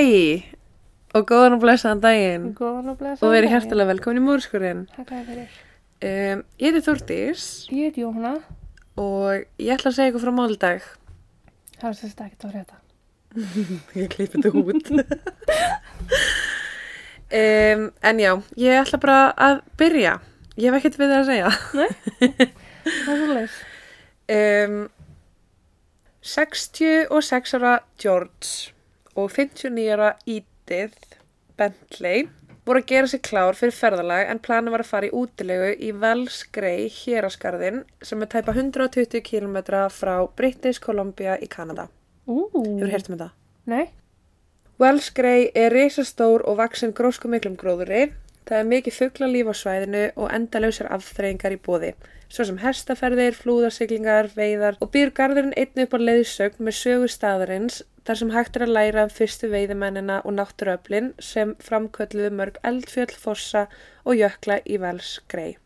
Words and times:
Hæ 0.00 0.44
og 1.10 1.26
góðan 1.28 1.56
og 1.56 1.60
blessaðan 1.64 1.98
daginn 2.00 2.44
Góðan 2.56 2.92
og 2.92 2.98
blessa. 3.00 3.26
og 3.26 3.32
verið 3.34 3.50
hjertalega 3.52 3.90
velkomin 3.90 4.20
í 4.20 4.24
múrskurinn. 4.24 4.84
Takk 4.94 5.10
fyrir. 5.26 5.50
Um, 6.00 6.44
ég 6.62 6.70
heiti 6.70 6.80
Þórdís 6.86 7.42
Ég 7.74 7.90
heit 7.90 7.98
Jóhanna. 8.00 8.30
og 8.96 9.42
ég 9.60 9.74
ætla 9.74 9.90
að 9.90 9.96
segja 9.98 10.12
ykkur 10.12 10.24
frá 10.24 10.32
máldag. 10.38 10.86
Það 11.80 11.90
er 11.90 11.98
sérst 11.98 12.22
ekkert 12.24 12.46
að 12.46 12.54
frétta. 12.54 12.76
Ég 14.00 14.08
klippi 14.14 14.40
þetta 14.40 14.50
út. 14.56 14.90
um, 17.40 17.84
en 18.02 18.24
já, 18.24 18.32
ég 18.56 18.80
ætla 18.80 18.98
bara 19.04 19.20
að 19.36 19.60
byrja. 19.76 20.16
Ég 20.56 20.70
hef 20.70 20.80
ekkert 20.80 20.98
við 21.00 21.12
það 21.12 21.20
að 21.20 21.30
segja. 21.30 21.50
Það 22.88 23.12
er 23.12 23.20
svo 23.20 23.32
leys. 23.36 23.60
Um, 24.30 24.84
66 26.22 27.54
ára 27.58 27.80
George 27.98 28.70
og 29.16 29.30
59 29.32 29.88
ára 29.94 30.12
Edith 30.26 31.18
Bentley 31.58 32.28
voru 32.66 32.82
að 32.82 32.90
gera 32.92 33.08
sig 33.10 33.22
klár 33.26 33.56
fyrir 33.58 33.74
ferðalag 33.74 34.28
en 34.30 34.40
planin 34.42 34.72
var 34.74 34.84
að 34.84 34.90
fara 34.92 35.08
í 35.08 35.14
útilegu 35.16 35.70
í 35.82 35.90
Velsgrei 36.02 36.90
héraskarðin 36.92 37.82
sem 38.04 38.22
er 38.22 38.30
tæpa 38.30 38.54
120 38.54 39.24
km 39.26 39.56
frá 39.90 40.14
British 40.36 40.82
Columbia 40.82 41.38
í 41.40 41.48
Kanada. 41.50 41.88
Hefur 42.28 42.92
heyrt 42.92 43.10
um 43.10 43.16
þetta? 43.16 43.30
Nei. 43.70 43.86
Wellsgrey 44.80 45.50
er 45.54 45.74
risastór 45.74 46.44
og 46.48 46.60
vaksin 46.60 46.94
grósku 46.96 47.28
miklum 47.28 47.56
gróðuri. 47.60 48.12
Það 48.48 48.58
er 48.58 48.70
mikið 48.70 48.96
fugglalíf 48.96 49.50
á 49.52 49.54
svæðinu 49.60 50.04
og 50.16 50.32
endalausar 50.34 50.88
afþreyingar 50.94 51.54
í 51.54 51.60
bóði. 51.66 51.92
Svo 52.30 52.44
sem 52.46 52.60
hestaferðir, 52.62 53.34
flúðarsiglingar, 53.34 54.28
veiðar 54.36 54.76
og 54.82 54.92
býr 54.94 55.10
garðurinn 55.14 55.54
einnig 55.58 55.88
upp 55.88 55.96
á 55.98 56.00
leiðsögn 56.00 56.62
með 56.66 56.76
sögu 56.78 57.08
staðarins 57.10 57.80
þar 58.06 58.20
sem 58.20 58.30
hægt 58.34 58.56
er 58.56 58.64
að 58.66 58.72
læra 58.76 59.04
um 59.06 59.10
fyrstu 59.12 59.50
veiðimennina 59.50 60.20
og 60.24 60.36
náttúruöflin 60.38 61.10
sem 61.22 61.56
framkölluðu 61.62 62.30
mörg 62.38 62.60
eldfjöll, 62.66 63.10
fossa 63.18 63.66
og 64.06 64.16
jökla 64.18 64.60
í 64.64 64.78
Wellsgrey. 64.82 65.56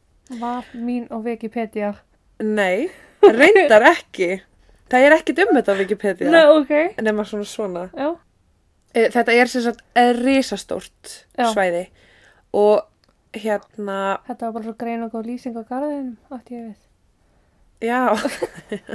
Var 0.41 0.65
mín 0.75 1.07
og 1.13 1.25
Wikipedia. 1.29 1.95
Nei, 2.43 2.89
reyndar 3.23 3.85
ekki. 3.93 4.41
Það 4.91 5.07
er 5.07 5.17
ekkit 5.19 5.43
um 5.45 5.53
þetta 5.57 5.77
á 5.77 5.81
Wikipedia. 5.81 6.33
Nei, 6.33 6.45
ok. 6.59 6.73
Nefna 7.05 7.25
svona 7.29 7.49
svona. 7.49 7.85
Já. 7.97 8.11
Eh, 8.95 9.09
Þetta 9.13 9.33
er 9.35 9.51
sem 9.51 9.65
sagt 9.65 9.85
eh, 9.99 10.13
risastórt 10.17 11.15
Já. 11.37 11.49
Og 12.55 12.85
hérna, 13.35 13.99
Þetta 14.29 14.47
var 14.47 14.53
bara 14.59 14.67
svo 14.69 14.75
grein 14.79 15.03
og 15.07 15.11
góð 15.17 15.27
lýsing 15.33 15.57
á 15.59 15.63
garðinum, 15.67 16.13
átti 16.37 16.55
ég 16.55 16.69
við. 16.69 16.77
já, 17.89 18.03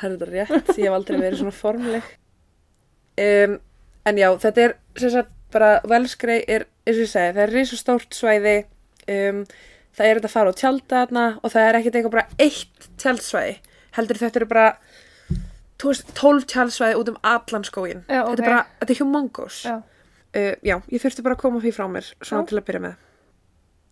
það 0.00 0.04
er 0.06 0.14
þetta 0.14 0.28
rétt, 0.30 0.70
ég 0.78 0.86
hef 0.86 0.94
aldrei 0.96 1.18
verið 1.20 1.40
svona 1.42 1.54
formleg. 1.56 2.06
Um, 3.20 3.56
en 4.08 4.20
já, 4.20 4.28
þetta 4.46 4.64
er 4.68 4.76
sem 4.98 5.12
sagt 5.16 5.34
bara, 5.52 5.72
Velsgrei 5.90 6.38
er, 6.46 6.64
eins 6.86 6.96
og 6.96 7.04
ég 7.04 7.10
segi, 7.10 7.34
það 7.36 7.42
er 7.44 7.52
risastórt 7.56 8.16
svæði, 8.16 8.54
um, 9.10 9.42
það 9.98 10.06
er 10.06 10.20
þetta 10.20 10.30
að 10.30 10.36
fara 10.36 10.54
á 10.54 10.58
tjálta 10.60 11.00
þarna 11.02 11.24
og 11.42 11.52
það 11.52 11.66
er 11.68 11.78
ekkert 11.80 11.98
eitthvað 11.98 12.14
bara 12.16 12.46
eitt 12.46 12.88
tjaldsvæði, 13.02 13.56
heldur 13.98 14.20
þetta 14.22 14.40
eru 14.40 14.50
bara, 14.54 14.66
þú 15.82 15.90
veist, 15.92 16.14
12 16.22 16.46
tjaldsvæði 16.54 16.98
út 17.02 17.10
um 17.12 17.20
allan 17.34 17.66
skógin. 17.66 18.04
Já, 18.06 18.22
Þetta 18.22 18.32
ok. 18.32 18.38
er 18.44 18.46
bara, 18.52 18.62
þetta 18.82 18.94
er 18.96 19.02
humongous. 19.02 19.60
Já. 19.66 19.76
Uh, 20.36 20.54
já, 20.62 20.76
ég 20.90 21.02
þurfti 21.02 21.24
bara 21.26 21.36
að 21.38 21.44
koma 21.44 21.62
því 21.62 21.72
frá 21.76 21.86
mér 21.90 22.10
svona 22.20 22.44
Já. 22.44 22.48
til 22.50 22.58
að 22.60 22.66
byrja 22.68 22.82
með 22.86 22.98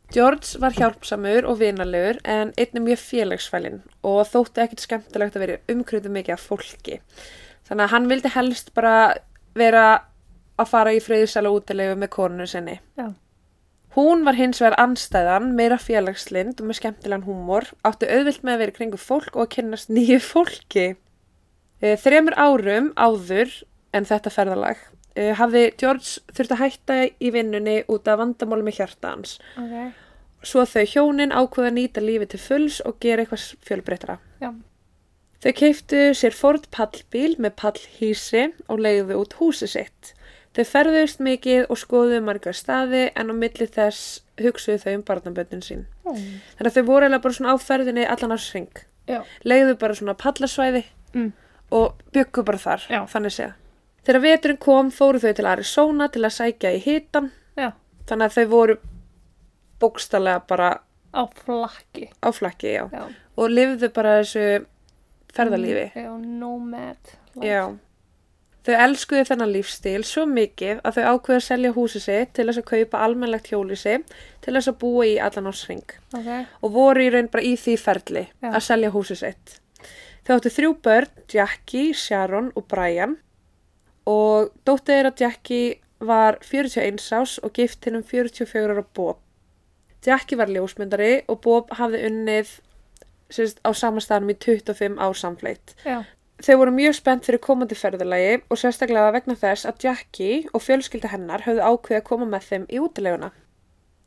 George 0.08 0.60
var 0.62 0.72
hjálpsamur 0.72 1.44
og 1.50 1.58
vinalegur 1.60 2.20
en 2.24 2.54
einnig 2.56 2.84
mjög 2.86 3.00
félagsfælinn 3.04 3.82
og 4.08 4.22
þótti 4.30 4.64
ekkit 4.64 4.84
skemmtilegt 4.86 5.36
að 5.36 5.44
vera 5.44 5.58
umkryttu 5.74 6.12
mikið 6.12 6.36
af 6.38 6.46
fólki 6.48 7.00
þannig 7.68 7.84
að 7.84 7.92
hann 7.92 8.10
vildi 8.12 8.32
helst 8.32 8.72
bara 8.76 8.94
vera 9.58 9.86
að 10.58 10.70
fara 10.70 10.94
í 10.96 11.02
friðsæla 11.04 11.52
útilegu 11.52 11.98
með 11.98 12.14
konunu 12.14 12.48
sinni 12.48 12.78
Já. 12.98 13.12
Hún 13.96 14.20
var 14.22 14.36
hins 14.36 14.60
vegar 14.60 14.76
anstæðan, 14.78 15.54
meira 15.58 15.78
félagslind 15.80 16.60
og 16.60 16.68
með 16.68 16.76
skemmtilegan 16.78 17.24
húmor, 17.24 17.64
átti 17.88 18.06
auðvilt 18.06 18.44
með 18.46 18.52
að 18.52 18.60
vera 18.62 18.74
í 18.74 18.76
kringu 18.76 19.00
fólk 19.00 19.32
og 19.32 19.46
að 19.46 19.48
kynnast 19.56 19.88
nýju 19.90 20.18
fólki. 20.22 20.84
Eh, 21.80 21.96
Þremur 21.98 22.36
árum 22.38 22.92
áður 22.94 23.50
en 23.96 24.06
þetta 24.06 24.30
ferðalag 24.30 24.84
eh, 25.18 25.32
hafði 25.38 25.64
George 25.80 26.20
þurft 26.36 26.54
að 26.54 26.62
hætta 26.62 26.98
í 27.18 27.32
vinnunni 27.34 27.80
út 27.90 28.06
af 28.08 28.20
vandamáli 28.22 28.66
með 28.68 28.78
hjarta 28.80 29.12
hans. 29.16 29.34
Ok. 29.58 29.74
Svo 30.46 30.62
þau 30.70 30.84
hjónin 30.86 31.34
ákveða 31.34 31.72
að 31.72 31.76
nýta 31.80 32.02
lífi 32.04 32.28
til 32.30 32.38
fulls 32.40 32.78
og 32.86 33.00
gera 33.02 33.24
eitthvað 33.24 33.48
fjölbreytara. 33.66 34.18
Já. 34.42 34.52
Þau 35.42 35.52
keiftu 35.54 35.98
sér 36.18 36.34
Ford 36.34 36.64
pallbíl 36.74 37.34
með 37.42 37.56
pallhísi 37.58 38.44
og 38.70 38.80
leiðu 38.82 39.18
út 39.20 39.34
húsi 39.38 39.68
sitt. 39.70 40.12
Þau 40.56 40.64
ferðust 40.66 41.20
mikið 41.22 41.66
og 41.70 41.78
skoðuðu 41.78 42.22
margar 42.26 42.56
staði 42.58 43.04
en 43.14 43.30
á 43.30 43.34
milli 43.36 43.66
þess 43.70 44.22
hugsuðu 44.42 44.80
þau 44.82 44.94
um 44.96 45.04
barnaböndin 45.10 45.62
sín. 45.62 45.84
Ó. 46.06 46.14
Þannig 46.14 46.70
að 46.70 46.78
þau 46.78 46.86
voru 46.88 47.06
eiginlega 47.06 47.22
bara 47.26 47.36
svona 47.36 47.54
á 47.54 47.56
ferðinni 47.62 48.06
allan 48.10 48.34
á 48.34 48.38
sring. 48.42 48.72
Leiðu 49.46 49.76
bara 49.80 49.94
svona 49.98 50.14
pallasvæði 50.18 50.84
Mm. 51.14 51.30
og 51.72 51.94
byggu 52.12 52.42
bara 52.44 52.58
þar, 52.60 52.82
Já. 52.90 52.98
þannig 53.08 53.32
séð. 53.32 53.52
Þegar 54.08 54.22
veturinn 54.24 54.56
kom 54.64 54.88
fóru 54.94 55.20
þau 55.20 55.34
til 55.36 55.44
Arizona 55.50 56.06
til 56.08 56.22
að 56.24 56.32
sækja 56.38 56.70
í 56.72 56.78
hitan, 56.80 57.26
Já. 57.60 57.72
þannig 58.08 58.30
að 58.30 58.36
þau 58.38 58.46
voru 58.54 58.76
bókstallega 59.82 60.40
bara 60.48 60.70
Á 61.12 61.22
flakki. 61.44 62.08
á 62.24 62.28
flakki, 62.32 62.72
já. 62.78 62.88
Já. 62.92 63.04
Og 63.38 63.50
lifðu 63.52 63.90
bara 63.94 64.14
þessu 64.22 64.64
ferðalífi. 65.36 65.84
Já, 65.94 66.08
nomad. 66.18 67.12
Já. 67.42 67.76
Þau 68.64 68.74
elskuðu 68.84 69.24
þennan 69.28 69.52
lífstíl 69.54 70.02
svo 70.04 70.24
mikið 70.28 70.80
að 70.84 70.96
þau 70.98 71.04
ákveðu 71.14 71.36
að 71.38 71.46
selja 71.46 71.70
húsi 71.76 72.00
sitt 72.04 72.32
til 72.36 72.48
þess 72.48 72.58
að 72.60 72.66
kaupa 72.72 73.04
almennlegt 73.06 73.46
hjólísi 73.52 73.94
til 74.44 74.54
þess 74.56 74.68
að 74.72 74.78
búa 74.82 75.04
í 75.08 75.14
allan 75.22 75.48
ásring 75.52 75.84
Ok. 76.16 76.28
og 76.64 76.72
voru 76.74 77.00
í 77.06 77.12
raun 77.14 77.28
bara 77.32 77.44
í 77.44 77.54
því 77.56 77.76
ferli 77.80 78.24
Já. 78.42 78.50
að 78.56 78.60
selja 78.66 78.90
húsi 78.90 79.16
sitt. 79.16 79.60
Þau 80.26 80.34
áttu 80.36 80.50
þrjú 80.52 80.74
börn, 80.84 81.08
Jackie, 81.32 81.92
Sharon 81.94 82.52
og 82.56 82.66
Brian 82.68 83.16
og 84.08 84.50
dóttið 84.66 84.94
þeirra 84.94 85.14
Jackie 85.20 85.78
var 85.98 86.38
41 86.44 87.02
ás 87.18 87.38
og 87.42 87.52
gift 87.54 87.84
hinn 87.84 87.98
um 87.98 88.06
44 88.06 88.74
ára 88.74 88.84
Bob. 88.94 89.18
Jackie 90.06 90.38
var 90.38 90.50
ljósmyndari 90.52 91.24
og 91.28 91.40
Bob 91.42 91.72
hafði 91.74 92.04
unnið 92.06 92.52
sérst, 93.34 93.58
á 93.66 93.70
samastaðanum 93.74 94.32
í 94.32 94.38
25 94.38 94.96
ár 95.02 95.16
samfleitt. 95.18 95.74
Já. 95.84 96.04
Þau 96.38 96.54
voru 96.60 96.72
mjög 96.76 96.94
spennt 96.94 97.26
fyrir 97.26 97.42
komandi 97.42 97.74
ferðalagi 97.74 98.36
og 98.46 98.60
sérstaklega 98.60 99.10
vegna 99.16 99.34
þess 99.40 99.66
að 99.66 99.88
Jackie 99.88 100.44
og 100.54 100.62
fjölskylda 100.62 101.10
hennar 101.10 101.42
höfðu 101.48 101.64
ákveðið 101.66 101.98
að 101.98 102.06
koma 102.06 102.28
með 102.30 102.46
þeim 102.50 102.66
í 102.70 102.78
útileguna. 102.78 103.32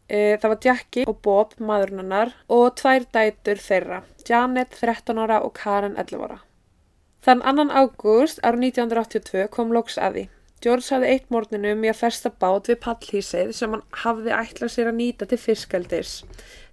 E, 0.07 0.37
það 0.39 0.53
var 0.53 0.61
Jackie 0.63 1.03
og 1.07 1.19
Bob, 1.23 1.57
maðurinn 1.59 2.05
hennar, 2.05 2.31
og 2.51 2.71
tvær 2.79 3.03
dætur 3.15 3.59
þeirra, 3.59 3.99
Janet 4.27 4.79
13 4.79 5.19
ára 5.19 5.41
og 5.43 5.53
Karen 5.59 5.99
11 5.99 6.23
ára. 6.23 6.39
Þann 7.21 7.41
annan 7.45 7.69
ágúst 7.69 8.39
árið 8.41 8.71
1982 8.71 9.47
kom 9.53 9.73
loks 9.75 9.97
að 10.01 10.15
því. 10.15 10.23
George 10.61 10.93
hafði 10.93 11.09
eitt 11.09 11.29
morninum 11.33 11.83
í 11.85 11.89
að 11.89 11.99
festa 12.03 12.29
bát 12.41 12.67
við 12.69 12.79
pallhísið 12.83 13.51
sem 13.57 13.71
hann 13.73 13.83
hafði 14.03 14.33
ætlað 14.37 14.73
sér 14.75 14.89
að 14.91 14.97
nýta 14.99 15.27
til 15.29 15.39
fiskaldis. 15.41 16.11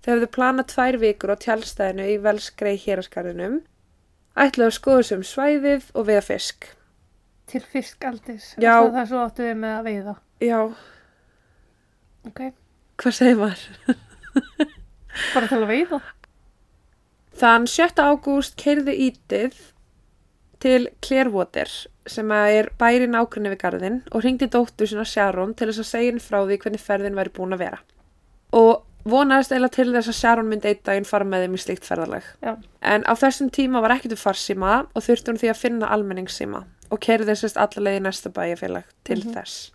Þau 0.05 0.11
hefðu 0.15 0.29
planað 0.37 0.69
tvær 0.75 0.99
vikur 1.05 1.33
á 1.33 1.37
tjálstæðinu 1.45 2.09
í 2.13 2.19
Velsgrei 2.25 2.75
héraskarðinum 2.83 3.63
ætlaðu 4.39 4.69
að 4.71 4.77
skoða 4.77 5.07
sem 5.09 5.25
svæðið 5.25 5.89
og 5.95 6.09
veiða 6.09 6.25
fisk. 6.29 6.69
Til 7.49 7.63
fiskaldis. 7.65 8.51
Já. 8.61 8.75
Það, 8.77 8.93
það 8.99 9.09
svo 9.13 9.23
áttu 9.25 9.47
við 9.49 9.57
með 9.65 9.75
að 9.79 9.89
veiða. 9.89 10.15
Já, 10.45 10.61
Ok. 12.29 12.41
hvað 13.01 13.17
segir 13.17 13.39
maður? 13.41 13.97
Bara 15.33 15.49
til 15.49 15.59
að 15.63 15.69
veiða. 15.73 16.01
Þann 17.39 17.67
7. 17.71 18.05
ágúst 18.05 18.57
keirði 18.61 18.95
Ítið 19.09 19.57
til 20.63 20.89
Clearwater 21.05 21.71
sem 22.09 22.31
er 22.33 22.71
bærin 22.81 23.17
ákveðni 23.19 23.53
við 23.53 23.63
garðin 23.63 24.03
og 24.11 24.25
ringdi 24.25 24.49
dóttur 24.51 24.89
sinna 24.89 25.07
Sharon 25.07 25.55
til 25.55 25.69
þess 25.71 25.85
að 25.85 25.91
segja 25.93 26.11
henni 26.11 26.25
frá 26.25 26.41
því 26.41 26.59
hvernig 26.63 26.85
ferðin 26.85 27.19
væri 27.19 27.35
búin 27.37 27.57
að 27.57 27.65
vera. 27.65 27.81
Og 28.57 28.85
vonaðist 29.09 29.53
eila 29.55 29.71
til 29.73 29.91
þess 29.93 30.11
að 30.13 30.19
Sharon 30.19 30.51
myndi 30.51 30.71
einn 30.73 30.85
daginn 30.85 31.09
fara 31.09 31.29
með 31.29 31.47
þeim 31.47 31.57
í 31.59 31.63
slíkt 31.63 31.89
ferðalag. 31.89 32.29
Já. 32.45 32.55
En 32.83 33.05
á 33.05 33.13
þessum 33.19 33.51
tíma 33.55 33.83
var 33.85 33.97
ekkert 33.97 34.17
um 34.17 34.23
farsíma 34.23 34.75
og 34.93 35.05
þurfti 35.05 35.33
hún 35.33 35.41
því 35.43 35.53
að 35.53 35.63
finna 35.63 35.91
almenningssíma 35.95 36.65
og 36.89 37.03
keirði 37.05 37.37
sérst 37.37 37.61
allavega 37.61 38.01
í 38.01 38.05
næsta 38.07 38.33
bæjarfélag 38.33 38.89
til 39.05 39.21
þess. 39.27 39.69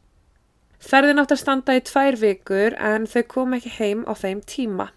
Ferðin 0.83 1.21
átt 1.21 1.31
að 1.31 1.39
standa 1.39 1.75
í 1.77 1.83
tvær 1.85 2.17
vikur 2.19 2.75
en 2.75 3.05
þau 3.07 3.21
kom 3.31 3.53
ekki 3.55 3.71
heim 3.77 4.01
á 4.09 4.13
þeim 4.17 4.41
tíma. 4.49 4.89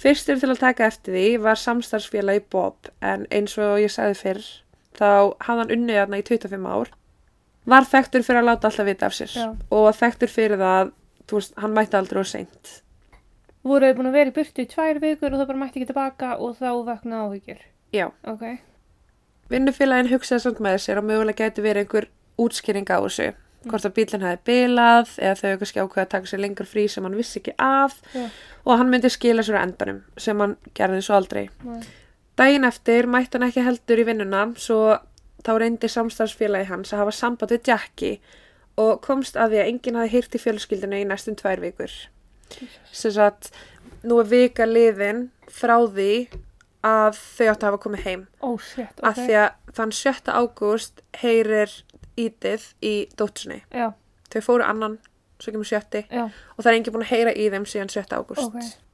Fyrstur 0.00 0.40
til 0.40 0.50
að 0.50 0.60
taka 0.60 0.88
eftir 0.90 1.16
því 1.16 1.28
var 1.44 1.60
samstarfsfélagi 1.60 2.42
Bob 2.52 2.90
en 3.04 3.26
eins 3.32 3.56
og 3.60 3.78
ég 3.80 3.92
sagði 3.92 4.18
fyrr 4.18 4.50
þá 4.98 5.08
hafði 5.46 5.60
hann 5.62 5.74
unnið 5.76 5.98
þarna 6.00 6.20
í 6.20 6.26
25 6.30 6.70
ár. 6.74 6.92
Var 7.70 7.84
þekktur 7.90 8.24
fyrir 8.26 8.40
að 8.40 8.48
láta 8.48 8.70
alltaf 8.70 8.86
vita 8.88 9.06
af 9.10 9.14
sér 9.14 9.34
Já. 9.36 9.48
og 9.70 9.84
var 9.86 9.98
þekktur 10.00 10.32
fyrir 10.32 10.58
það, 10.60 10.92
þú 11.28 11.38
veist, 11.40 11.52
hann 11.60 11.74
mætti 11.76 11.98
aldrei 12.00 12.20
og 12.22 12.26
seint. 12.30 12.72
Voru 13.62 13.90
þau 13.90 13.98
búin 13.98 14.08
að 14.08 14.16
vera 14.16 14.32
í 14.32 14.36
burtu 14.38 14.64
í 14.64 14.70
tvær 14.70 15.00
vikur 15.02 15.34
og 15.34 15.38
það 15.42 15.50
bara 15.52 15.60
mætti 15.60 15.80
ekki 15.82 15.90
tilbaka 15.92 16.30
og 16.40 16.56
þá 16.56 16.70
vöknu 16.88 17.20
áhyggjur. 17.20 17.60
Já. 17.92 18.06
Ok. 18.24 18.46
Vinnufélagin 19.50 20.08
hugsaði 20.12 20.44
samt 20.46 20.60
með 20.64 20.78
sér 20.84 21.00
að 21.02 21.08
mögulega 21.10 21.44
gæti 21.50 21.64
verið 21.64 21.84
einhver 21.84 22.06
útskýring 22.40 22.88
á 22.88 22.98
þessu. 23.04 23.32
hvort 23.68 23.84
að 23.84 23.92
bílinn 23.92 24.22
hefði 24.24 24.40
bilað 24.48 25.10
eða 25.20 25.34
þau 25.36 25.58
kannski 25.60 25.80
ákveða 25.82 26.04
að 26.06 26.12
taka 26.14 26.28
sér 26.30 26.40
lengur 26.40 26.64
frí 26.70 26.86
sem 26.88 27.04
hann 27.04 27.16
vissi 27.18 27.42
ekki 27.42 27.52
af 27.60 27.98
Já. 28.14 28.22
og 28.64 28.78
hann 28.80 28.88
myndi 28.88 29.10
skila 29.12 29.42
sér 29.44 29.58
á 29.60 29.64
endanum 29.66 29.98
sem 30.16 30.38
hann 30.40 30.54
gerði 30.72 31.02
svo 31.04 31.18
aldrei. 31.18 31.50
Nei. 31.66 31.82
Daginn 32.40 32.64
eftir 32.64 33.08
mætti 33.10 33.36
hann 33.36 33.48
ekki 33.50 33.64
heldur 33.66 34.00
í 34.00 34.06
vinnuna 34.08 34.46
svo 34.60 34.96
þá 35.44 35.50
reyndi 35.60 35.90
samstarfsfélagi 35.92 36.70
hans 36.70 36.92
að 36.94 37.02
hafa 37.04 37.16
samband 37.16 37.52
við 37.52 37.68
Jackie 37.68 38.20
og 38.80 39.00
komst 39.04 39.36
að 39.36 39.54
því 39.54 39.60
að 39.60 39.70
enginn 39.72 39.98
hafi 40.00 40.12
hýrt 40.14 40.36
í 40.36 40.40
fjölskyldinu 40.40 41.00
í 41.02 41.08
næstum 41.08 41.36
tvær 41.36 41.60
vikur. 41.60 41.92
Sem 42.92 43.12
sagt, 43.12 43.50
nú 44.02 44.20
er 44.22 44.30
vika 44.30 44.64
liðin 44.68 45.26
frá 45.52 45.76
því 45.84 46.12
að 46.86 47.18
þau 47.20 47.46
áttu 47.52 47.66
að 47.66 47.68
hafa 47.68 47.82
komið 47.84 48.04
heim. 48.06 48.26
Ó, 48.40 48.56
shit, 48.56 49.02
Af 49.04 49.18
ok. 49.18 49.24
því 49.26 49.36
að 49.42 49.74
þann 49.76 49.92
7. 50.00 50.32
ágúst 50.32 51.02
heyrir 51.20 51.74
Ídið 52.20 52.64
í 52.84 52.94
dóttursinni. 53.16 53.62
Já, 53.72 53.92
Þau 54.32 54.40
fóru 54.44 54.64
annan, 54.66 54.98
svo 55.40 55.52
kemur 55.54 55.68
sjötti 55.68 56.02
já, 56.08 56.24
og 56.28 56.60
það 56.60 56.70
er 56.70 56.76
enginn 56.78 56.94
búin 56.96 57.04
að 57.06 57.12
heyra 57.14 57.32
í 57.32 57.46
þeim 57.52 57.66
síðan 57.68 57.92
7. 57.92 58.16
ágúst. 58.16 58.48
ok. 58.48 58.89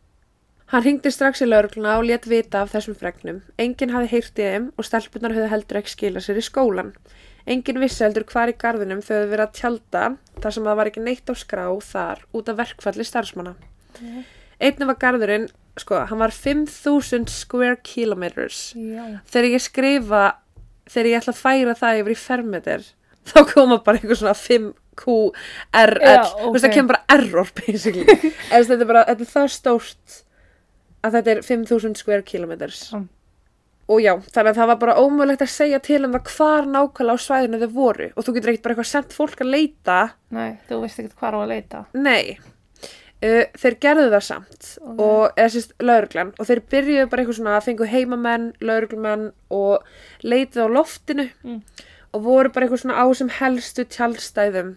Hann 0.72 0.82
ringdi 0.82 1.12
strax 1.14 1.44
í 1.44 1.46
laurugluna 1.46 1.92
og 2.00 2.08
let 2.08 2.24
vita 2.26 2.64
af 2.64 2.72
þessum 2.74 2.96
fregnum. 2.98 3.36
Enginn 3.62 3.92
hafi 3.94 4.08
heyrt 4.10 4.40
í 4.42 4.46
þeim 4.48 4.64
og 4.74 4.86
stelpunar 4.88 5.34
höfðu 5.36 5.50
heldur 5.52 5.78
ekki 5.78 5.92
skila 5.92 6.22
sér 6.24 6.40
í 6.40 6.42
skólan. 6.42 6.90
Enginn 7.46 7.78
vissi 7.78 8.02
heldur 8.02 8.24
hvar 8.26 8.50
í 8.50 8.56
garðinum 8.58 8.98
þau 9.06 9.12
höfðu 9.14 9.28
verið 9.30 9.44
að 9.44 9.52
tjalda 9.60 10.02
þar 10.42 10.56
sem 10.56 10.66
það 10.66 10.80
var 10.80 10.90
ekki 10.90 11.04
neitt 11.06 11.30
á 11.30 11.34
skrá 11.38 11.62
þar 11.86 12.24
út 12.34 12.50
af 12.50 12.58
verkfalli 12.58 13.06
starfsmanna. 13.06 13.54
Einnig 14.58 14.90
var 14.90 14.98
garðurinn, 15.04 15.46
sko, 15.78 16.00
hann 16.10 16.18
var 16.24 16.34
5000 16.34 17.30
square 17.30 17.78
kilometers. 17.86 18.72
Já, 18.74 19.20
Þegar 19.30 19.48
ég 19.52 19.62
skrifa, 19.62 20.24
þegar 20.90 21.10
ég 21.12 21.18
ætla 21.22 21.34
að 21.36 21.42
færa 21.44 21.78
það 21.78 22.02
yfir 22.02 22.16
í 22.16 22.18
fermeter, 22.24 22.86
þá 23.30 23.38
koma 23.52 23.78
bara 23.86 24.00
einhver 24.02 24.18
svona 24.18 24.34
5QRL. 24.34 26.02
Já, 26.02 26.22
Þú 26.42 26.52
veist, 26.56 26.66
það 26.66 26.74
kemur 26.74 26.92
bara 26.96 27.04
error, 27.20 27.52
basically. 27.62 28.32
Þetta 28.50 28.80
er 28.80 28.88
bara, 28.90 29.04
þetta 29.12 29.26
er 29.28 29.34
það 29.36 29.52
stórt 29.54 30.22
að 31.06 31.16
þetta 31.18 31.30
er 31.36 31.42
5000 31.46 31.94
square 32.00 32.22
kilometers. 32.22 32.80
Já. 32.92 33.02
Og 33.86 34.00
já, 34.02 34.12
þannig 34.34 34.50
að 34.50 34.56
það 34.58 34.66
var 34.72 34.78
bara 34.82 34.94
ómögulegt 34.98 35.42
að 35.46 35.50
segja 35.52 35.78
til 35.78 36.00
um 36.08 36.12
það 36.16 36.30
hvar 36.34 36.64
nákvæmlega 36.66 37.14
á 37.14 37.22
svæðinu 37.22 37.60
þau 37.62 37.68
voru. 37.76 38.08
Og 38.16 38.24
þú 38.26 38.32
getur 38.34 38.50
ekkert 38.50 38.62
bara 38.66 38.74
eitthvað 38.74 38.90
sendt 38.90 39.12
fólk 39.14 39.42
að 39.44 39.52
leita. 39.54 39.98
nei, 40.34 40.56
þú 40.68 40.80
veist 40.82 40.98
ekkert 40.98 41.14
hvað 41.20 41.36
á 41.36 41.38
að 41.44 41.50
leita. 41.52 41.84
Nei. 41.94 42.38
Uh, 43.24 43.46
þeir 43.56 43.76
gerðu 43.80 44.08
það 44.12 44.24
samt 44.26 44.66
Ok. 44.82 44.98
og 45.00 45.38
eða 45.40 45.48
sérst 45.54 45.70
lauruglan 45.80 46.32
og 46.36 46.46
þeir 46.50 46.60
byrjuðu 46.68 47.06
bara 47.08 47.22
eitthvað 47.22 47.38
svona 47.38 47.54
að 47.56 47.64
fengu 47.64 47.86
heimamenn, 47.88 48.44
lauruglumenn 48.60 49.22
og 49.56 49.86
leitið 50.22 50.66
á 50.66 50.68
loftinu 50.68 51.24
Mm. 51.42 51.62
og 52.12 52.22
voru 52.26 52.50
bara 52.52 52.66
eitthvað 52.66 52.82
svona 52.84 53.00
á 53.00 53.06
sem 53.16 53.30
helstu 53.38 53.86
tjálstæðum 53.88 54.76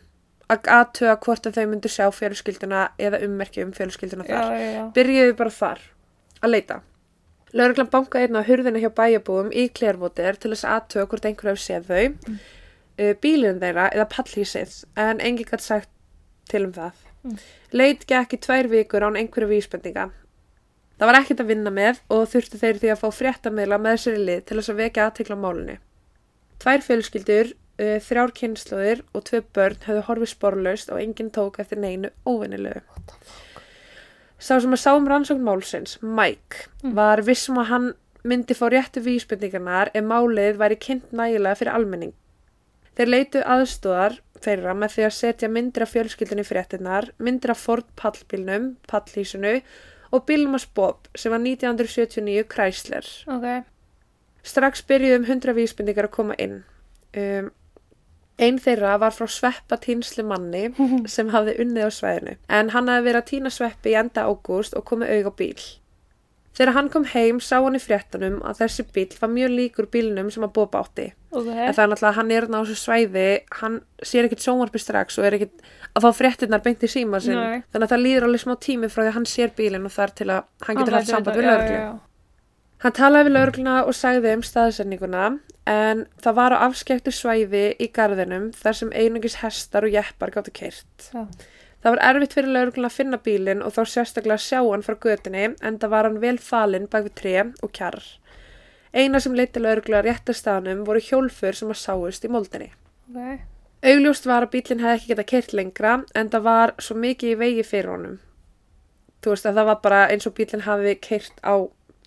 að 0.50 0.72
aðtöga 0.72 1.18
hvort 1.20 1.46
að 1.52 1.60
þau 1.60 1.68
myndu 1.74 1.90
sjá 1.92 2.08
fjölskylduna 2.16 2.90
eða 2.98 3.20
ummerki 3.28 3.62
um 3.66 3.74
fjölskylduna 3.76 4.24
Já, 4.24 4.40
þar. 4.40 4.56
já, 4.56 4.72
já. 4.72 4.84
Byrjuðu 4.96 5.36
bara 5.36 5.50
þar 5.50 5.80
að 6.44 6.56
leita. 6.56 6.80
Lauruglan 7.54 7.90
bankaði 7.90 8.28
einn 8.28 8.38
á 8.38 8.46
hurðina 8.46 8.82
hjá 8.82 8.92
bæjabúum 8.94 9.50
í 9.52 9.68
Klérvotir 9.74 10.38
til 10.38 10.54
þess 10.54 10.68
að 10.68 10.76
aðtöga 10.76 11.10
hvort 11.12 11.26
einhver 11.26 11.52
hefur 11.52 11.64
séð 11.64 11.88
þau, 11.90 12.04
mm. 12.14 12.40
bílinn 13.24 13.62
þeirra 13.64 13.88
eða 13.96 14.10
pallhísið 14.14 14.76
en 15.02 15.24
enginn 15.24 15.50
gætt 15.50 15.66
sagt 15.66 15.90
til 16.50 16.68
um 16.68 16.76
það. 16.76 17.06
Mm. 17.26 17.40
Leit 17.76 18.06
gekk 18.10 18.36
í 18.38 18.42
tvær 18.46 18.70
vikur 18.70 19.06
án 19.08 19.18
einhverju 19.20 19.50
vísbendinga. 19.50 20.10
Það 21.00 21.10
var 21.10 21.18
ekkert 21.22 21.42
að 21.42 21.52
vinna 21.54 21.72
með 21.74 22.00
og 22.12 22.26
þurftu 22.28 22.60
þeir 22.60 22.80
því 22.80 22.94
að 22.94 23.02
fá 23.02 23.10
fréttamiðla 23.16 23.78
með 23.82 24.00
sér 24.04 24.18
í 24.20 24.24
lið 24.30 24.42
til 24.46 24.60
þess 24.60 24.74
að 24.74 24.82
vekja 24.84 25.06
aðtekla 25.08 25.38
á 25.40 25.44
málunni. 25.44 25.76
Tvær 26.60 26.84
fjölskyldur, 26.86 27.54
uh, 27.80 27.98
þrjár 28.04 28.34
kynnslóðir 28.36 29.04
og 29.16 29.24
tvö 29.30 29.42
börn 29.56 29.86
höfðu 29.86 30.08
horfið 30.10 30.34
sporlaust 30.34 30.92
og 30.92 31.00
enginn 31.00 31.32
tók 31.32 31.62
eftir 31.64 31.80
neinu 31.80 32.12
óvinnilegu. 32.28 32.84
Sá 34.40 34.56
sem 34.64 34.72
að 34.72 34.80
sá 34.80 34.94
um 34.96 35.08
rannsókn 35.10 35.44
málsins, 35.44 35.98
Mike, 36.02 36.68
Mm. 36.84 36.94
var 36.96 37.22
vissum 37.28 37.58
að 37.60 37.66
hann 37.74 37.94
myndi 38.24 38.56
fá 38.56 38.70
réttu 38.72 39.02
vísbendingarnar 39.04 39.92
ef 39.94 40.04
málið 40.04 40.58
væri 40.62 40.78
kynnt 40.80 41.12
nægilega 41.12 41.58
fyrir 41.60 41.74
almenning. 41.76 42.14
Þeir 42.96 43.08
leitu 43.08 43.42
aðstóðar 43.44 44.20
þeirra 44.40 44.74
með 44.76 44.94
því 44.96 45.04
að 45.08 45.14
setja 45.18 45.50
myndir 45.52 45.82
af 45.84 45.92
fjölskyldunni 45.94 46.46
fréttinnar, 46.48 47.10
myndir 47.20 47.52
af 47.52 47.58
Ford 47.60 47.86
pallbílnum, 48.00 48.76
pallhísunu 48.88 49.62
og 50.12 50.26
bílnum 50.26 50.56
að 50.56 50.66
Bob 50.76 51.08
sem 51.16 51.32
var 51.32 51.40
1979 51.40 52.44
Chrysler. 52.48 53.06
Ok, 53.28 53.66
Strax 54.44 54.82
byrjuðum 54.88 55.26
100 55.28 55.54
vísbendingar 55.54 56.08
að 56.08 56.12
koma 56.16 56.36
inn. 56.40 56.64
Um, 57.16 57.52
Einn 58.40 58.62
þeirra 58.64 58.96
var 59.02 59.12
frá 59.16 59.28
sveppa 59.28 59.78
týnslu 59.84 60.24
manni 60.28 60.70
sem 61.16 61.30
hafði 61.34 61.58
unnið 61.64 61.90
á 61.90 61.92
svæðinu, 61.92 62.38
en 62.48 62.72
hann 62.76 62.92
hafði 62.92 63.08
verið 63.10 63.22
að 63.22 63.30
týna 63.34 63.54
sveppi 63.54 63.94
í 63.94 64.00
enda 64.00 64.26
ágúst 64.30 64.78
og 64.80 64.88
komið 64.88 65.16
auð 65.18 65.32
á 65.32 65.34
bíl. 65.44 65.62
Þegar 66.60 66.74
hann 66.76 66.90
kom 66.92 67.06
heim 67.08 67.38
sá 67.40 67.60
hann 67.62 67.78
í 67.78 67.80
fréttunum 67.80 68.40
að 68.44 68.64
þessi 68.66 68.84
bíl 68.92 69.06
var 69.22 69.30
mjög 69.32 69.54
líkur 69.54 69.88
bílnum 69.94 70.32
sem 70.34 70.44
að 70.44 70.56
Bob 70.58 70.74
átti. 70.76 71.06
ok. 71.32 71.48
En 71.48 71.76
það 71.78 71.84
er 71.84 71.92
náttúrulega 71.94 72.10
að 72.10 72.18
hann 72.18 72.32
er 72.36 72.48
þarna 72.48 72.60
á 72.60 72.64
þessu 72.66 72.80
svæði, 72.82 73.28
hann 73.62 73.78
sér 74.04 74.28
ekkert 74.28 74.44
sjónvarpi 74.44 74.82
strax 74.82 75.20
og 75.22 75.30
er 75.30 75.38
ekkert 75.38 75.64
að 75.94 76.04
fá 76.04 76.10
fréttinnar 76.18 76.64
beint 76.66 76.84
í 76.84 76.90
síma 76.92 77.22
sinn. 77.24 77.40
Nei. 77.40 77.64
Þannig 77.72 77.86
að 77.86 77.94
það 77.94 78.04
líður 78.04 78.28
alveg 78.28 78.44
smá 78.44 78.56
tími 78.66 78.92
frá 78.92 79.04
því 79.04 79.12
að 79.12 79.18
hann 79.20 79.30
sér 79.30 79.56
bílinn 79.56 79.88
og 79.88 79.96
þar 79.96 80.16
til 80.20 80.30
að 80.34 80.68
hann 80.68 80.82
getur 80.82 80.98
haft 80.98 81.14
samband 81.14 81.40
við 81.40 81.48
já. 81.48 81.90
Hann 82.80 82.96
talaði 82.96 83.28
við 83.28 83.36
laurugluna 83.36 83.78
og 83.84 83.96
sagði 83.98 84.34
um 84.38 84.44
staðsendinguna 84.46 85.24
en 85.68 86.06
það 86.24 86.38
var 86.38 86.56
á 86.56 86.64
afskektu 86.70 87.12
svæði 87.12 87.66
í 87.76 87.90
garðinum 87.96 88.52
þar 88.56 88.78
sem 88.80 88.94
einungis 88.96 89.42
hestar 89.42 89.88
og 89.88 89.96
jeppar 89.98 90.32
gáttu 90.32 90.54
keirt. 90.56 91.10
Já. 91.12 91.26
Það 91.80 91.94
var 91.96 92.02
erfitt 92.10 92.36
fyrir 92.36 92.56
laurugluna 92.56 92.88
að 92.92 92.96
finna 92.96 93.20
bílinn 93.24 93.62
og 93.64 93.76
þá 93.76 93.82
sérstaklega 93.88 94.40
sjá 94.44 94.60
hann 94.62 94.84
frá 94.84 94.96
götunni 94.96 95.46
en 95.52 95.80
það 95.80 95.94
var 95.94 96.08
hann 96.08 96.24
vel 96.24 96.38
falinn 96.44 96.88
bak 96.92 97.06
við 97.08 97.16
tré 97.20 97.36
og 97.64 97.72
kjarr. 97.76 98.04
Eina 98.94 99.20
sem 99.22 99.36
leiti 99.38 99.62
laurugla 99.62 100.02
rétt 100.02 100.32
að 100.32 100.40
staðnum 100.40 100.82
voru 100.88 101.02
hjólfur 101.04 101.56
sem 101.56 101.70
að 101.70 101.82
sáust 101.84 102.26
í 102.26 102.32
moldinni. 102.32 102.72
Ok, 103.12 103.44
Augljóst 103.90 104.26
var 104.28 104.44
að 104.44 104.56
bílinn 104.56 104.82
hefði 104.84 104.96
ekki 104.98 105.12
getað 105.12 105.30
keirt 105.30 105.54
lengra 105.56 105.92
en 106.18 106.32
það 106.34 106.48
var 106.48 106.74
svo 106.82 106.98
mikið 107.00 107.36
í 107.36 107.38
vegi 107.44 107.66
fyrir 107.68 107.92
honum. 107.94 108.18
Þú 109.24 109.36
veist 109.36 109.48
að 109.48 109.60
það 109.60 109.70
var 109.70 109.80
bara 109.84 110.02
eins 110.10 110.28
og 110.28 110.36
bílinn 110.36 110.66
hafi 110.66 110.96
keirt 111.04 111.44
á 111.46 111.54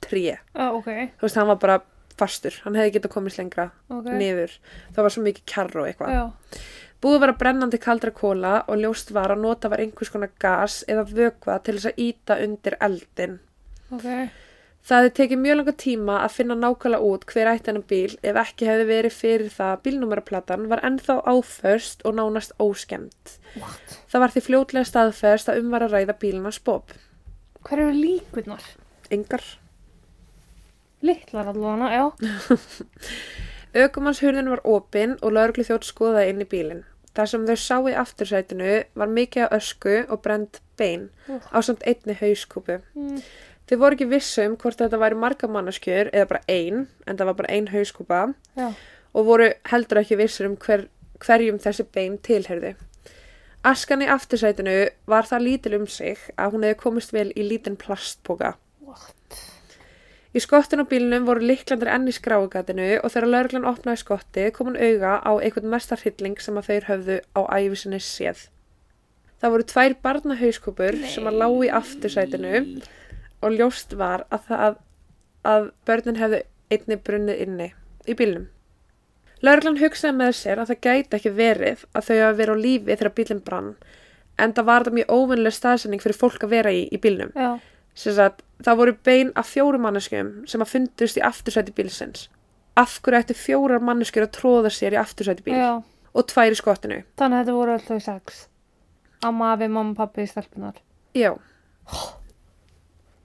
tré. 0.04 0.37
ah, 0.54 0.71
ok, 0.76 0.90
Þú 1.18 1.26
veist, 1.26 1.40
hann 1.40 1.50
var 1.52 1.61
bara 1.62 1.80
fastur. 2.18 2.59
Hann 2.66 2.76
hefði 2.78 2.99
getað 2.99 3.14
komist 3.16 3.38
lengra 3.40 3.71
ok. 3.88 4.11
niður. 4.21 4.54
Það 4.94 5.02
var 5.06 5.14
svo 5.14 5.25
mikið 5.25 5.44
kjarr 5.54 5.80
og 5.80 5.88
eitthvað. 5.88 6.32
Búið 7.02 7.18
var 7.25 7.32
að 7.32 7.40
brennandi 7.40 7.78
kaldra 7.82 8.12
kóla 8.14 8.52
og 8.71 8.78
ljóst 8.78 9.11
var 9.11 9.32
að 9.35 9.40
nota 9.42 9.71
var 9.73 9.80
einhvers 9.82 10.12
konar 10.12 10.30
gas 10.38 10.82
eða 10.87 11.02
vökva 11.09 11.56
til 11.64 11.75
þess 11.78 11.90
að 11.90 12.02
íta 12.04 12.37
undir 12.44 12.76
eldin. 12.78 13.40
ok, 13.90 14.06
Það 14.82 14.99
hefði 14.99 15.11
tekið 15.14 15.38
mjög 15.38 15.56
langa 15.59 15.73
tíma 15.78 16.14
að 16.25 16.32
finna 16.35 16.54
nákvæmlega 16.59 17.06
út 17.06 17.25
hver 17.30 17.50
ætti 17.52 17.71
hennar 17.71 17.85
bíl 17.87 18.16
ef 18.26 18.38
ekki 18.42 18.66
hefði 18.66 18.87
verið 18.88 19.12
fyrir 19.14 19.52
það 19.54 19.68
að 19.76 19.82
bílnúmeraplatan 19.85 20.64
var 20.73 20.82
ennþá 20.88 21.16
áförst 21.30 22.02
og 22.02 22.16
nánast 22.18 22.54
óskemmt. 22.59 23.37
what? 23.62 23.94
Það 24.11 24.25
var 24.25 24.35
því 24.35 24.42
fljótlega 24.49 24.90
staðfest 24.90 25.52
að 25.52 25.61
um 25.62 25.71
var 25.71 25.87
að 25.87 25.94
ræða 25.94 26.16
bílina 26.18 26.50
spóp. 26.50 26.90
Hver 27.62 27.78
eru 27.85 27.94
líkurnar? 27.94 28.66
Engar. 29.14 29.47
Littlar 31.02 31.50
allavega, 31.50 31.88
já. 31.90 32.04
Ökumannshurðin 33.85 34.50
var 34.52 34.61
opin 34.68 35.16
og 35.23 35.32
lauruglu 35.35 35.64
þjótt 35.66 35.88
skoðaði 35.88 36.32
inn 36.32 36.44
í 36.44 36.49
bílinn. 36.49 36.82
Það 37.16 37.30
sem 37.30 37.47
þau 37.49 37.56
sá 37.61 37.76
í 37.90 37.94
aftursætinu 38.02 38.75
var 38.97 39.11
mikið 39.12 39.47
af 39.47 39.56
ösku 39.59 39.97
og 40.06 40.23
brend 40.25 40.61
bein 40.80 41.09
Úff. 41.28 41.49
á 41.52 41.59
samt 41.61 41.82
einni 41.88 42.16
hauskúpu. 42.16 42.78
Mm. 42.97 43.18
Þau 43.68 43.76
voru 43.82 43.99
ekki 43.99 44.09
vissum 44.09 44.56
hvort 44.61 44.80
þetta 44.80 45.00
væri 45.00 45.18
marga 45.21 45.49
manneskjur 45.49 46.12
eða 46.12 46.30
bara 46.30 46.42
ein, 46.49 46.87
en 47.06 47.18
það 47.18 47.30
var 47.30 47.38
bara 47.40 47.52
ein 47.52 47.68
hauskúpa 47.73 48.23
Já, 48.56 48.73
og 49.12 49.28
voru 49.28 49.50
heldur 49.68 50.00
ekki 50.00 50.18
vissur 50.21 50.49
um 50.49 50.56
hver, 50.56 50.87
hverjum 51.21 51.61
þessi 51.61 51.87
bein 51.92 52.18
tilherði. 52.25 52.75
Askan 53.62 54.02
í 54.02 54.09
aftursætinu 54.11 54.76
var 55.06 55.28
það 55.28 55.44
lítil 55.47 55.76
um 55.78 55.87
sig 55.87 56.18
að 56.37 56.56
hún 56.56 56.64
hefði 56.66 56.80
komist 56.80 57.12
vel 57.14 57.28
í 57.37 57.44
lítinn 57.47 57.76
plastpoka. 57.78 58.56
Í 60.33 60.41
skottun 60.41 60.81
á 60.81 60.89
bílnum 60.89 61.27
voru 61.29 61.45
líklandir 61.45 61.91
enn 61.93 62.09
í 62.09 62.15
skráugatinu 62.17 62.87
og 63.03 63.12
þegar 63.12 63.29
lauruglan 63.29 63.69
opnaði 63.69 64.01
skotti 64.01 64.47
kom 64.57 64.71
hún 64.71 64.79
auga 64.81 65.19
á 65.21 65.33
einhvern 65.37 65.69
mestar 65.75 66.01
hrylling 66.01 66.39
sem 66.41 66.57
að 66.57 66.71
þeir 66.71 66.89
höfðu 66.89 67.19
á 67.37 67.41
æfisinni 67.53 68.01
séð. 68.01 68.47
Það 69.43 69.53
voru 69.53 69.67
tvær 69.73 69.97
barnahauskúpur 70.07 70.99
sem 71.12 71.29
að 71.29 71.39
lágu 71.43 71.61
í 71.67 71.71
aftursætinu 71.81 72.62
og 73.43 73.59
ljóst 73.59 73.93
var 73.99 74.25
að, 74.33 74.49
það, 74.49 74.81
að 75.53 75.69
börnin 75.85 76.21
hefðu 76.23 76.43
einni 76.73 76.99
brunnið 77.09 77.45
inni 77.45 77.69
í 78.09 78.17
bílnum. 78.17 78.47
Lauruglan 79.43 79.81
hugsaði 79.83 80.17
með 80.17 80.37
sér 80.39 80.62
að 80.62 80.71
það 80.71 80.83
gæti 80.87 81.19
ekki 81.19 81.35
verið 81.35 81.85
að 81.93 82.09
þau 82.09 82.17
hafa 82.23 82.39
verið 82.39 82.55
á 82.57 82.62
lífi 82.62 82.95
þegar 82.95 83.15
bílinn 83.19 83.45
brann 83.45 83.73
en 84.41 84.55
það 84.57 84.69
var 84.69 84.87
það 84.87 84.97
mjög 84.99 85.12
óvinnileg 85.12 85.57
staðsending 85.57 86.03
fyrir 86.03 86.19
fólk 86.19 86.47
að 86.47 86.55
vera 86.55 86.73
í 86.73 86.85
í 86.89 87.01
bílnum 87.03 87.33
Já, 87.35 87.59
sagt, 87.95 88.43
það 88.65 88.79
voru 88.81 88.95
bein 89.05 89.33
af 89.37 89.51
fjórum 89.53 89.85
manneskjum 89.87 90.31
sem 90.49 90.65
að 90.65 90.73
fundust 90.75 91.19
í 91.19 91.25
aftursæti 91.27 91.75
bílsins. 91.77 92.29
Af 92.79 93.01
hverju 93.05 93.21
ætti 93.21 93.37
fjórar 93.37 93.85
manneskjur 93.85 94.27
að 94.27 94.35
tróða 94.39 94.73
sér 94.73 94.97
í 94.97 95.01
aftursæti 95.01 95.45
bíl? 95.45 95.59
já, 95.59 95.83
og 96.15 96.29
tvær 96.31 96.55
í 96.55 96.59
skottinu. 96.59 97.03
Þannig 97.21 97.39
að 97.39 97.45
þetta 97.45 97.59
voru 97.59 97.75
alltaf 97.77 98.03
sex. 98.05 98.47
Amma, 99.23 99.53
afi, 99.55 99.69
mamma, 99.69 99.95
pappi, 99.95 100.27
stelpunar. 100.27 100.81
Já. 101.15 101.35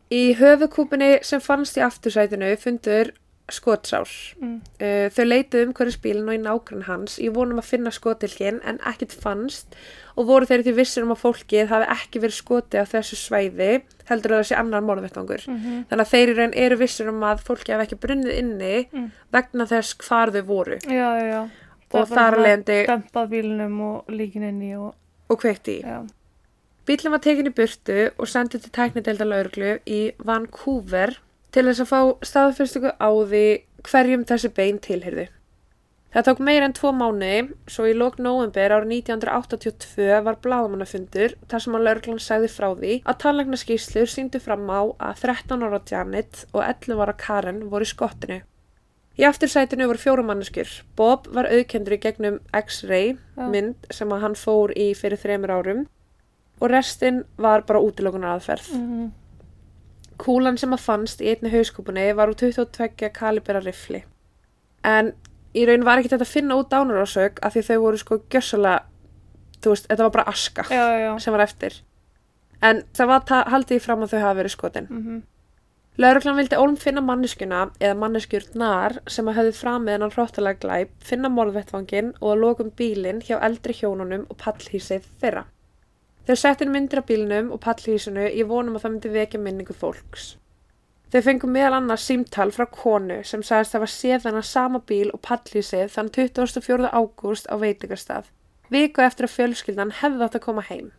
Í 0.08 0.38
höfukúpunni 0.40 1.18
sem 1.28 1.42
fannst 1.44 1.76
í 1.76 1.82
aftursætinu 1.84 2.54
fundur 2.62 3.10
skotsár. 3.54 4.10
Mm. 4.42 4.58
Uh, 4.82 5.06
þau 5.16 5.24
leituðu 5.27 5.68
um 5.70 5.74
hverju 5.77 5.94
spílinn 5.96 6.27
og 6.27 6.36
í 6.36 6.42
nágrann 6.44 6.84
hans 6.88 7.18
í 7.24 7.30
vonum 7.32 7.62
að 7.62 7.70
finna 7.70 7.94
skotilgin 7.96 8.58
en 8.68 8.80
ekkert 8.89 9.13
fannst 9.16 9.77
og 10.18 10.25
voru 10.27 10.48
þeir 10.50 10.63
því 10.66 10.74
vissir 10.80 11.06
um 11.06 11.13
að 11.13 11.22
fólkið 11.22 11.70
hafi 11.72 11.88
ekki 11.94 12.22
verið 12.24 12.36
skoti 12.39 12.82
á 12.82 12.86
þessu 12.89 13.16
svæði 13.22 13.70
heldur 14.10 14.34
að 14.36 14.42
það 14.42 14.50
sé 14.50 14.58
annar 14.60 14.84
morðvettvangur. 14.88 15.46
Mm 15.48 15.86
Þannig 15.92 16.04
að 16.04 16.12
þeir 16.12 16.32
í 16.34 16.36
raun 16.42 16.54
eru 16.66 16.77
vissir 16.82 17.12
um 17.12 17.24
að 17.30 17.44
fólki 17.48 17.75
hafi 17.75 17.88
ekki 17.88 18.00
brunnið 18.04 18.38
inni 18.42 18.74
Mm. 18.92 19.08
vegna 19.32 19.68
þess 19.70 19.94
hvar 20.08 20.32
þau 20.36 20.42
voru 20.48 20.77
Já, 20.84 21.08
já, 21.20 21.25
já. 21.32 21.42
og 21.94 22.08
þar 22.10 22.38
að 22.38 22.44
leiðandi 22.48 22.77
Dempað 22.88 23.30
bílunum 23.32 23.80
og 23.82 24.12
líkin 24.12 24.44
inn 24.50 24.62
í 24.62 24.74
og, 24.75 24.94
og 25.30 25.39
kveikt 25.39 25.68
í. 25.72 25.82
já. 25.84 26.01
Bílinn 26.88 27.12
var 27.12 27.20
tekin 27.20 27.50
í 27.50 27.51
burtu 27.54 27.98
og 28.18 28.27
sendið 28.32 28.62
til 28.63 28.72
tæknidelda 28.72 29.25
lauruglu 29.27 29.74
í 29.86 30.12
Vancouver 30.24 31.18
til 31.58 31.66
þess 31.66 31.82
að 31.82 31.90
fá 31.90 32.00
staðfyrstöku 32.30 32.90
á 33.02 33.10
því 33.10 33.46
hverjum 33.88 34.26
þessi 34.30 34.50
bein 34.54 34.78
tilhyrðu. 34.84 35.24
Það 36.14 36.28
tók 36.28 36.42
meir 36.46 36.64
en 36.64 36.76
tvo 36.78 36.92
mánuði, 36.96 37.40
svo 37.70 37.88
í 37.90 37.96
lók 37.98 38.20
november 38.22 38.76
árið 38.76 38.94
1982 38.96 40.22
var 40.26 40.38
bladamannafundur 40.44 41.34
þar 41.50 41.64
sem 41.66 41.78
að 41.78 41.84
lauruglan 41.88 42.22
sagði 42.24 42.52
frá 42.54 42.68
því 42.78 42.94
að 43.04 43.20
tannlæknaskýslur 43.24 44.14
síndu 44.14 44.42
fram 44.42 44.70
á 44.70 44.82
að 45.10 45.26
13 45.26 45.66
ára 45.66 45.82
Janet 45.90 46.46
og 46.54 46.62
11 46.64 47.04
ára 47.04 47.18
Karen 47.26 47.66
voru 47.74 47.90
í 47.90 47.92
skottinu. 47.92 48.40
Í 49.18 49.26
aftursætinu 49.26 49.90
voru 49.90 50.02
fjóra 50.02 50.26
manneskjur. 50.30 50.72
Bob 50.98 51.26
var 51.34 51.50
auðkendur 51.50 51.98
í 51.98 52.02
gegnum 52.06 52.42
X-ray 52.54 53.16
mynd 53.38 53.90
sem 53.90 54.14
að 54.14 54.28
hann 54.28 54.38
fór 54.38 54.78
í 54.78 54.92
fyrir 54.98 55.22
þremur 55.22 55.58
árum 55.58 55.88
og 56.62 56.70
restinn 56.70 57.24
var 57.42 57.66
bara 57.66 57.82
útilokunar 57.82 58.38
aðferð. 58.38 58.76
Mm 58.78 59.08
Kúlan 60.22 60.58
sem 60.58 60.74
að 60.74 60.84
fannst 60.84 61.22
í 61.22 61.30
einni 61.32 61.52
hauskúpunni 61.54 62.10
var 62.18 62.32
úr 62.32 62.38
22 62.40 63.12
kalibera 63.14 63.62
rifli. 63.64 64.04
En 64.88 65.14
í 65.58 65.66
raun 65.70 65.86
var 65.86 66.02
ekki 66.02 66.14
þetta 66.14 66.26
að 66.26 66.34
finna 66.34 66.58
út 66.58 66.72
dánarásök 66.74 67.42
af 67.46 67.56
því 67.56 67.66
þau 67.70 67.78
voru 67.86 68.02
sko 68.02 68.20
gjössalega, 68.34 68.84
þú 69.62 69.74
veist, 69.74 69.90
þetta 69.90 70.08
var 70.08 70.14
bara 70.18 70.30
aska 70.34 70.68
Já, 70.72 70.84
já, 71.02 71.12
sem 71.22 71.36
var 71.36 71.46
eftir. 71.46 71.82
En 72.62 72.84
það 72.98 73.12
var 73.14 73.50
haldið 73.54 73.78
í 73.78 73.84
fram 73.84 74.06
að 74.06 74.14
þau 74.14 74.22
hafa 74.22 74.38
verið 74.42 74.56
skotin. 74.58 74.88
Mm 74.90 75.26
Lauruglan 75.98 76.36
vildi 76.38 76.58
ólm 76.62 76.76
finna 76.78 77.02
manneskjuna 77.02 77.60
eða 77.82 77.96
manneskjurnar 77.98 79.00
sem 79.10 79.30
að 79.32 79.40
höfðu 79.40 79.54
framið 79.58 79.96
hennan 79.96 80.12
hróttalega 80.14 80.62
glæp, 80.62 80.92
finna 81.02 81.32
morðvettvangin 81.34 82.12
og 82.20 82.36
að 82.36 82.42
lokum 82.44 82.70
bílinn 82.78 83.24
hjá 83.26 83.40
eldri 83.48 83.74
hjónunum 83.74 84.28
og 84.30 84.38
pallhísið 84.44 85.08
þeirra. 85.24 85.48
Þau 86.27 86.36
settin 86.36 86.74
myndir 86.74 87.00
af 87.00 87.07
bílnum 87.07 87.53
og 87.55 87.62
pallhísinu 87.63 88.25
í 88.27 88.43
vonum 88.48 88.75
að 88.75 88.84
það 88.84 88.93
myndi 88.93 89.12
vekja 89.13 89.39
minningu 89.39 89.75
fólks. 89.75 90.34
Þau 91.13 91.22
fengu 91.24 91.48
meðal 91.48 91.77
annars 91.77 92.03
símtal 92.10 92.50
frá 92.51 92.65
konu 92.67 93.22
sem 93.24 93.43
sagðist 93.48 93.75
að 93.75 93.79
hafa 93.79 93.93
séð 93.93 94.25
þennan 94.25 94.48
sama 94.50 94.81
bíl 94.89 95.07
og 95.15 95.22
pallhísið 95.24 95.93
þann 95.93 96.10
24. 96.17 96.89
ágúst 96.91 97.48
á 97.48 97.55
veitingastað. 97.62 98.27
Viku 98.67 99.05
eftir 99.05 99.29
að 99.29 99.36
fjölskyldan 99.38 99.93
hefði 100.01 100.27
átt 100.27 100.36
að 100.36 100.43
koma 100.50 100.65
heim. 100.67 100.91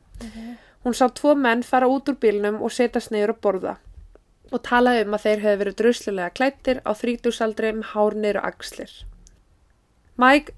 Hún 0.87 0.97
sá 0.97 1.05
tvo 1.13 1.35
menn 1.37 1.67
fara 1.67 1.91
út 1.93 2.09
úr 2.09 2.17
bílnum 2.23 2.63
og 2.65 2.73
setjast 2.73 3.13
niður 3.13 3.35
að 3.35 3.45
borða 3.45 3.75
og 4.49 4.63
talaði 4.65 5.05
um 5.05 5.17
að 5.17 5.25
þeir 5.27 5.43
hefði 5.43 5.61
verið 5.61 5.79
druslulega 5.83 6.35
klættir 6.39 6.81
á 6.89 6.91
þrítúsaldri 6.97 7.73
með 7.77 7.91
hárnir 7.93 8.39
og 8.41 8.47
axlir. 8.49 8.93
Mike 10.17 10.55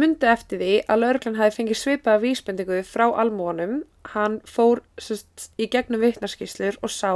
myndi 0.00 0.26
eftir 0.30 0.58
því 0.62 0.72
að 0.90 1.00
lauruglan 1.02 1.36
hafi 1.40 1.56
fengið 1.58 1.78
svipaða 1.82 2.22
vísbendingu 2.22 2.78
frá 2.86 3.06
almónum. 3.22 3.82
Hann 4.14 4.40
fór 4.48 4.80
sest, 4.98 5.50
í 5.58 5.66
gegnum 5.70 6.00
vitnarskíslur 6.02 6.78
og 6.82 6.90
sá 6.94 7.12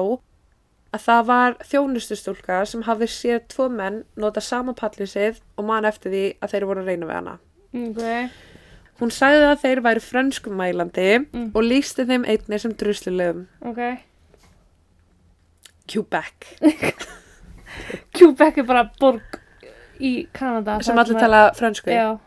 að 0.92 1.04
það 1.06 1.22
var 1.30 1.54
þjónustustúlka 1.70 2.58
sem 2.68 2.82
hafði 2.84 3.06
séð 3.08 3.44
tvo 3.48 3.68
menn 3.72 4.02
nota 4.20 4.42
sama 4.44 4.74
pallísið 4.76 5.38
og 5.56 5.64
man 5.70 5.86
eftir 5.88 6.12
því 6.12 6.24
að 6.44 6.52
þeir 6.52 6.66
voru 6.68 6.82
að 6.84 6.90
reyna 6.92 7.08
við 7.08 7.16
hana. 7.16 7.36
Ok. 7.72 8.02
Hún 9.00 9.10
sagði 9.10 9.46
að 9.48 9.62
þeir 9.64 9.80
væri 9.86 10.02
frönskumælandi 10.04 11.06
Mm. 11.32 11.46
og 11.54 11.62
lísti 11.64 12.04
þeim 12.06 12.26
einni 12.28 12.58
sem 12.60 12.74
druslulegum. 12.76 13.46
Ok. 13.64 13.80
Quebec. 15.88 16.46
Quebec 18.14 18.58
er 18.60 18.66
bara 18.68 18.84
borg 19.00 19.38
í 20.02 20.26
Kanada. 20.34 20.78
sem 20.84 20.98
allir 20.98 21.18
tala 21.18 21.40
frönsku. 21.56 21.90
Já. 21.90 22.18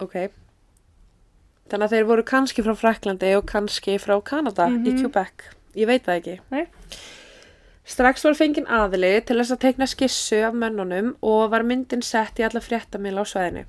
Ok. 0.00 0.16
Þannig 1.70 1.86
að 1.88 1.92
þeir 1.96 2.06
voru 2.08 2.22
kannski 2.28 2.62
frá 2.66 2.74
Fraklandi 2.76 3.34
og 3.38 3.46
kannski 3.48 3.94
frá 3.98 4.18
Kanada 4.24 4.66
í 4.68 4.92
Mhm. 4.92 5.00
Quebec. 5.02 5.44
Ég 5.76 5.86
veit 5.86 6.04
það 6.04 6.20
ekki. 6.20 6.40
Nei. 6.50 6.66
Strax 7.84 8.22
var 8.24 8.34
fenginn 8.34 8.66
aðili 8.66 9.24
til 9.26 9.36
þess 9.36 9.52
að 9.52 9.60
teikna 9.60 9.86
skissu 9.86 10.42
af 10.46 10.54
mönnunum 10.54 11.16
og 11.22 11.50
var 11.50 11.62
myndin 11.62 12.02
sett 12.02 12.38
í 12.40 12.44
alla 12.44 12.60
fréttamila 12.60 13.20
á 13.20 13.24
sveðinu. 13.28 13.64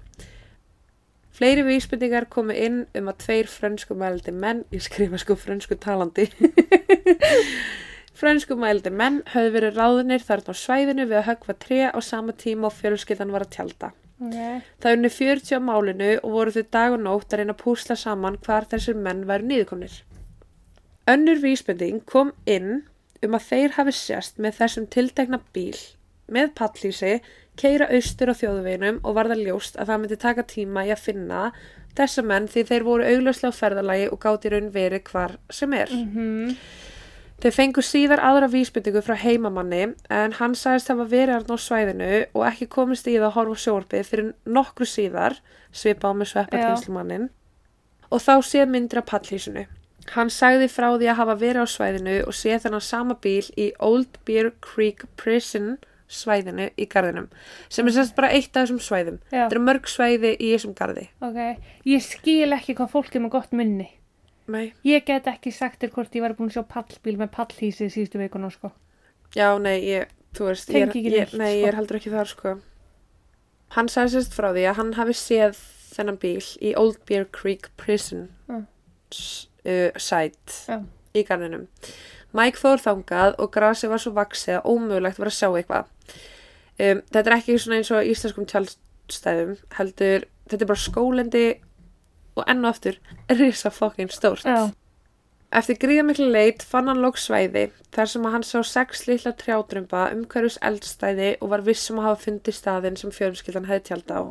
Fleiri 1.36 1.63
vísbendingar 1.67 2.29
komu 2.29 2.53
inn 2.53 2.86
um 2.96 3.08
að 3.12 3.17
tveir 3.17 3.48
frönsku 3.51 3.94
mældi 3.96 4.32
menn, 4.32 4.63
ég 4.72 4.82
skrifa 4.82 5.17
sko 5.20 5.36
frönsku 5.36 5.75
talandi, 5.75 6.29
frönsku 8.15 8.55
mældi 8.55 8.89
menn 8.94 9.22
höfðu 9.34 9.51
verið 9.58 9.75
ráðunir 9.79 10.24
þarna 10.24 10.53
á 10.55 10.62
svæðinu 10.62 11.05
við 11.10 11.17
að 11.20 11.27
höggva 11.29 11.55
tre 11.60 11.79
á 11.91 12.00
sama 12.00 12.32
tíma 12.32 12.70
og 12.70 12.74
fjölskyldan 12.77 13.32
var 13.36 13.44
að 13.44 13.51
tjálta. 13.58 13.91
Ok. 14.22 14.36
Það 14.79 14.95
unni 14.95 15.12
40 15.12 15.57
á 15.57 15.60
málinu 15.60 16.12
og 16.22 16.36
voru 16.38 16.53
þau 16.55 16.65
dag 16.72 16.95
og 16.95 17.01
nótt 17.03 17.34
að 17.34 17.41
reyna 17.41 17.55
að 17.55 17.63
púsla 17.65 17.98
saman 18.00 18.38
hvar 18.45 18.67
þessir 18.72 18.95
menn 18.95 19.25
væru 19.27 19.50
niðurkomnir. 19.50 19.98
Önnur 21.12 21.41
vísbending 21.43 22.01
kom 22.10 22.31
inn 22.50 22.86
um 23.25 23.36
að 23.36 23.50
þeir 23.50 23.75
hafi 23.75 23.93
sérst 23.95 24.39
með 24.41 24.62
þessum 24.62 24.88
tiltekna 24.93 25.41
bíl 25.53 25.77
með 26.31 26.55
pallísi 26.57 27.19
keira 27.60 27.88
austur 27.93 28.31
á 28.34 28.36
þjóðveginum 28.39 29.01
og 29.03 29.17
varða 29.17 29.38
ljóst 29.39 29.77
að 29.77 29.91
það 29.91 30.01
myndi 30.01 30.17
taka 30.24 30.48
tíma 30.50 30.86
í 30.88 30.93
að 30.95 31.03
finna 31.03 31.43
þessa 31.95 32.24
menn 32.25 32.50
því 32.51 32.63
þeir 32.72 32.88
voru 32.88 33.05
augljóslega 33.07 33.53
á 33.53 33.60
ferðalagi 33.60 34.10
og 34.12 34.19
gátt 34.25 34.48
í 34.48 34.51
raun 34.51 34.72
verið 34.74 35.05
hvar 35.12 35.38
sem 35.53 35.74
er. 35.77 35.91
Mhm. 35.93 36.57
Þeir 37.45 37.53
fengu 37.53 37.81
síðar 37.85 38.23
aðra 38.25 38.47
vísbendingu 38.49 39.03
frá 39.05 39.13
heimamanni 39.21 39.83
en 40.09 40.31
hann 40.39 40.55
sagðist 40.57 40.87
hafa 40.89 41.03
verið 41.11 41.35
þarna 41.35 41.53
á 41.53 41.61
svæðinu 41.61 42.05
og 42.25 42.45
ekki 42.47 42.65
komist 42.73 43.05
í 43.05 43.11
það 43.19 43.25
að 43.27 43.35
horfa 43.35 43.53
á 43.53 43.61
sjónvarpið 43.63 44.07
fyrir 44.07 44.29
nokkru 44.49 44.87
síðar, 44.89 45.35
svipa 45.69 46.09
á 46.09 46.17
með 46.17 46.31
sveppa 46.31 46.57
Já. 46.57 46.63
tinslumannin, 46.71 47.27
og 48.09 48.23
þá 48.25 48.31
séð 48.49 48.71
myndir 48.73 49.03
af 49.03 49.05
pallhísinu. 49.11 49.67
Hann 50.15 50.33
sagði 50.33 50.71
frá 50.73 50.87
því 50.95 51.11
að 51.11 51.19
hafa 51.19 51.35
verið 51.43 51.61
á 51.61 51.67
svæðinu 51.69 52.15
og 52.25 52.33
séð 52.33 52.63
þennan 52.63 52.83
sama 52.87 53.17
bíl 53.21 53.45
í 53.53 53.67
Old 53.77 54.17
Bear 54.25 54.49
Creek 54.65 55.05
Prison 55.21 55.75
svæðinu 56.09 56.71
í 56.81 56.87
garðinum, 56.89 57.27
sem 57.69 57.85
er 57.85 57.93
sérst 57.99 58.17
bara 58.17 58.31
eitt 58.33 58.57
af 58.57 58.65
þessum 58.65 58.81
svæðum. 58.81 59.21
Já. 59.29 59.43
Þetta 59.43 59.53
eru 59.53 59.63
mörg 59.69 59.93
svæði 59.93 60.33
í 60.33 60.49
þessum 60.55 60.73
garði. 60.81 61.05
Ok. 61.21 61.61
Ég 61.93 62.09
skil 62.09 62.57
ekki 62.57 62.73
hvað 62.73 62.91
fólk 62.97 63.13
er 63.13 63.25
með 63.27 63.35
gott 63.37 63.53
minni. 63.53 63.91
Nei. 64.47 64.73
Ég 64.85 65.05
get 65.07 65.25
ekki 65.31 65.51
sagt 65.53 65.81
þér 65.81 65.91
hvort 65.95 66.13
ég 66.15 66.21
var 66.21 66.35
búin 66.37 66.51
að 66.51 66.57
sjá 66.59 66.63
pallbíl 66.69 67.15
með 67.17 67.31
pallhísi 67.33 67.87
síðustu 67.89 68.19
vikuna, 68.21 68.51
sko. 68.53 68.69
Já, 69.35 69.47
nei, 69.59 69.79
ég, 69.87 70.11
þú 70.37 70.49
veist, 70.51 70.69
ég, 70.69 70.91
ég, 70.95 71.07
neitt, 71.15 71.33
nei, 71.33 71.53
sko. 71.55 71.61
ég 71.63 71.67
er 71.71 71.77
heldur 71.79 71.97
ekki 71.99 72.13
þar, 72.13 72.29
sko. 72.29 72.53
Hann 73.75 73.89
sagði 73.89 74.13
sérst 74.19 74.35
frá 74.37 74.51
því 74.53 74.67
að 74.69 74.77
hann 74.79 74.93
hafi 74.99 75.15
séð 75.17 75.57
þennan 75.95 76.19
bíl 76.21 76.43
í 76.61 76.75
Old 76.77 76.99
Bear 77.09 77.25
Creek 77.33 77.71
Prison 77.81 78.27
s- 79.11 79.47
uh, 79.65 79.89
site 79.97 80.53
Já. 80.69 80.77
í 81.15 81.23
garðinum. 81.25 81.65
Mike 82.35 82.59
fór 82.59 82.77
þangað 82.83 83.35
og 83.39 83.51
grasi 83.55 83.87
var 83.89 83.97
svo 84.03 84.11
vaksið 84.13 84.59
að 84.59 84.65
ómögulegt 84.69 85.17
var 85.19 85.31
að 85.31 85.37
sjá 85.39 85.49
eitthvað. 85.55 85.85
Um, 86.77 87.01
þetta 87.09 87.25
er 87.31 87.37
ekki 87.39 87.57
svona 87.57 87.77
eins 87.79 87.91
og 87.95 88.03
íslenskum 88.11 88.45
tjálstæðum, 88.51 89.57
heldur, 89.79 90.25
þetta 90.51 90.61
er 90.61 90.67
bara 90.67 90.83
skólendi 90.85 91.45
og 91.55 91.61
enn 92.43 92.65
og 92.65 92.73
aftur 92.73 92.97
risa 93.31 93.71
fucking 93.71 94.11
stórt. 94.11 94.43
Já. 94.43 94.71
Eftir 95.55 95.77
gríðamikli 95.79 96.25
leit 96.33 96.63
fann 96.67 96.89
hann 96.91 96.99
lóks 96.99 97.29
svæði 97.29 97.69
þar 97.95 98.09
sem 98.11 98.25
hann 98.27 98.43
sá 98.43 98.57
sex 98.67 99.05
litla 99.07 99.31
trjádrömba 99.39 100.09
umhverjus 100.11 100.57
eldstæði 100.61 101.37
og 101.39 101.53
var 101.53 101.63
vissum 101.63 102.01
að 102.01 102.09
hafa 102.09 102.23
fundið 102.25 102.57
staðinn 102.57 102.97
sem 102.99 103.13
fjölskyldan 103.15 103.69
hefði 103.69 103.85
tjálta 103.87 104.19
á. 104.19 104.23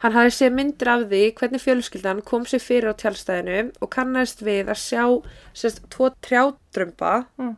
Hann 0.00 0.16
hafði 0.16 0.34
séð 0.36 0.52
myndir 0.56 0.88
af 0.92 1.06
því 1.08 1.22
hvernig 1.38 1.60
fjölskyldan 1.64 2.20
kom 2.24 2.44
sér 2.48 2.62
fyrir 2.64 2.92
á 2.92 3.00
tjálstæðinu 3.00 3.58
og 3.80 3.90
kannast 3.92 4.40
við 4.44 4.68
að 4.72 4.78
sjá 4.80 5.04
sérst, 5.56 5.82
tvo 5.92 6.10
trjádrömba 6.24 7.26
Mm. 7.38 7.56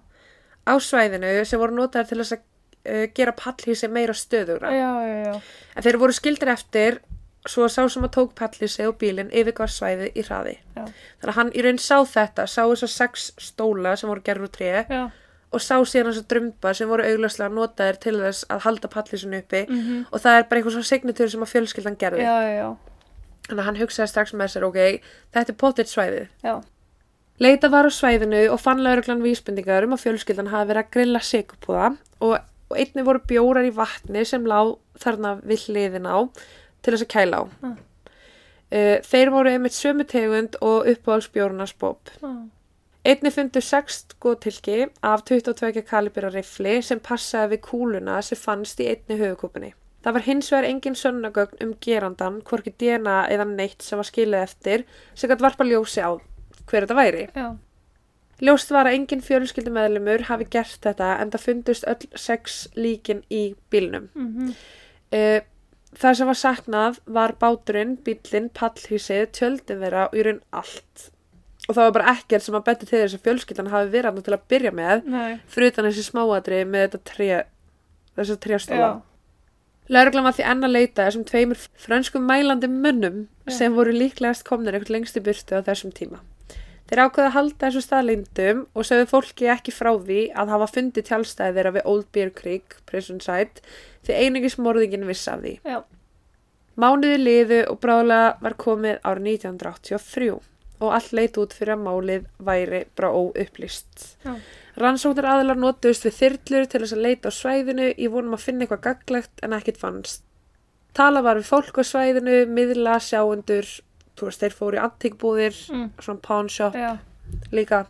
á 0.66 0.75
svæðinu 0.78 1.44
sem 1.46 1.58
voru 1.58 1.75
notaðir 1.75 2.08
til 2.12 2.20
að 2.22 2.32
uh, 2.38 3.06
gera 3.14 3.32
pallhísi 3.32 3.88
meira 3.90 4.14
stöðugra. 4.14 4.70
Já, 4.70 4.90
já, 5.06 5.18
já. 5.26 5.40
En 5.76 5.82
þeir 5.82 5.99
voru 5.99 6.12
skildir 6.14 6.50
eftir 6.50 7.00
svo 7.49 7.66
sá 7.68 7.88
sem 7.90 8.04
að 8.06 8.12
tók 8.16 8.34
pallísi 8.38 8.84
og 8.87 8.99
bílinn 9.00 9.30
yfirgaf 9.34 9.70
svæði 9.75 10.12
í 10.14 10.22
hraði. 10.26 10.58
Já. 10.76 10.84
Þannig 11.20 11.32
að 11.32 11.38
hann 11.40 11.50
í 11.58 11.62
raun 11.66 11.78
sá 11.82 11.96
þetta, 12.06 12.46
sá 12.46 12.62
þess 12.70 12.87
að 12.87 12.92
sex 12.94 13.32
stóla 13.38 13.96
sem 13.99 14.08
voru 14.12 14.22
gerður 14.22 14.49
úr 14.50 14.87
Já. 14.90 15.11
og 15.52 15.61
sá 15.61 15.75
síðan 15.84 16.12
þess 16.12 16.22
að 16.22 16.28
drömba 16.32 16.75
sem 16.75 16.88
voru 16.88 17.02
augljóslega 17.04 17.52
notaðir 17.52 17.99
til 18.00 18.14
þess 18.20 18.44
að 18.49 18.61
halda 18.66 18.88
pallísinu 18.88 19.38
uppi 19.42 19.66
Mhm. 19.68 20.06
og 20.12 20.20
það 20.20 20.38
er 20.38 20.42
bara 20.49 20.61
einhvers 20.61 20.75
svona 20.75 20.90
signatur 20.92 21.28
sem 21.30 21.40
að 21.42 21.52
fjölskyldan 21.52 21.99
gerði. 21.99 22.22
Já, 22.22 22.37
já, 22.42 22.54
já. 22.62 22.76
Þannig 23.49 23.58
að 23.61 23.64
hann 23.66 23.76
hugsaði 23.82 24.08
strax 24.08 24.32
með 24.32 24.49
sér, 24.54 24.62
ok, 24.68 25.02
þetta 25.34 25.49
er 25.50 25.58
pottitt 25.58 25.88
svæðið. 25.90 26.28
Leita 27.42 27.68
var 27.72 27.84
á 27.84 27.90
svæðinu 27.90 28.50
og 28.52 28.61
fann 28.61 28.78
lauruglan 28.84 29.22
vísbendingar 29.25 29.82
um 29.84 29.94
að 29.96 30.04
fjölskyldan 30.06 30.50
hafi 30.52 30.68
verið 30.70 30.84
að 30.84 30.90
grilla 30.94 31.18
sigurpúða 31.18 31.88
og, 32.20 32.37
og 32.70 32.76
einni 32.78 33.02
voru 33.02 33.18
bjórar 33.26 33.66
í 33.66 33.72
vatni 33.75 34.22
sem 34.28 34.44
lá 34.46 34.76
þarna 35.02 35.40
við 35.42 35.64
hliðin 35.66 36.06
á 36.06 36.18
til 36.83 36.95
þess 36.95 37.07
að 37.07 37.12
kæla 37.15 37.43
á. 37.43 37.45
Ah. 37.62 37.77
Uh, 38.73 38.97
þeir 39.05 39.31
voru 39.35 39.53
einmitt 39.53 39.77
sömu 39.77 40.07
tegund 40.09 40.57
og 40.65 40.89
uppáhaldsbjórnars 40.89 41.75
Bob. 41.79 42.12
Já. 42.23 42.33
Einni 43.03 43.33
fundu 43.35 43.61
6 43.61 43.97
skotilki 44.15 44.87
af 45.03 45.25
22 45.27 45.83
kalibera 45.83 46.29
rifli 46.31 46.77
sem 46.87 47.01
passaði 47.03 47.57
við 47.57 47.65
kúluna 47.67 48.21
sem 48.23 48.39
fannst 48.39 48.79
í 48.81 48.87
einni 48.93 49.19
höfukúpunni. 49.19 49.73
Það 50.03 50.15
var 50.17 50.25
hins 50.27 50.51
vegar 50.53 50.69
engin 50.69 50.99
sönnagögn 50.99 51.65
um 51.65 51.75
gerandan, 51.83 52.41
hvorki 52.47 52.71
DNA 52.79 53.17
eða 53.35 53.47
neitt 53.51 53.83
sem 53.83 53.99
var 53.99 54.07
skilið 54.07 54.47
eftir 54.47 54.85
sem 55.15 55.31
gætt 55.31 55.43
varpa 55.43 55.67
ljósi 55.67 56.03
á 56.03 56.15
hver 56.71 56.87
þetta 56.87 56.99
væri. 56.99 57.27
Já. 57.35 57.49
Ljóst 58.43 58.71
var 58.75 58.87
að 58.87 58.99
engin 58.99 59.23
fjölskyldumeðlumur 59.23 60.27
hafi 60.31 60.47
gert 60.51 60.79
þetta 60.83 61.17
en 61.23 61.31
það 61.35 61.47
fundust 61.47 61.87
öll 61.91 62.09
sex 62.19 62.62
líkin 62.79 63.27
í 63.31 63.53
bílnum. 63.71 64.09
Mm 64.15 64.55
Uh, 65.12 65.45
það 65.99 66.18
sem 66.18 66.30
var 66.30 66.38
saknað 66.40 67.00
var 67.18 67.34
báturinn, 67.40 67.96
bílinn, 68.06 68.50
pallhísið, 68.56 69.26
tjöldin 69.37 69.82
þeirra 69.84 70.08
og 70.08 70.16
í 70.16 70.26
raun 70.26 70.42
allt. 70.50 71.08
Og 71.68 71.76
það 71.76 71.87
var 71.87 71.94
bara 71.99 72.16
ekkert 72.16 72.44
sem 72.44 72.58
að 72.58 72.66
betta 72.66 72.88
til 72.88 72.99
þess 72.99 73.16
að 73.18 73.25
fjölskyldan 73.28 73.70
hafi 73.70 73.92
verið 73.92 74.08
þarna 74.08 74.26
til 74.26 74.34
að 74.34 74.46
byrja 74.50 74.75
með, 74.75 75.06
utan 75.68 75.88
þessi 75.88 76.04
smáadri 76.08 76.62
með 76.66 76.87
þetta 76.87 77.02
tré, 77.12 77.30
þessa 78.18 78.38
tréstóla. 78.42 78.90
Já. 78.90 79.08
Lörglan 79.92 80.25
var 80.25 80.34
því 80.37 80.44
enn 80.49 80.64
að 80.64 80.75
leita 80.76 81.06
þessum 81.06 81.25
tveimur 81.28 81.62
frönskum 81.84 82.26
mælandi 82.26 82.68
mönnum 82.70 83.25
Já. 83.46 83.54
sem 83.58 83.75
voru 83.75 83.92
líklegast 83.94 84.44
komnir 84.46 84.76
eitthvað 84.78 84.96
lengst 84.96 85.18
í 85.18 85.22
burtu 85.25 85.58
á 85.58 85.66
þessum 85.66 85.92
tíma. 85.94 86.22
Þeir 86.88 87.02
ákveða 87.06 87.28
að 87.28 87.34
halda 87.37 87.66
þessu 87.66 87.82
staðlindum 87.87 88.62
og 88.76 88.87
sögðu 88.87 89.08
fólki 89.11 89.49
ekki 89.49 89.75
frá 89.75 89.90
því 89.96 90.20
að 90.38 90.52
hafa 90.54 90.68
fundið 90.75 91.06
tjálstæði 91.08 91.56
þeirra 91.56 91.75
við 91.76 91.87
Old 91.88 92.08
Bear 92.14 92.32
Creek 92.37 92.76
Prison 92.88 93.20
Site 93.22 93.64
því 94.06 94.14
einingis 94.25 94.59
morðingin 94.59 95.06
viss 95.06 95.28
af 95.28 95.40
því. 95.44 95.59
Já. 95.64 95.82
Mánuði 96.80 97.18
liðu 97.21 97.59
og 97.68 97.80
bráðlega 97.82 98.30
var 98.42 98.54
komið 98.59 98.99
árið 99.04 99.28
1983 99.35 100.30
og 100.82 100.88
allt 100.97 101.12
leit 101.14 101.37
út 101.38 101.52
fyrir 101.54 101.76
að 101.76 101.82
málið 101.85 102.25
væri 102.42 102.80
bara 102.99 103.11
óupplýst. 103.14 104.06
Rannsóknar 104.80 105.28
aðilar 105.35 105.61
notuðust 105.61 106.06
við 106.09 106.16
þyrlur 106.16 106.66
til 106.73 106.80
þess 106.82 106.97
að 106.97 107.02
leita 107.06 107.28
á 107.28 107.32
svæðinu 107.37 107.90
í 108.00 108.09
vonum 108.11 108.35
að 108.38 108.44
finna 108.47 108.64
eitthvað 108.64 108.82
gaglegt 108.88 109.42
en 109.44 109.52
ekkit 109.59 109.78
fannst. 109.78 110.25
Tala 110.97 111.23
var 111.25 111.38
við 111.38 111.47
fólk 111.52 111.78
á 111.78 111.85
svæðinu, 111.85 112.38
miðla, 112.52 112.97
sjáundur, 113.00 113.68
þú 114.16 114.26
veist, 114.28 114.40
þeir 114.42 114.56
fóru 114.56 114.76
í 114.76 114.82
antíkbúðir, 114.82 115.56
Mm. 115.71 115.90
svona 116.00 116.21
pawn 116.21 116.49
shop 116.49 116.75
Já. 116.75 116.99
líka. 117.52 117.87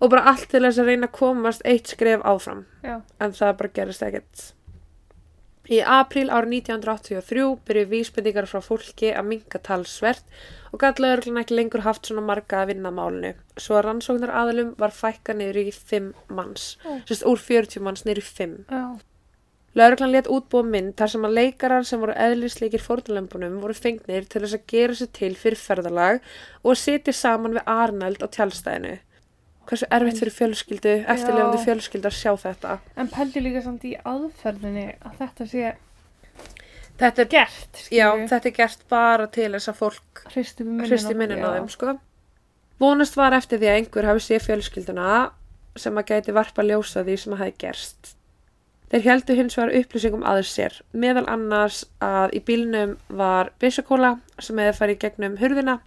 Og 0.00 0.10
bara 0.10 0.26
allt 0.26 0.48
til 0.50 0.60
þess 0.62 0.78
að 0.78 0.86
reyna 0.86 1.06
að 1.06 1.12
komast 1.18 1.62
eitt 1.64 1.86
skref 1.86 2.20
áfram, 2.22 2.64
Já. 2.82 3.00
en 3.20 3.32
það 3.32 3.56
bara 3.58 3.68
gerist 3.74 4.02
ekkert. 4.02 4.52
Í 5.70 5.78
apríl 5.78 6.26
árið 6.26 6.56
1983 6.56 7.44
byrju 7.68 7.86
vísbendingar 7.92 8.48
frá 8.50 8.58
fólki 8.64 9.12
að 9.14 9.28
minka 9.28 9.60
talsvert 9.62 10.24
og 10.72 10.82
gæti 10.82 11.04
lögurinn 11.04 11.38
ekki 11.38 11.54
lengur 11.54 11.84
haft 11.86 12.08
svona 12.08 12.24
marga 12.26 12.64
að 12.64 12.72
vinna 12.72 12.90
málinu. 12.90 13.30
Svo 13.54 13.78
að 13.78 13.86
rannsóknar 13.86 14.34
aðilum 14.42 14.72
var 14.80 14.94
fækka 14.96 15.36
niður 15.38 15.60
í 15.62 15.70
5 15.70 16.10
manns, 16.34 16.76
Ó. 16.82 16.98
sérst 17.06 17.26
úr 17.30 17.38
40 17.38 17.84
manns 17.86 18.02
niður 18.06 18.24
í 18.24 18.26
5. 18.26 18.58
Já. 18.72 18.84
Lögreglan 19.78 20.12
let 20.12 20.26
útbúa 20.28 20.66
mynd 20.68 20.98
þar 20.98 21.12
sem 21.14 21.22
að 21.24 21.36
leikarar 21.38 21.86
sem 21.88 22.02
voru 22.02 22.16
eðlisleikir 22.20 22.82
fórnulömbunum 22.84 23.54
voru 23.62 23.76
fengnir 23.78 24.26
til 24.28 24.42
þess 24.42 24.58
að 24.58 24.66
gera 24.68 24.96
sér 24.98 25.08
til 25.16 25.32
fyrir 25.38 25.62
ferðalag 25.62 26.18
og 26.60 26.74
að 26.74 26.82
sitja 26.82 27.14
saman 27.16 27.56
við 27.56 27.70
Arnald 27.72 28.20
á 28.20 28.28
tjálstæðinu. 28.34 28.98
Hversu 29.68 29.86
erfitt 29.94 30.18
fyrir 30.18 30.34
fjölskyldu, 30.36 30.92
eftirlefandi 31.12 31.62
fjölskyldu 31.62 32.10
að 32.10 32.18
sjá 32.18 32.32
þetta. 32.42 32.76
En 32.98 33.10
pældi 33.12 33.42
líka 33.44 33.62
samt 33.64 33.84
í 33.88 33.94
aðferðinni 33.96 34.88
að 35.00 35.18
þetta 35.22 35.48
sé 35.52 35.72
Þetta 37.02 37.22
er, 37.22 37.28
gert, 37.32 37.78
já, 37.90 38.06
þetta 38.30 38.48
er 38.50 38.54
gert 38.54 38.82
bara 38.92 39.26
til 39.32 39.48
þess 39.54 39.70
að 39.72 39.78
fólk 39.78 40.20
Hristi 40.34 41.14
minnin 41.16 41.40
á 41.40 41.56
þeim, 41.56 41.70
sko. 41.72 41.94
Vonast 42.82 43.16
var 43.16 43.34
eftir 43.34 43.58
því 43.58 43.70
að 43.70 43.78
einhver 43.78 44.08
hafi 44.10 44.22
séð 44.26 44.44
fjölskylduna 44.46 45.14
sem 45.80 45.98
að 45.98 46.12
gæti 46.12 46.34
varpa 46.36 46.64
ljósa 46.66 47.02
því 47.06 47.16
sem 47.18 47.34
að 47.34 47.42
hafi 47.42 47.54
gerst. 47.64 48.12
Þeir 48.92 49.06
heldu 49.06 49.36
hins 49.38 49.56
vegar 49.56 49.72
upplýsingum 49.80 50.24
aðeins 50.28 50.52
sér, 50.52 50.74
meðal 50.92 51.24
annars 51.32 51.80
að 52.04 52.36
í 52.36 52.42
bílnum 52.44 52.98
var 53.08 53.50
byssakóla 53.62 54.18
sem 54.36 54.60
hefði 54.60 54.78
farið 54.78 55.00
gegnum 55.06 55.38
hurðina 55.40 55.78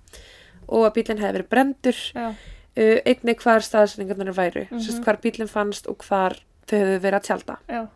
og 0.66 0.88
að 0.88 0.96
bílinn 0.98 1.22
hefði 1.22 1.38
verið 1.38 1.52
brendur, 1.52 2.00
Já. 2.18 2.32
Uh, 2.78 2.98
einnig 3.06 3.44
hvar 3.44 3.64
staðsendingarnar 3.64 4.36
væru, 4.36 4.66
mm. 4.72 4.78
-hmm. 4.78 5.04
hvar 5.04 5.22
bílinn 5.22 5.52
fannst 5.52 5.88
og 5.88 6.04
hvar 6.08 6.40
þau 6.68 6.78
hefðu 6.80 7.00
verið 7.00 7.20
að 7.20 7.28
tjálta. 7.30 7.58
Já. 7.70 7.88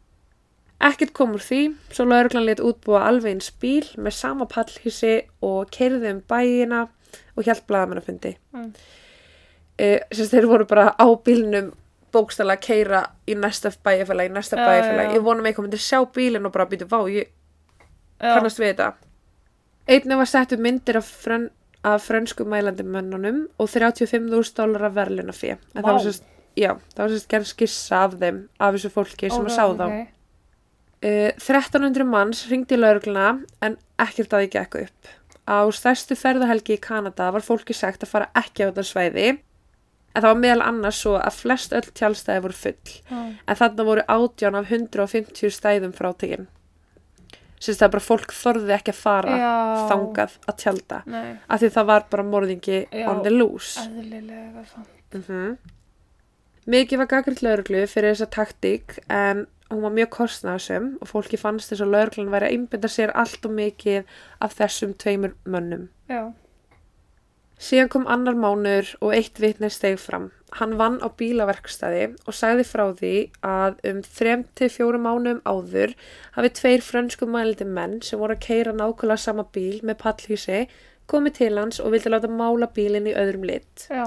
Ekkert 0.79 1.13
kom 1.13 1.33
úr 1.35 1.43
því, 1.43 1.75
svo 1.91 2.05
lauruglan 2.05 2.45
létt 2.47 2.61
útbúa 2.63 3.03
alveg 3.03 3.33
eins 3.33 3.51
bíl 3.51 3.83
með 3.97 4.13
sama 4.15 4.45
pallhísi 4.45 5.21
og 5.41 5.67
keirði 5.75 6.13
um 6.13 6.21
bæina 6.21 6.87
og 7.35 7.43
hjælt 7.43 7.65
blaðamennafundi. 7.67 8.37
Mm. 8.53 8.73
Uh, 9.79 9.99
sérst, 10.11 10.31
þeir 10.31 10.47
voru 10.47 10.65
bara 10.65 10.93
á 10.95 11.07
bílnum 11.23 11.73
bókstala 12.13 12.55
að 12.55 12.63
keira 12.65 13.03
í 13.29 13.35
næsta 13.37 13.71
bæjarfélag, 13.83 14.29
í 14.29 14.33
næsta 14.33 14.57
Já, 14.57 14.65
bæjarfélag. 14.65 15.09
já. 15.09 15.15
Ég 15.15 15.25
vonum 15.25 15.45
eitthvað 15.45 15.67
myndi 15.67 15.81
sjá 15.83 15.99
bílinn 16.15 16.47
og 16.47 16.55
bara 16.55 16.65
býta, 16.65 16.87
vá, 16.89 16.99
ég 17.11 17.29
Já. 18.19 18.33
kannast 18.33 18.59
við 18.59 18.73
þetta. 18.73 18.93
Einnig 19.89 20.17
var 20.17 20.29
sett 20.29 20.53
upp 20.53 20.59
myndir 20.59 20.97
af, 20.97 21.27
af 21.83 22.03
frönsku 22.03 22.45
mælandi 22.45 22.83
mönnunum 22.83 23.47
og 23.57 23.69
35.000 23.69 24.55
dólar 24.57 24.89
af 24.89 24.95
verðluna 24.97 25.35
fyrir. 25.35 25.59
En 25.75 25.83
það 25.83 25.99
Vá. 26.05 26.21
já, 26.59 26.71
það 26.95 27.03
var 27.03 27.13
sérst 27.13 27.29
gerð 27.31 27.47
skissa 27.47 28.03
af 28.03 28.17
þeim, 28.19 28.39
af 28.59 28.73
þessu 28.75 28.91
fólki 28.91 29.29
sem 29.31 29.45
að 29.45 29.55
sá 29.55 29.65
þá. 29.79 29.85
ok. 29.87 30.15
Uh, 30.99 31.31
1300 31.39 32.03
manns 32.03 32.41
ringdi 32.51 32.75
í 32.75 32.79
laurugluna 32.79 33.39
en 33.63 33.77
ekkert 34.03 34.33
að 34.35 34.41
því 34.43 34.49
gekk 34.57 34.75
upp. 34.81 35.13
Á 35.47 35.63
stærstu 35.71 36.17
ferðahelgi 36.19 36.75
í 36.75 36.81
Kanada 36.83 37.31
var 37.31 37.41
fólki 37.45 37.73
sagt 37.73 38.03
að 38.03 38.11
fara 38.11 38.27
ekki 38.35 38.67
á 38.67 38.69
þetta 38.69 38.83
svæði 38.83 39.27
en 39.29 40.21
það 40.21 40.27
var 40.27 40.39
meðal 40.43 40.65
annars 40.67 40.99
svo 40.99 41.15
að 41.15 41.37
flest 41.39 41.73
öll 41.77 41.87
tjálstæði 41.95 42.43
voru 42.43 42.57
full 42.57 42.93
Já. 43.07 43.19
en 43.47 43.59
þarna 43.61 43.85
voru 43.87 44.03
átján 44.11 44.57
af 44.59 44.71
150 44.71 45.53
stæðum 45.55 45.93
frátekinn. 45.95 46.47
Sérst 47.59 47.81
það 47.81 47.87
er 47.89 47.93
bara 47.95 48.05
fólk 48.05 48.31
þorði 48.31 48.75
ekki 48.77 48.93
að 48.93 48.99
fara 49.01 49.33
Já. 49.35 49.55
þangað 49.89 50.37
að 50.47 50.59
tjálta 50.63 51.01
af 51.35 51.59
því 51.59 51.69
það 51.75 51.89
var 51.89 52.05
bara 52.13 52.23
morðingi 52.23 52.77
Já. 52.87 53.09
on 53.11 53.19
the 53.25 53.33
loose. 53.33 53.83
eðlilega 53.83 54.63
samt. 54.69 55.19
Mm 55.27 55.57
Mikið 56.69 56.99
var 57.01 57.07
gaggrind 57.09 57.39
lauruglu 57.41 57.79
fyrir 57.89 58.13
þessa 58.13 58.27
taktík 58.29 58.99
en 59.09 59.47
hún 59.71 59.81
var 59.81 59.93
mjög 59.95 60.09
kostnaðsum 60.13 60.89
og 61.01 61.09
fólki 61.09 61.39
fannst 61.41 61.71
þess 61.71 61.81
að 61.81 61.95
lauruglan 61.95 62.29
væri 62.29 62.45
að 62.45 62.53
einbynda 62.57 62.91
sér 62.93 63.13
allt 63.17 63.47
og 63.47 63.55
mikið 63.57 64.11
af 64.45 64.53
þessum 64.59 64.93
tveimur 65.01 65.33
mönnum. 65.49 65.87
Já. 66.11 66.29
Síðan 67.57 67.89
kom 67.89 68.05
annar 68.05 68.37
mánuður 68.37 68.91
og 69.01 69.15
eitt 69.17 69.41
vitni 69.41 69.71
steg 69.73 69.97
fram. 69.97 70.29
Hann 70.57 70.77
vann 70.79 70.97
á 71.05 71.07
bílaverkstæði 71.13 72.05
og 72.25 72.33
sagði 72.33 72.63
frá 72.65 72.85
því 72.97 73.13
að 73.45 73.75
um 73.91 73.99
3-4 74.01 74.97
mánuðum 75.03 75.41
áður 75.45 75.93
hafi 76.37 76.49
tveir 76.57 76.81
frönsku 76.81 77.27
mælindi 77.29 77.67
menn 77.69 77.99
sem 78.01 78.17
voru 78.19 78.33
að 78.33 78.45
keira 78.47 78.73
nákvæmlega 78.73 79.21
sama 79.21 79.45
bíl 79.53 79.81
með 79.85 79.99
pallhísi 80.01 80.63
komið 81.09 81.37
til 81.39 81.53
hans 81.57 81.79
og 81.83 81.93
vildi 81.93 82.09
láta 82.13 82.29
mála 82.29 82.67
bílinn 82.73 83.07
í 83.09 83.13
öðrum 83.17 83.45
lit. 83.49 83.87
Já. 83.89 84.05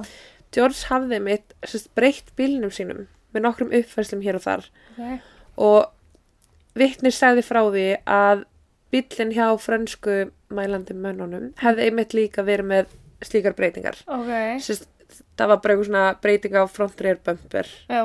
George 0.52 0.82
hafði 0.90 1.18
mitt 1.22 1.54
breytt 1.96 2.34
bílnum 2.38 2.70
sínum 2.74 3.06
með 3.32 3.46
nokkrum 3.46 3.70
uppfæslum 3.72 4.22
hér 4.26 4.36
og 4.40 4.44
þar 4.44 4.66
Ok. 4.98 5.20
og 5.56 6.78
vittnir 6.78 7.14
sagði 7.14 7.44
frá 7.46 7.62
því 7.70 7.86
að 8.08 8.44
bílinn 8.92 9.32
hjá 9.32 9.46
frönsku 9.62 10.18
mælandi 10.52 10.92
mönnunum 10.98 11.52
hefði 11.62 11.86
einmitt 11.88 12.12
líka 12.18 12.44
verið 12.44 12.68
með 12.74 12.90
slíkar 13.22 13.54
breytingar. 13.56 13.96
Ok. 14.10 14.30
Sérst, 14.60 14.88
það 15.42 15.50
var 15.52 15.60
bara 15.66 15.74
eitthvað 15.74 15.90
svona 15.90 16.04
breyting 16.22 16.54
á 16.56 16.62
front 16.70 17.00
rear 17.04 17.18
bumper 17.26 17.68
Já. 17.90 18.02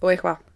og 0.00 0.12
eitthvað 0.12 0.46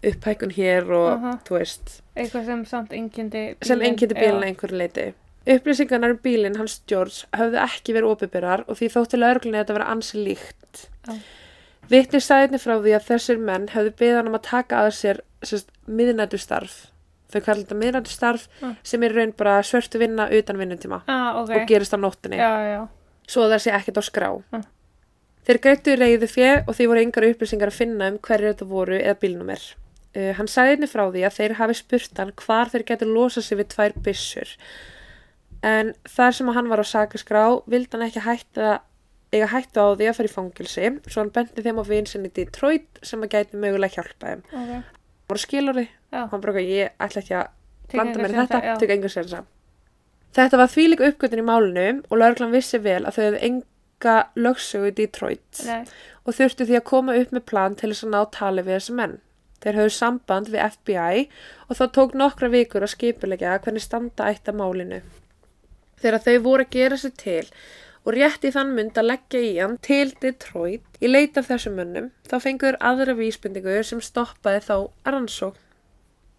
upphækun 0.00 0.52
hér 0.56 0.86
og 0.96 1.08
Aha. 1.12 1.32
þú 1.44 1.58
veist 1.58 1.96
Eitthvað 2.16 2.46
sem 2.46 2.62
samt 2.68 2.92
engindi 2.96 3.42
sem 3.62 3.80
engyndi 3.84 4.16
bílinn 4.16 4.40
að 4.42 4.48
einhverju 4.50 4.78
leiti. 4.80 5.04
Upplýsingarnar 5.50 6.14
um 6.14 6.18
bílinn 6.24 6.56
hans 6.60 6.78
George 6.88 7.26
höfðu 7.36 7.60
ekki 7.62 7.94
verið 7.96 8.10
opibyrrar 8.14 8.62
og 8.68 8.76
því 8.78 8.88
þótti 8.94 9.20
lögreglunni 9.20 9.58
að 9.60 9.64
þetta 9.64 9.76
vera 9.78 9.90
ansi 9.94 10.20
líkt. 10.24 10.82
Já. 11.08 11.14
Vitnir 11.90 12.22
sæðinni 12.22 12.60
frá 12.62 12.74
því 12.80 12.92
að 12.98 13.06
þessir 13.08 13.40
menn 13.40 13.68
höfðu 13.72 13.92
beðan 13.98 14.28
um 14.30 14.36
að 14.38 14.44
taka 14.50 14.82
að 14.86 14.90
sér 15.00 15.20
miðnættustarf. 15.88 16.74
Þau 17.30 17.40
kallar 17.46 17.62
þetta 17.64 17.78
miðnættustarf 17.80 18.48
Mm. 18.60 18.76
sem 18.82 19.02
er 19.06 19.12
raun 19.16 19.32
bara 19.36 19.60
svörtu 19.62 19.98
vinna 19.98 20.28
utan 20.30 20.56
vinnutíma 20.58 21.02
Ah, 21.08 21.40
ok. 21.42 21.50
og 21.56 21.66
gerist 21.68 21.94
á 21.94 21.98
nóttinni. 21.98 22.36
Já, 22.36 22.52
já. 22.74 22.88
Svo 23.28 23.48
það 23.48 23.58
sé 23.64 23.70
ekkert 23.72 24.00
á 24.00 24.02
skrá. 24.02 24.30
Mm. 24.52 24.64
Þeir 25.50 25.58
greitu 25.64 25.94
reyðu 25.98 26.26
fjö 26.30 26.50
og 26.62 26.76
því 26.78 26.84
voru 26.86 27.00
engar 27.02 27.24
upplýsingar 27.26 27.70
að 27.72 27.78
finna 27.80 28.08
um 28.12 28.18
hverju 28.22 28.52
þetta 28.52 28.66
voru 28.70 28.98
eða 29.00 29.16
bílnumir. 29.18 29.62
Uh, 30.14 30.28
hann 30.38 30.46
sagði 30.46 30.76
einnig 30.76 30.90
frá 30.92 31.02
því 31.08 31.24
að 31.26 31.34
þeir 31.40 31.54
hafi 31.58 31.74
spurt 31.74 32.20
hann 32.22 32.30
hvar 32.38 32.70
þeir 32.70 32.84
getur 32.86 33.10
losað 33.10 33.46
sig 33.48 33.58
við 33.58 33.68
tvær 33.72 33.96
byssur. 34.04 34.52
En 35.66 35.90
þar 36.06 36.36
sem 36.38 36.52
að 36.52 36.56
hann 36.60 36.70
var 36.70 36.82
á 36.82 36.86
sakaskrá 36.86 37.42
vildi 37.66 37.90
hann 37.96 38.06
ekki 38.06 38.22
hætta, 38.22 38.76
eiga 39.34 39.48
hætta 39.50 39.88
á 39.90 39.98
því 39.98 40.06
að 40.12 40.16
fara 40.20 40.30
í 40.30 40.34
fangilsi 40.36 40.92
svo 41.08 41.24
hann 41.24 41.32
bendi 41.34 41.66
þeim 41.66 41.82
á 41.82 41.84
vinsinni 41.90 42.30
Detroit 42.38 43.02
sem 43.02 43.26
að 43.26 43.34
gæti 43.34 43.58
mögulega 43.58 43.98
hjálpa 43.98 44.30
þeim. 44.30 44.46
Það 44.54 45.34
voru 45.34 45.44
skiluri 45.48 45.86
Já, 45.90 46.20
og 46.22 46.30
hann 46.30 46.44
bara 46.44 46.54
eitthvað, 46.54 46.70
ég 46.78 46.94
ætla 47.08 47.24
ekki 47.24 47.36
að 47.40 47.50
blanda 47.90 48.22
mér 48.22 48.30
í 48.30 48.38
sénsa, 48.38 48.46
þetta, 48.54 48.62
já. 48.70 48.78
tök 48.84 48.94
enga 48.94 49.10
sensa. 49.18 49.42
Þetta 50.38 50.62
var 50.62 50.70
þvílík 50.70 51.04
uppgötun 51.10 51.42
í 51.42 51.46
málinu 51.46 51.86
og 52.06 52.18
lauruglan 52.22 52.54
vissi 52.54 52.78
vel 52.82 53.00
að 53.02 53.16
þau 53.16 53.22
hefðu 53.24 53.42
enga 54.00 54.30
lögsögu 54.36 54.90
í 54.90 54.94
Detroit 54.96 55.64
nei, 55.66 55.84
og 56.24 56.34
þurftu 56.34 56.66
því 56.66 56.78
að 56.78 56.86
koma 56.88 57.16
upp 57.16 57.32
með 57.32 57.44
plan 57.44 57.74
til 57.76 57.90
þess 57.92 58.04
að 58.04 58.14
ná 58.14 58.20
tali 58.32 58.62
við 58.62 58.78
þessi 58.78 58.96
menn. 58.96 59.18
Þeir 59.60 59.76
höfðu 59.76 59.92
samband 59.92 60.48
við 60.48 60.64
FBI 60.72 61.28
og 61.68 61.76
þá 61.76 61.84
tók 61.92 62.14
nokkra 62.16 62.48
vikur 62.48 62.82
að 62.82 62.94
skipulegja 62.94 63.58
hvernig 63.60 63.84
standa 63.84 64.30
ætti 64.32 64.50
að 64.50 64.60
málinu. 64.60 65.00
Þegar 66.00 66.24
þau 66.24 66.38
voru 66.40 66.64
að 66.64 66.72
gera 66.72 66.96
sér 66.96 67.16
til 67.20 67.46
og 68.00 68.14
rétt 68.16 68.44
í 68.48 68.52
þann 68.54 68.72
mynd 68.72 68.96
að 68.96 69.10
leggja 69.10 69.40
í 69.44 69.56
hann 69.58 69.76
til 69.84 70.14
Detroit 70.22 71.00
í 71.04 71.10
leit 71.10 71.36
af 71.36 71.50
þessum 71.50 71.76
mönnum, 71.76 72.08
þá 72.24 72.36
fengur 72.40 72.78
aðra 72.80 73.12
vísbendingu 73.18 73.82
sem 73.84 74.00
stoppaði 74.00 74.64
þá 74.64 74.76
að 74.78 75.12
rannsókn. 75.12 75.66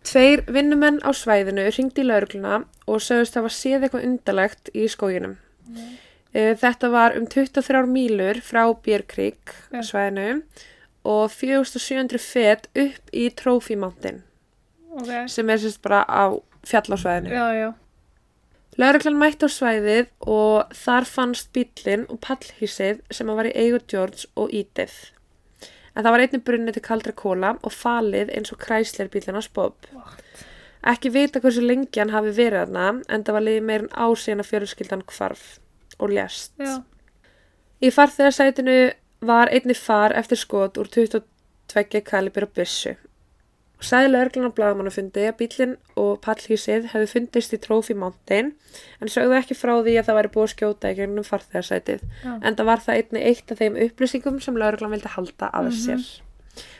Tveir 0.01 0.41
vinnumenn 0.49 0.97
á 1.05 1.13
svæðinu 1.13 1.67
ringdi 1.69 2.01
í 2.01 2.07
laurugluna 2.07 2.63
og 2.89 3.03
sögust 3.05 3.37
hafa 3.37 3.51
séð 3.53 3.85
eitthvað 3.85 4.07
undarlegt 4.07 4.71
í 4.73 4.87
skóginum. 4.89 5.35
Eh, 5.77 5.91
Þetta 6.31 6.89
var 6.93 7.17
um 7.19 7.25
23 7.27 7.83
mílur 7.91 8.39
frá 8.45 8.63
Björkrík 8.85 9.51
Já. 9.73 9.81
svæðinu 9.83 10.41
og 11.03 11.31
4700 11.33 12.21
fet 12.23 12.69
upp 12.77 13.11
í 13.11 13.25
Trophy 13.35 13.75
Mountain 13.75 14.21
ok. 14.93 15.27
sem 15.27 15.49
er 15.49 15.59
sérst 15.59 15.81
bara 15.83 16.05
á 16.07 16.39
fjallasvæðinu. 16.67 17.33
Já, 17.33 17.47
já, 17.57 17.69
Lauruglan 18.79 19.17
mætti 19.19 19.43
á 19.43 19.49
svæðið 19.51 20.05
og 20.31 20.71
þar 20.71 21.07
fannst 21.09 21.49
bíllinn 21.55 22.05
og 22.07 22.21
pallhísið 22.23 23.01
sem 23.11 23.27
var 23.27 23.49
í 23.49 23.51
eigu 23.51 23.81
George 23.91 24.29
og 24.39 24.53
Edith. 24.55 25.11
En 25.91 26.05
það 26.05 26.13
var 26.15 26.23
einnig 26.23 26.43
brunni 26.47 26.71
til 26.71 26.83
kaldra 26.85 27.11
kóla 27.11 27.57
og 27.59 27.75
falið 27.75 28.31
eins 28.31 28.53
og 28.55 28.61
kræsleir 28.63 29.11
bílinn 29.11 29.35
á 29.35 29.43
Bob. 29.51 29.75
What? 29.91 30.23
Ekki 30.87 31.11
vita 31.13 31.41
hversu 31.43 31.61
lengi 31.61 31.99
hann 31.99 32.13
hafi 32.15 32.31
verið 32.33 32.63
þarna 32.63 32.85
en 33.11 33.25
það 33.27 33.35
var 33.37 33.45
liðið 33.45 33.67
meirinn 33.67 33.91
ásíðan 33.91 34.41
að 34.45 34.49
fjölskyldan 34.53 35.03
hvarf 35.11 35.43
og 36.01 36.09
lést. 36.15 36.51
já, 36.59 36.81
Í 37.81 37.89
farþegarsætinu 37.89 38.91
var 39.25 39.49
einnig 39.53 39.77
far 39.77 40.13
eftir 40.17 40.37
skot 40.37 40.77
úr 40.77 40.89
22 40.89 42.01
kalibur 42.05 42.45
og 42.45 42.51
byssu. 42.57 42.93
Og 43.81 43.87
sagði 43.89 44.11
lögreglan 44.13 44.51
á 44.53 44.57
blagamannafundi 44.57 45.23
að 45.25 45.37
bílinn 45.39 45.71
og 45.97 46.19
pallhísið 46.21 46.91
hefði 46.91 47.07
fundist 47.09 47.55
í 47.55 47.57
Trophy 47.63 47.95
Mountain 47.97 48.51
en 49.01 49.09
sögðu 49.09 49.39
ekki 49.39 49.57
frá 49.57 49.71
því 49.81 49.95
að 49.97 50.05
það 50.11 50.17
væri 50.19 50.31
búið 50.35 50.45
að 50.45 50.51
skjóta 50.53 50.91
í 50.91 50.97
gegnum 50.99 51.25
farþegarsætið. 51.25 52.03
já. 52.21 52.33
En 52.45 52.55
það 52.59 52.69
var 52.69 52.83
það 52.85 52.99
einnig 52.99 53.25
eitt 53.31 53.51
af 53.55 53.57
þeim 53.63 53.79
upplýsingum 53.87 54.37
sem 54.45 54.59
lögreglan 54.61 54.93
vildi 54.93 55.13
halda 55.15 55.49
að 55.49 55.71
sér. 55.79 56.05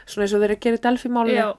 Svona 0.06 0.28
eins 0.28 0.36
og 0.38 0.44
þeir 0.44 0.50
eru 0.52 0.58
að 0.60 0.64
gera 0.68 0.78
í 0.78 0.84
Delphi-málinu 0.86 1.40
Já, 1.42 1.50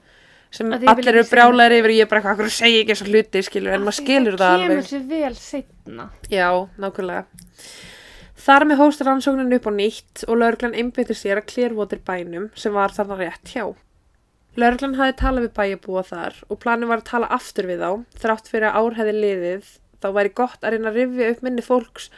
sem 0.53 0.69
ég 0.75 0.85
allir 0.91 1.09
eru 1.15 1.23
brjálæri 1.31 1.79
yfir 1.81 1.93
ég 1.95 2.05
er 2.05 2.09
bara 2.11 2.21
eitthvað, 2.21 2.35
akkur 2.37 2.53
segi 2.53 2.81
ekki 2.83 2.93
þessar 2.93 3.09
hluti 3.13 3.41
skilur 3.47 3.73
en 3.77 3.85
maður 3.87 3.97
skilur 3.99 4.37
það 4.37 4.53
alveg. 4.57 4.73
kemur 4.75 4.89
sér 4.91 5.07
vel 5.09 5.33
setna. 5.39 6.05
Já, 6.29 6.49
nákvæmlega. 6.77 7.23
Þar 8.43 8.65
með 8.67 8.81
hóst 8.83 9.01
rannsóknin 9.07 9.55
upp 9.55 9.67
á 9.69 9.71
nýtt 9.71 10.25
og 10.27 10.37
lauruglan 10.41 10.75
einbyttir 10.75 11.15
sér 11.15 11.39
að 11.39 11.47
Clearwater 11.53 12.01
bænum 12.03 12.49
sem 12.59 12.73
var 12.75 12.91
þarna 12.91 13.17
rétt 13.21 13.53
hjá. 13.55 13.65
Lauruglan 14.59 14.97
hafði 14.99 15.15
talað 15.21 15.45
við 15.47 15.53
bæjabúa 15.57 16.03
þar 16.05 16.35
og 16.51 16.59
planið 16.61 16.91
var 16.91 17.01
að 17.01 17.07
tala 17.09 17.29
aftur 17.33 17.69
við 17.71 17.79
þá, 17.81 17.91
þrátt 18.21 18.51
fyrir 18.51 18.67
að 18.69 18.75
ár 18.83 18.97
hefði 18.99 19.13
liðið, 19.23 19.69
þá 20.03 20.07
væri 20.19 20.33
gott 20.37 20.59
að 20.67 20.75
reyna 20.75 20.91
að 20.91 20.99
rifja 20.99 21.29
upp 21.33 21.41
minni 21.47 21.63
fólks 21.65 22.09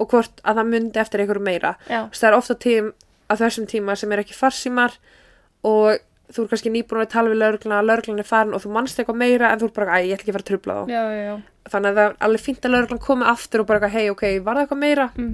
og 0.00 0.10
hvort 0.10 0.40
að 0.42 0.58
það 0.58 0.72
myndi 0.72 1.00
eftir 1.04 1.22
einhverju 1.22 1.44
meira. 1.46 1.76
Já, 1.86 2.00
Það 2.10 2.28
er 2.30 2.38
ofta 2.40 2.56
tím 2.66 2.90
að 3.30 3.44
þessum 3.44 3.68
tíma 3.70 3.94
sem 4.00 4.12
er 4.16 4.22
ekki 4.24 4.34
farsímar 4.36 4.96
og 5.66 6.00
þú 6.32 6.42
er 6.44 6.48
kannski 6.52 6.72
nýbúin 6.74 7.02
að 7.04 7.12
tala 7.12 7.30
við 7.32 7.40
laurugluna, 7.42 7.82
lauruglan 7.86 8.22
er 8.22 8.26
farin 8.26 8.56
og 8.56 8.64
þú 8.64 8.72
manst 8.74 8.98
eitthvað 8.98 9.20
meira 9.20 9.52
en 9.52 9.60
þú 9.60 9.68
er 9.68 9.76
bara, 9.76 9.98
æ, 10.00 10.06
ég 10.08 10.16
ætla 10.16 10.24
ekki 10.24 10.32
að 10.32 10.38
fara 10.38 10.46
að 10.46 10.50
trubla 10.50 10.78
þá. 10.78 10.82
já, 10.90 11.02
já, 11.12 11.22
já. 11.26 11.36
Þannig 11.66 11.90
að 11.90 11.96
það 12.00 12.08
er 12.08 12.16
alveg 12.26 12.42
fínt 12.46 12.66
að 12.66 12.74
lauruglan 12.74 13.04
komi 13.06 13.28
aftur 13.30 13.62
og 13.62 13.68
bara, 13.70 13.88
hei, 13.90 14.04
ok, 14.10 14.24
var 14.46 14.58
það 14.58 14.64
eitthvað 14.66 14.84
meira? 14.86 15.08
Mm 15.16 15.30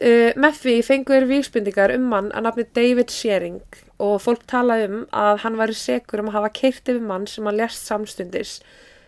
Uh, 0.00 0.32
með 0.40 0.54
því 0.56 0.72
fengur 0.86 1.26
vísbendingar 1.28 1.92
um 1.92 2.06
mann 2.08 2.30
að 2.32 2.46
nafni 2.46 2.64
David 2.72 3.10
Shearing 3.12 3.58
og 4.00 4.14
fólk 4.24 4.46
talaði 4.48 4.86
um 4.88 5.02
að 5.12 5.42
hann 5.42 5.58
væri 5.60 5.74
sekur 5.76 6.22
um 6.22 6.30
að 6.30 6.36
hafa 6.38 6.50
keirt 6.56 6.88
yfir 6.88 7.02
mann 7.04 7.26
sem 7.28 7.44
hann 7.44 7.58
lest 7.60 7.84
samstundis 7.84 8.54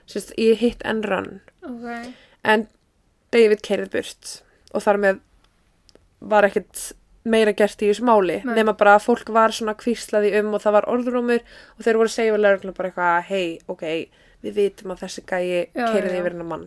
sérst, 0.05 0.35
í 0.37 0.51
hit 0.61 0.85
and 0.85 1.09
run 1.09 1.41
Ok, 1.65 2.13
en 2.45 2.67
David 3.33 3.65
keirið 3.65 3.95
burt 3.97 4.35
og 4.77 4.85
þar 4.85 5.01
með 5.07 5.23
var 6.21 6.51
ekkert 6.51 6.85
meira 7.25 7.55
gert 7.57 7.83
í 7.83 7.89
þessu 7.89 8.05
máli 8.05 8.41
Nei. 8.45 8.55
nema 8.61 8.77
bara 8.77 8.99
að 8.99 9.07
fólk 9.09 9.33
var 9.33 9.55
svona 9.57 9.77
kvíslaði 9.81 10.35
um 10.41 10.55
og 10.55 10.63
það 10.65 10.77
var 10.79 10.89
orðrúmur 10.93 11.43
og 11.43 11.85
þeir 11.85 12.01
voru 12.01 12.11
að 12.11 12.17
segja 12.19 12.39
lögreglum 12.39 12.77
bara 12.77 12.91
eitthvað 12.91 13.29
hei, 13.31 13.59
ok, 13.69 13.85
við 14.45 14.57
vitum 14.61 14.93
að 14.93 15.05
þessi 15.07 15.25
gæi 15.25 15.45
já. 15.73 15.87
yfir 15.89 16.33
hennar 16.33 16.49
mann 16.49 16.67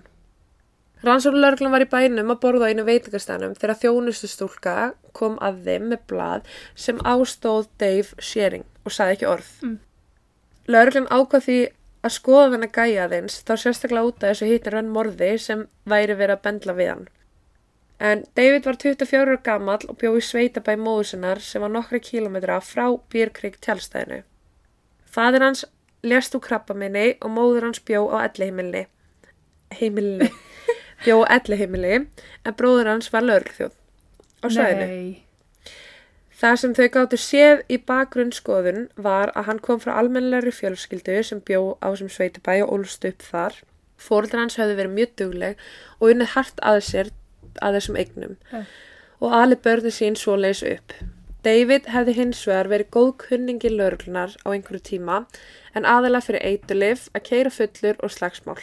Rannsókn 1.06 1.38
lögreglum 1.38 1.76
var 1.76 1.84
í 1.86 1.90
bænum 1.92 2.32
að 2.34 2.40
borða 2.42 2.68
á 2.68 2.70
einu 2.74 2.84
veitingastænum 2.88 3.54
þegar 3.54 3.78
þjónustu 3.84 4.30
stúlka 4.32 4.76
kom 5.18 5.36
að 5.46 5.60
þeim 5.68 5.92
með 5.92 6.00
blað 6.10 6.48
sem 6.74 7.02
ástóð 7.06 7.68
Dave 7.78 8.18
Shearing 8.18 8.66
og 8.82 8.96
sagði 8.96 9.18
ekki 9.18 9.28
orð. 9.30 9.52
Mm. 9.62 9.76
Lögreglum 10.74 11.10
ákvað 11.14 11.46
því 11.46 11.58
að 12.08 12.16
skoða 12.16 12.48
þennan 12.56 12.74
gæja 12.80 13.06
aðeins 13.06 13.38
þá 13.46 13.54
sérstaklega 13.62 14.10
út 14.10 14.24
af 14.24 14.32
þessu 14.32 14.50
hittir 14.50 14.78
hann 14.80 14.90
morði 14.96 15.30
sem 15.44 15.64
væri 15.86 16.18
verið 16.18 16.40
að 16.40 16.44
bendla 16.48 16.78
við 16.80 16.92
hann. 16.94 17.06
En 18.00 18.24
David 18.38 18.66
var 18.66 18.78
24 18.78 19.22
ára 19.26 19.38
gamall 19.42 19.88
og 19.90 19.98
bjó 19.98 20.14
í 20.20 20.22
sveitabæ 20.22 20.76
móður 20.78 21.08
sinnar 21.12 21.42
sem 21.42 21.64
var 21.64 21.72
nokkra 21.74 22.00
kílometra 22.00 22.60
frá 22.62 22.86
Björkrík 23.10 23.58
tjálstæðinu. 23.66 24.22
Fadir 25.10 25.42
hans 25.42 25.66
lést 26.06 26.36
úr 26.38 26.44
krabbaminni 26.46 27.16
og 27.22 27.34
móður 27.34 27.66
hans 27.70 27.82
bjó 27.82 28.06
á 28.14 28.30
ellihimilni. 28.30 28.86
Heimilni. 29.80 30.30
Bjó 31.06 31.24
á 31.26 31.34
ellihimili 31.40 31.96
en 31.98 32.58
bróður 32.58 32.94
hans 32.94 33.10
var 33.14 33.26
lögreglþjóð 33.26 33.74
á 33.74 34.46
svæðinu. 34.46 34.86
Nei. 34.86 35.24
Það 36.38 36.56
sem 36.62 36.74
þau 36.78 36.88
gáttu 36.94 37.18
séð 37.18 37.62
í 37.74 37.80
bakgrunnsskoðun 37.82 38.84
var 38.94 39.32
að 39.34 39.48
hann 39.50 39.62
kom 39.66 39.80
frá 39.82 39.96
almennlegri 39.98 40.54
fjölskyldu 40.54 41.16
sem 41.26 41.42
bjó 41.42 41.80
á 41.82 41.90
sem 41.98 42.12
sveitabæ 42.14 42.60
og 42.62 42.76
ólst 42.76 43.08
upp 43.10 43.26
þar. 43.26 43.58
Fóreldrar 43.98 44.44
hans 44.44 44.60
höfðu 44.62 44.76
verið 44.78 44.94
mjög 45.00 45.16
dugleg 45.18 45.64
og 45.98 46.12
unnið 46.12 46.36
hart 46.36 46.62
að 46.62 46.84
sér 46.86 47.10
að 47.62 47.80
þessum 47.80 48.00
eignum 48.02 48.36
Já. 48.52 48.64
og 49.20 49.38
alið 49.42 49.64
börni 49.68 49.94
sín 49.94 50.18
svo 50.20 50.36
leys 50.40 50.64
upp. 50.66 50.96
David 51.46 51.86
hefði 51.94 52.18
hins 52.18 52.42
vegar 52.48 52.68
verið 52.72 52.92
góð 52.96 53.14
kunningi 53.24 53.70
lögreglunar 53.72 54.34
á 54.44 54.48
einhverju 54.52 54.84
tíma 54.90 55.22
en 55.78 55.86
aðalega 55.88 56.26
fyrir 56.26 56.46
eitulif 56.50 57.08
að 57.14 57.26
keira 57.30 57.54
fullur 57.54 58.02
og 58.04 58.12
slagsmál. 58.12 58.60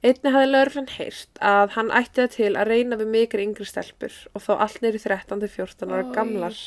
Einni 0.00 0.30
hafði 0.32 0.48
lögreglan 0.48 0.86
heyrt 0.94 1.40
að 1.44 1.74
hann 1.74 1.90
ætti 1.92 2.22
það 2.22 2.30
til 2.34 2.50
að 2.56 2.70
reyna 2.70 2.96
við 2.96 3.08
mikil 3.14 3.40
yngri 3.42 3.66
stelpur 3.68 4.14
og 4.32 4.44
þá 4.46 4.52
allt 4.64 4.78
neyri 4.80 5.00
13-14 5.02 5.92
ára 5.92 6.06
gamlar. 6.14 6.60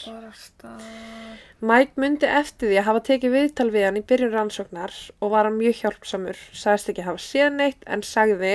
Mike 1.63 1.97
myndi 1.97 2.29
eftir 2.29 2.69
því 2.69 2.77
að 2.77 2.87
hafa 2.89 3.01
tekið 3.07 3.33
viðtal 3.33 3.67
við 3.73 3.87
hann 3.87 3.97
í 3.97 4.05
byrjun 4.05 4.33
rannsóknar 4.35 4.93
og 5.17 5.33
var 5.33 5.49
hann 5.49 5.57
mjög 5.57 5.79
hjálpsamur. 5.81 6.43
Sagðist 6.53 6.93
ekki 6.93 7.07
hafa 7.07 7.25
séð 7.25 7.57
neitt 7.57 7.89
en 7.89 8.05
sagði 8.05 8.53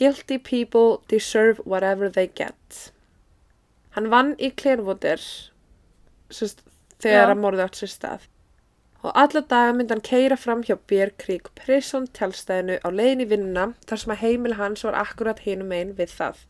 Guilty 0.00 0.38
people 0.38 1.02
deserve 1.12 1.60
whatever 1.66 2.08
they 2.08 2.26
get. 2.26 2.90
Hann 3.96 4.08
vann 4.08 4.34
í 4.40 4.48
Clearwater 4.56 5.20
sérst, 6.32 6.62
þegar 7.02 7.26
Já. 7.26 7.32
að 7.34 7.42
morði 7.42 7.64
átt 7.66 7.80
sér 7.80 7.92
stað. 7.92 8.28
Og 9.00 9.12
alla 9.16 9.42
daga 9.52 9.74
myndi 9.76 9.94
hann 9.94 10.04
keira 10.04 10.36
fram 10.40 10.62
hjá 10.64 10.76
Bear 10.88 11.12
Creek 11.20 11.50
Prison 11.58 12.06
tjálstæðinu 12.16 12.78
á 12.80 12.88
leiðin 12.88 13.24
í 13.24 13.28
vinnuna 13.30 13.66
þar 13.88 14.02
sem 14.02 14.14
að 14.14 14.22
heimil 14.24 14.56
hans 14.60 14.84
var 14.86 14.98
akkurat 15.02 15.44
hinum 15.44 15.72
einn 15.76 15.94
við 16.00 16.16
það. 16.16 16.42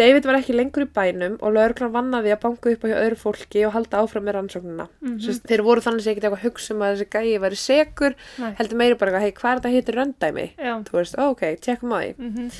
David 0.00 0.24
var 0.24 0.38
ekki 0.38 0.54
lengur 0.56 0.86
í 0.86 0.88
bænum 0.96 1.34
og 1.44 1.52
lögreglan 1.52 1.92
vannaði 1.92 2.32
að 2.32 2.40
banka 2.46 2.70
upp 2.72 2.84
á 2.84 2.88
hjá 2.88 2.96
öðru 3.02 3.18
fólki 3.20 3.66
og 3.66 3.74
halda 3.74 4.00
áfram 4.00 4.24
með 4.24 4.36
rannsóknina. 4.38 4.86
Mm 5.02 5.12
Mhm. 5.18 5.40
þeir 5.50 5.62
voru 5.66 5.80
þannig 5.84 6.00
að 6.00 6.10
ekkert 6.12 6.24
eitthvað 6.24 6.40
að 6.40 6.46
hugsa 6.46 6.70
um 6.74 6.80
að 6.80 6.94
þessi 6.96 7.08
gæi 7.12 7.40
væri 7.44 7.58
sekur, 7.60 8.14
Nei. 8.38 8.52
heldur 8.58 8.76
meiri 8.80 8.98
bara 8.98 9.10
eitthvað, 9.12 9.20
hei, 9.26 9.32
hvað 9.32 9.52
er 9.52 9.60
þetta 9.60 9.74
hittir 9.76 9.98
röndæmi? 10.00 10.46
Já. 10.56 10.74
Þú 10.88 10.92
veist, 10.96 11.14
ó, 11.20 11.24
ok, 11.30 11.42
tjekkum 11.60 11.92
á 11.92 11.98
því. 12.00 12.14
Mm 12.18 12.50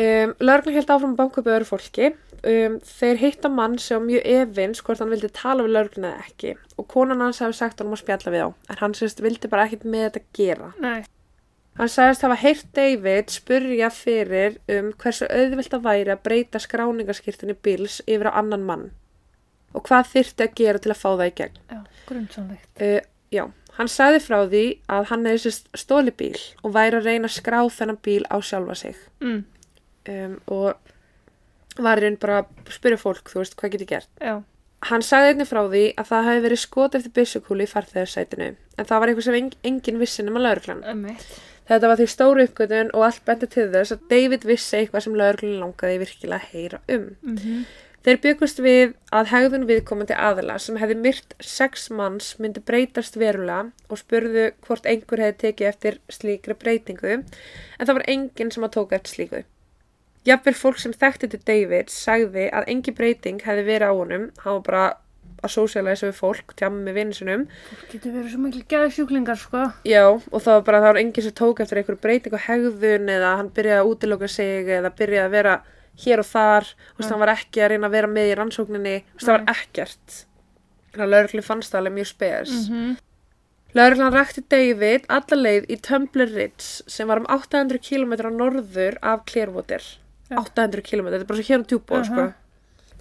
Um, 0.00 0.34
lögreglan 0.38 0.74
held 0.78 0.86
áfram 0.94 1.14
að 1.14 1.18
banka 1.18 1.40
upp 1.40 1.48
á 1.50 1.54
öðru 1.58 1.66
fólki. 1.66 2.12
Um, 2.46 2.76
þeir 2.80 3.16
hitta 3.18 3.48
mann 3.50 3.76
sem 3.76 4.00
mjög 4.06 4.22
evins 4.24 4.80
hvort 4.80 5.00
hann 5.02 5.10
vildi 5.10 5.28
tala 5.34 5.64
við 5.66 5.74
lögregluna 5.74 6.12
eða 6.14 6.24
ekki 6.30 6.52
og 6.78 6.86
konan 6.88 7.20
hans 7.20 7.40
hefði 7.42 7.54
sagt 7.58 7.80
hann 7.82 7.90
að 7.92 7.98
spjalla 8.00 8.32
við 8.32 8.44
á 8.46 8.48
en 8.70 8.76
hann 8.80 8.94
sérst 8.94 9.20
vildi 9.20 9.50
bara 9.50 9.66
ekkert 9.66 9.84
með 9.84 10.06
þetta 10.06 10.22
gera. 10.38 10.70
Nei. 10.80 11.02
Hann 11.80 11.88
sagðist 11.88 12.24
hafa 12.26 12.36
heyrt 12.42 12.66
David 12.76 13.30
spurja 13.32 13.88
fyrir 13.94 14.58
um 14.76 14.90
hversu 15.00 15.24
auðvilt 15.32 15.72
að 15.78 15.86
væri 15.86 16.12
að 16.12 16.22
breyta 16.26 16.60
skráningaskirtinni 16.60 17.54
Bills 17.64 18.00
yfir 18.06 18.28
á 18.28 18.36
annan 18.42 18.66
mann 18.68 18.90
og 19.72 19.86
hvað 19.86 20.10
þyrfti 20.12 20.44
að 20.44 20.54
gera 20.58 20.80
til 20.82 20.90
að 20.92 20.98
fá 21.00 21.08
það 21.14 21.24
í 21.30 21.34
gegn. 21.38 21.58
Já, 21.70 21.80
grunnsannlegt. 22.10 22.68
Uh, 22.82 23.00
Já, 23.30 23.44
hann 23.76 23.86
sagði 23.88 24.18
frá 24.24 24.38
því 24.50 24.62
að 24.90 25.04
hann 25.12 25.26
hefði 25.30 25.40
sérst 25.44 25.68
stóli 25.78 26.10
bíl 26.18 26.34
og 26.66 26.72
væri 26.74 26.98
að 26.98 27.04
reyna 27.06 27.28
að 27.30 27.36
skrá 27.36 27.60
þennan 27.70 28.00
bíl 28.02 28.24
á 28.26 28.36
sjálfa 28.42 28.74
sig 28.80 28.96
Mm. 29.22 29.44
um, 30.10 30.34
og 30.50 30.74
var 31.78 32.00
raun 32.02 32.16
bara 32.20 32.40
að 32.42 32.72
spyrja 32.74 32.98
fólk, 32.98 33.30
þú 33.30 33.38
veist, 33.44 33.54
hvað 33.56 33.70
getur 33.76 33.86
gert. 33.92 34.08
Já. 34.20 34.42
Hann 34.90 35.02
sagði 35.06 35.30
einnig 35.34 35.46
frá 35.48 35.60
því 35.70 35.84
að 36.00 36.08
það 36.10 36.26
hefði 36.28 36.42
verið 36.48 36.60
skot 36.64 36.94
eftir 36.98 37.12
byssukúli 37.20 37.62
í 37.68 37.70
farþegarsætinu 37.70 38.50
en 38.50 38.84
það 38.88 39.00
var 39.00 39.08
eitthvað 39.12 39.26
sem 39.28 39.38
eng 39.38 39.50
engin 39.70 39.98
vissi 40.02 40.24
nema 40.26 40.42
lauruglan. 40.42 40.82
Ömmit. 40.90 41.26
Þetta 41.70 41.90
var 41.90 42.00
því 42.00 42.06
stóru 42.10 42.46
uppgötun 42.48 42.88
og 42.98 43.04
allt 43.06 43.22
bendi 43.28 43.46
til 43.50 43.68
þess 43.70 43.94
að 43.94 44.08
David 44.10 44.46
vissi 44.48 44.80
eitthvað 44.80 45.04
sem 45.06 45.20
lauruglan 45.20 45.60
langaði 45.62 46.00
virkilega 46.02 46.40
að 46.40 46.48
heyra 46.54 46.80
um. 46.88 47.04
Mm 47.22 47.36
-hmm. 47.36 47.62
Þeir 48.00 48.18
byggust 48.24 48.60
við 48.64 48.94
að 49.12 49.26
hegðun 49.28 49.66
viðkomandi 49.68 50.16
aðila 50.16 50.54
sem 50.58 50.78
hefði 50.80 50.94
myrt 51.04 51.34
sex 51.44 51.90
manns 51.92 52.30
myndi 52.40 52.62
breytast 52.64 53.18
verulega 53.20 53.70
og 53.92 54.00
spurðu 54.00 54.46
hvort 54.64 54.86
einhver 54.88 55.20
hefði 55.20 55.38
tekið 55.42 55.68
eftir 55.68 55.98
slíkri 56.08 56.56
breytingu 56.62 57.12
en 57.12 57.86
það 57.86 57.94
var 57.98 58.06
enginn 58.08 58.50
sem 58.50 58.64
að 58.64 58.72
tóka 58.78 58.96
eftir 58.96 59.14
slíku. 59.14 59.42
Jafnvel 60.24 60.54
fólk 60.54 60.80
sem 60.80 60.96
þekkti 60.96 61.28
til 61.28 61.42
David 61.44 61.92
sagði 61.92 62.48
að 62.48 62.72
engin 62.72 62.96
breyting 62.96 63.44
hefði 63.44 63.66
verið 63.68 63.92
á 63.92 63.94
honum, 63.94 64.26
hann 64.44 64.56
var 64.58 64.64
bara 64.64 64.86
að 65.40 65.54
sósialæsa 65.54 66.08
við 66.08 66.16
fólk, 66.20 66.54
tjama 66.58 66.80
með 66.86 66.98
vinninsunum. 67.00 67.44
Getur 67.90 68.14
verið 68.14 68.30
svo 68.34 68.40
miklu 68.44 68.62
gæðsjúklingar, 68.70 69.40
sko. 69.40 69.66
Já, 69.88 70.04
og 70.06 70.38
það 70.44 70.56
var 70.56 70.64
bara, 70.68 70.80
það 70.84 70.92
var 70.92 71.02
enginn 71.02 71.26
sem 71.26 71.36
tók 71.40 71.60
eftir 71.64 71.80
einhver 71.80 72.00
breyting 72.00 72.36
á 72.36 72.40
hegðun 72.46 73.12
eða 73.16 73.36
hann 73.40 73.52
byrjaði 73.56 73.82
að 73.82 73.92
útiloka 73.92 74.30
sig 74.30 74.72
eða 74.78 74.94
byrjaði 75.00 75.26
að 75.26 75.36
vera 75.36 75.60
hér 76.04 76.22
og 76.22 76.28
þar, 76.30 76.72
þú 76.94 77.02
veist, 77.02 77.12
hann 77.12 77.22
var 77.22 77.34
ekki 77.34 77.62
að 77.62 77.72
reyna 77.74 77.90
að 77.90 77.96
vera 77.98 78.10
með 78.10 78.32
í 78.32 78.34
rannsókninni, 78.38 78.96
þú 79.04 79.20
veist, 79.20 79.28
það 79.28 79.36
var 79.36 79.54
ekkert. 79.54 80.18
Þannig 80.90 81.06
að 81.06 81.14
lauruglu 81.14 81.46
fannst 81.46 81.72
það 81.72 81.80
alveg 81.80 81.96
mjög 81.98 82.10
spes. 82.10 82.50
Mm 82.50 82.74
-hmm. 82.74 82.98
Lauruglan 83.78 84.14
rækti 84.14 84.42
David 84.50 85.04
alla 85.08 85.36
leið 85.38 85.66
í 85.70 85.76
Tumbler 85.86 86.30
Ridge 86.34 86.90
sem 86.90 87.06
var 87.06 87.20
um 87.20 87.28
800 87.30 87.78
km 87.78 88.16
norður 88.34 88.96
af 89.02 89.24
Clearwater. 89.30 89.82
Ja. 90.30 90.40
800 90.42 90.82
km, 90.82 91.06
þetta 91.06 91.20
er 91.20 91.28
bara 91.28 91.38
svo 91.38 91.46
hér 91.46 91.60
um 91.60 91.64
tjúbúa, 91.64 92.00
Aha. 92.00 92.04
sko. 92.04 92.24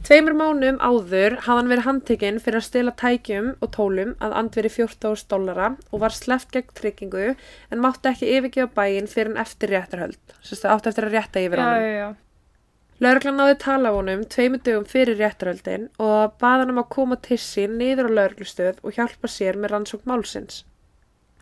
Tveimur 0.08 0.34
mánum 0.34 0.78
áður 0.80 1.36
hafði 1.44 1.56
hann 1.60 1.70
verið 1.70 1.86
handtekinn 1.86 2.38
fyrir 2.42 2.62
að 2.62 2.66
stela 2.66 2.94
tækjum 2.98 3.50
og 3.60 3.72
tólum 3.76 4.14
að 4.24 4.36
andveri 4.40 4.72
14.000 4.72 5.28
dollara 5.34 5.68
og 5.92 6.02
var 6.04 6.16
sleppt 6.16 6.56
gegn 6.56 6.72
tryggingu 6.80 7.26
en 7.34 7.84
mátti 7.84 8.10
ekki 8.14 8.30
yfirgefa 8.38 8.72
bæinn 8.78 9.12
fyrir 9.12 9.34
en 9.34 9.42
eftir 9.44 9.74
réttarhöld. 9.76 10.22
Sérst 10.40 10.64
það 10.64 10.76
átti 10.76 10.92
eftir 10.94 11.10
að 11.10 11.16
rétta 11.18 11.44
yfir 11.44 11.64
já. 11.64 12.08
Lauruglan 13.00 13.38
náði 13.40 13.60
tala 13.64 13.92
af 13.92 14.00
honum 14.00 14.24
tveimur 14.28 14.64
dögum 14.64 14.88
fyrir 14.88 15.20
réttarhöldin 15.20 15.86
og 16.00 16.34
baða 16.40 16.64
hann 16.64 16.74
um 16.74 16.82
að 16.82 16.90
koma 16.96 17.20
til 17.28 17.38
sín 17.44 17.78
niður 17.80 18.10
á 18.12 18.16
lauruglustöð 18.18 18.82
og 18.84 18.96
hjálpa 18.96 19.32
sér 19.32 19.60
með 19.60 19.76
rannsókn 19.76 20.10
málsins. 20.10 20.64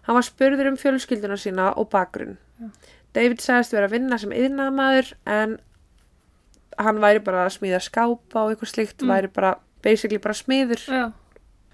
Hann 0.05 0.17
var 0.17 0.25
spurður 0.25 0.69
um 0.71 0.77
fjölskylduna 0.81 1.37
sína 1.41 1.71
og 1.77 1.89
bakgrunn. 1.93 2.37
David 3.13 3.41
sagðist 3.41 3.73
vera 3.73 3.89
að 3.89 3.95
vinna 3.97 4.19
sem 4.21 4.33
yðnaðamaður 4.33 5.13
en 5.33 5.57
hann 6.77 6.99
væri 7.01 7.19
bara 7.23 7.45
að 7.47 7.55
smíða 7.57 7.79
skápa 7.81 8.43
og 8.45 8.51
eitthvað 8.55 8.73
slíkt, 8.73 9.01
Mm. 9.03 9.09
væri 9.13 9.33
bara 9.33 9.55
basically 9.83 10.17
bara 10.17 10.33
smiður. 10.33 10.81
Já. 10.87 11.11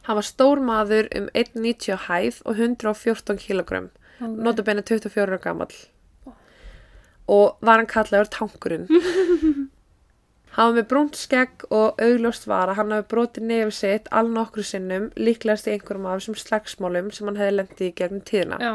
Hann 0.03 0.15
var 0.19 0.23
stór 0.27 0.59
maður 0.59 1.07
um 1.15 1.29
1,90 1.33 1.93
á 1.95 1.97
hæð 2.07 2.41
og 2.45 2.55
114 2.59 3.37
kg, 3.39 3.89
ok. 4.21 4.37
notabenni 4.43 4.83
24 4.83 5.27
ára 5.27 5.37
gamall. 5.41 5.75
Og 7.27 7.57
var 7.61 7.77
hann 7.79 7.87
kallaður 7.87 8.29
tankurinn. 8.29 8.87
hann 10.57 10.73
var 10.73 10.75
með 10.81 10.87
brúnt 10.91 11.15
skegg 11.15 11.63
og 11.71 12.01
augljóst 12.03 12.47
var 12.51 12.67
að 12.69 12.75
hann 12.81 12.91
hafi 12.91 13.07
brotið 13.13 13.47
nefið 13.47 13.71
sitt 13.77 14.09
alveg 14.11 14.35
nokkru 14.37 14.63
sinnum, 14.67 15.07
líklegast 15.15 15.67
í 15.67 15.77
einhverjum 15.77 16.05
af 16.11 16.19
þessum 16.19 16.35
slagsmálum 16.41 17.13
sem 17.15 17.27
hann 17.31 17.39
hefði 17.39 17.55
lendið 17.61 17.87
í 17.87 17.93
gegnum 18.01 18.21
tíðina. 18.27 18.59
Já. 18.59 18.73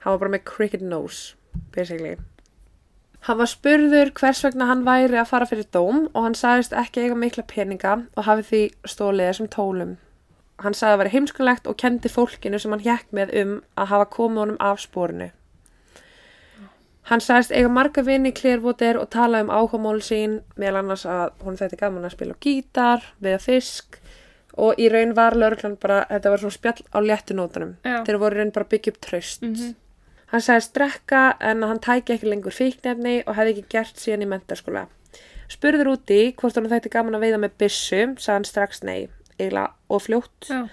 Hann 0.00 0.12
var 0.14 0.18
bara 0.24 0.34
með 0.38 0.44
cricket 0.48 0.80
nose, 0.82 1.34
basically. 1.76 2.16
Hann 3.20 3.38
var 3.38 3.46
spurður 3.50 4.12
hvers 4.14 4.44
vegna 4.44 4.66
hann 4.66 4.84
væri 4.86 5.16
að 5.18 5.30
fara 5.32 5.46
fyrir 5.46 5.66
dóm 5.74 6.04
og 6.12 6.22
hann 6.22 6.34
sagðist 6.34 6.72
ekki 6.76 7.00
eiga 7.06 7.14
mikla 7.18 7.42
peninga 7.42 7.94
og 8.16 8.24
hafi 8.24 8.42
því 8.50 8.60
stólið 8.86 9.30
þessum 9.30 9.48
tólum. 9.48 9.96
Hann 10.62 10.74
sagði 10.74 10.86
að 10.86 10.92
það 10.94 11.00
væri 11.02 11.14
heimskulegt 11.16 11.66
og 11.66 11.76
kendi 11.76 12.08
fólkinu 12.08 12.60
sem 12.60 12.70
hann 12.72 12.84
hjekk 12.84 13.10
með 13.12 13.34
um 13.42 13.56
að 13.76 13.86
hafa 13.86 14.06
komið 14.14 14.42
honum 14.44 14.60
af 14.60 14.80
spórinu. 14.80 15.30
Hann 17.06 17.20
sagðist 17.22 17.52
eiga 17.54 17.68
marga 17.70 18.02
vini 18.02 18.32
Clearwater 18.34 18.98
og 18.98 19.10
tala 19.10 19.40
um 19.44 19.50
áhugamál 19.50 20.00
sín, 20.02 20.40
meðal 20.58 20.80
annars 20.80 21.04
að 21.06 21.36
hún 21.46 21.58
þetta 21.58 21.78
gaman 21.78 22.06
að 22.08 22.16
spila 22.16 22.34
á 22.34 22.42
gítar, 22.42 23.04
við 23.22 23.36
að 23.36 23.44
fisk 23.44 23.98
og 24.56 24.80
í 24.80 24.88
raun 24.90 25.12
var 25.14 25.36
lauruglan 25.38 25.76
bara, 25.78 26.00
þetta 26.10 26.32
var 26.32 26.42
svona 26.42 26.56
spjall 26.56 26.82
á 26.90 26.98
léttunótunum. 27.04 27.76
Já. 27.84 28.00
Þeir 28.08 28.18
voru 28.18 28.38
í 28.38 28.40
raun 28.40 28.54
bara 28.56 28.70
byggja 28.72 28.92
upp 28.94 29.00
traust. 29.06 29.42
Mhm. 29.42 29.74
Hann 30.32 30.42
sagðist 30.42 30.74
drekka 30.74 31.22
en 31.40 31.62
hann 31.62 31.82
tæki 31.82 32.16
ekki 32.16 32.30
lengur 32.30 32.54
fíknefni 32.54 33.20
og 33.26 33.36
hefði 33.38 33.54
ekki 33.54 33.70
gert 33.76 34.02
síðan 34.02 34.26
í 34.26 34.30
mentaskóla. 34.32 34.86
Spurður 35.52 35.92
úti 35.94 36.20
hvort 36.34 36.58
hann 36.58 36.66
þætti 36.70 36.90
gaman 36.90 37.14
að 37.14 37.26
veiða 37.28 37.40
með 37.44 37.58
byssu, 37.62 38.02
sagði 38.18 38.34
hann 38.34 38.48
strax 38.48 38.82
nei, 38.82 39.06
eiginlega 39.38 39.68
og 39.86 40.02
fljótt. 40.02 40.50
Já. 40.50 40.64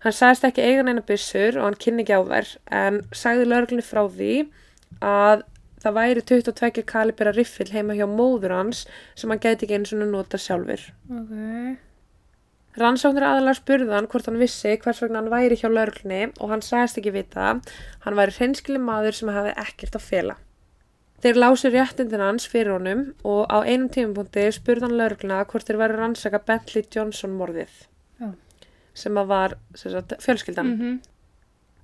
Hann 0.00 0.16
sagðist 0.16 0.46
ekki 0.48 0.64
eiga 0.64 0.84
neina 0.84 1.04
byssur 1.04 1.58
og 1.60 1.66
hann 1.66 1.80
kynni 1.80 2.04
ekki 2.06 2.16
á 2.16 2.22
þær 2.24 2.52
en 2.80 3.00
sagði 3.12 3.48
lögreglunni 3.48 3.84
frá 3.84 4.00
því 4.08 4.34
að 5.04 5.42
það 5.80 5.96
væri 5.98 6.24
22 6.30 6.84
kalibera 6.88 7.34
riffil 7.36 7.68
heima 7.72 7.96
hjá 7.96 8.06
móður 8.08 8.56
hans 8.56 8.86
sem 9.16 9.32
hann 9.32 9.42
gæti 9.42 9.66
ekki 9.66 9.76
einu 9.76 9.90
svona 9.90 10.08
nota 10.08 10.40
sjálfur. 10.40 10.86
Ok. 11.08 11.34
Rannsóknir 12.78 13.24
aðalega 13.26 13.58
spurði 13.58 13.90
hann 13.96 14.06
hvort 14.06 14.28
hann 14.30 14.38
vissi 14.38 14.76
hvers 14.78 15.00
vegna 15.02 15.18
hann 15.18 15.30
væri 15.32 15.56
hjá 15.58 15.66
lauruglunni 15.72 16.20
og 16.38 16.52
hann 16.52 16.62
sagðist 16.62 17.00
ekki 17.00 17.12
vita. 17.16 17.48
Hann 18.04 18.14
væri 18.18 18.36
hreinskili 18.36 18.78
maður 18.78 19.16
sem 19.18 19.32
hefði 19.34 19.54
ekkert 19.58 19.98
að 19.98 20.04
fela. 20.06 20.36
Þeir 21.20 21.36
lási 21.42 21.68
réttindin 21.74 22.22
hans 22.24 22.46
fyrir 22.48 22.72
honum 22.78 23.02
og 23.28 23.42
á 23.52 23.58
einum 23.66 23.90
tímapunkti 23.92 24.46
spurði 24.56 24.86
hann 24.86 24.94
laurugluna 25.00 25.42
hvort 25.50 25.66
þeir 25.68 25.80
væri 25.82 25.98
rannsaka 25.98 26.40
Bentley 26.46 26.86
Johnson 26.94 27.34
morðið 27.36 27.74
Já. 28.22 28.30
sem 28.94 29.18
að 29.20 29.26
var 29.34 29.56
sem 29.74 29.92
sagt, 29.92 30.14
fjölskyldan 30.22 30.70
Mhm. 30.78 31.00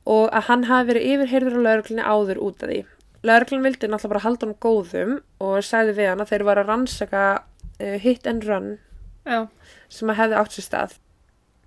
og 0.07 0.31
að 0.31 0.43
hann 0.49 0.65
hafi 0.71 0.89
verið 0.93 1.09
yfirheyrður 1.13 1.59
á 1.59 1.67
lauruglunni 1.67 2.03
áður 2.07 2.39
út 2.47 2.63
af 2.63 2.71
því. 2.71 2.85
Lauruglun 3.27 3.63
vildi 3.67 3.89
náttúrulega 3.91 4.09
bara 4.15 4.21
halda 4.25 4.47
hann 4.47 4.55
góðum 4.63 5.21
og 5.41 5.59
sagði 5.67 5.97
við 5.99 6.09
hann 6.15 6.21
að 6.25 6.31
þeir 6.31 6.45
var 6.45 6.57
að 6.63 6.67
rannsaka 6.71 7.43
uh, 7.81 7.99
hit 7.99 8.27
and 8.27 8.45
run 8.47 8.79
Já. 9.27 9.49
sem 9.89 10.13
að 10.13 10.21
hefði 10.21 10.39
átt 10.41 10.55
sér 10.57 10.67
stað 10.67 10.95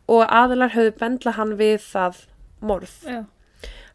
og 0.10 0.24
aðilar 0.26 0.74
höfðu 0.74 0.94
bendla 1.00 1.36
hann 1.38 1.58
við 1.60 1.84
það 1.84 2.24
morð. 2.66 2.96
Já. 3.06 3.20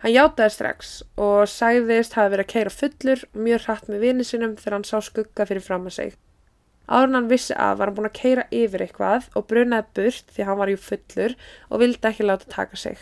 Hann 0.04 0.12
játaði 0.12 0.52
strax 0.52 0.90
og 1.16 1.46
sagðist 1.48 2.14
hafi 2.18 2.34
verið 2.34 2.44
að 2.44 2.52
keira 2.52 2.72
fullur 2.74 3.24
mjög 3.32 3.62
hratt 3.64 3.88
með 3.88 4.02
vini 4.04 4.26
sinum 4.28 4.52
þegar 4.58 4.76
hann 4.76 4.86
sá 4.88 4.98
skugga 5.00 5.46
fyrir 5.48 5.64
fram 5.64 5.88
að 5.88 5.96
sig. 5.96 6.14
Áður 6.84 7.08
en 7.08 7.16
hann 7.16 7.30
vissi 7.30 7.54
að 7.56 7.78
var 7.80 7.88
hann 7.88 7.96
búin 7.96 8.08
að 8.10 8.18
keira 8.18 8.44
yfir 8.52 8.84
eitthvað 8.84 9.30
og 9.32 9.46
brunaði 9.48 9.96
burt 9.96 10.34
því 10.36 10.48
hann 10.48 10.58
var 10.60 10.72
jú 10.72 10.80
fullur 10.84 11.36
og 11.70 11.80
vildi 11.80 12.10
ekki 12.10 12.26
láta 12.28 12.50
taka 12.52 12.76
sig. 12.76 12.98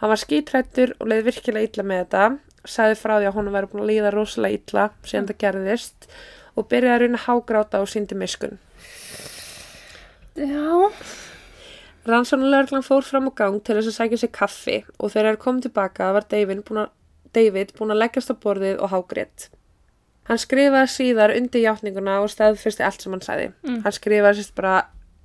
Hann 0.00 0.12
var 0.14 0.22
skítrættur 0.22 0.94
og 0.96 1.10
leiði 1.10 1.26
virkilega 1.26 1.68
illa 1.68 1.84
með 1.90 2.00
þetta, 2.04 2.24
sagði 2.64 2.96
frá 3.02 3.14
því 3.18 3.28
að 3.28 3.36
honum 3.36 3.58
væri 3.58 3.70
búin 3.72 3.84
að 3.84 3.92
líða 3.92 4.14
rosalega 4.14 4.62
illa 4.62 4.88
síðan 5.04 5.28
það 5.28 5.40
gerðist 5.44 6.08
og 6.56 6.68
byrjaði 6.72 7.10
að 7.10 7.18
að 7.18 7.26
hágráta 7.26 7.82
og 7.84 7.92
síndi 7.92 8.16
miskun. 8.16 8.56
Já. 10.38 10.90
Rannsóknarlörglan 12.08 12.84
fór 12.86 13.04
fram 13.04 13.28
á 13.28 13.32
gang 13.36 13.58
til 13.60 13.76
þess 13.76 13.90
að 13.90 13.96
sækja 13.98 14.20
sér 14.22 14.32
kaffi 14.32 14.76
og 14.96 15.12
þegar 15.12 15.34
þeir 15.34 15.40
komið 15.42 15.66
tilbaka 15.66 16.10
var 16.16 16.26
David 16.30 16.62
búin 16.68 17.92
að, 17.92 18.00
leggjast 18.00 18.32
á 18.32 18.36
borðið 18.40 18.78
og 18.80 18.92
hágrétt. 18.94 19.48
Hann 20.28 20.40
skrifaði 20.40 20.92
síðar 20.92 21.34
undir 21.36 21.64
játninguna 21.64 22.18
og 22.22 22.30
staðfyrsti 22.32 22.84
allt 22.84 23.04
sem 23.04 23.14
hann 23.14 23.24
sagði. 23.24 23.50
Mm. 23.64 23.82
Hann 23.84 23.96
skrifaði 23.96 24.40
sérst 24.40 24.54
bara 24.56 24.74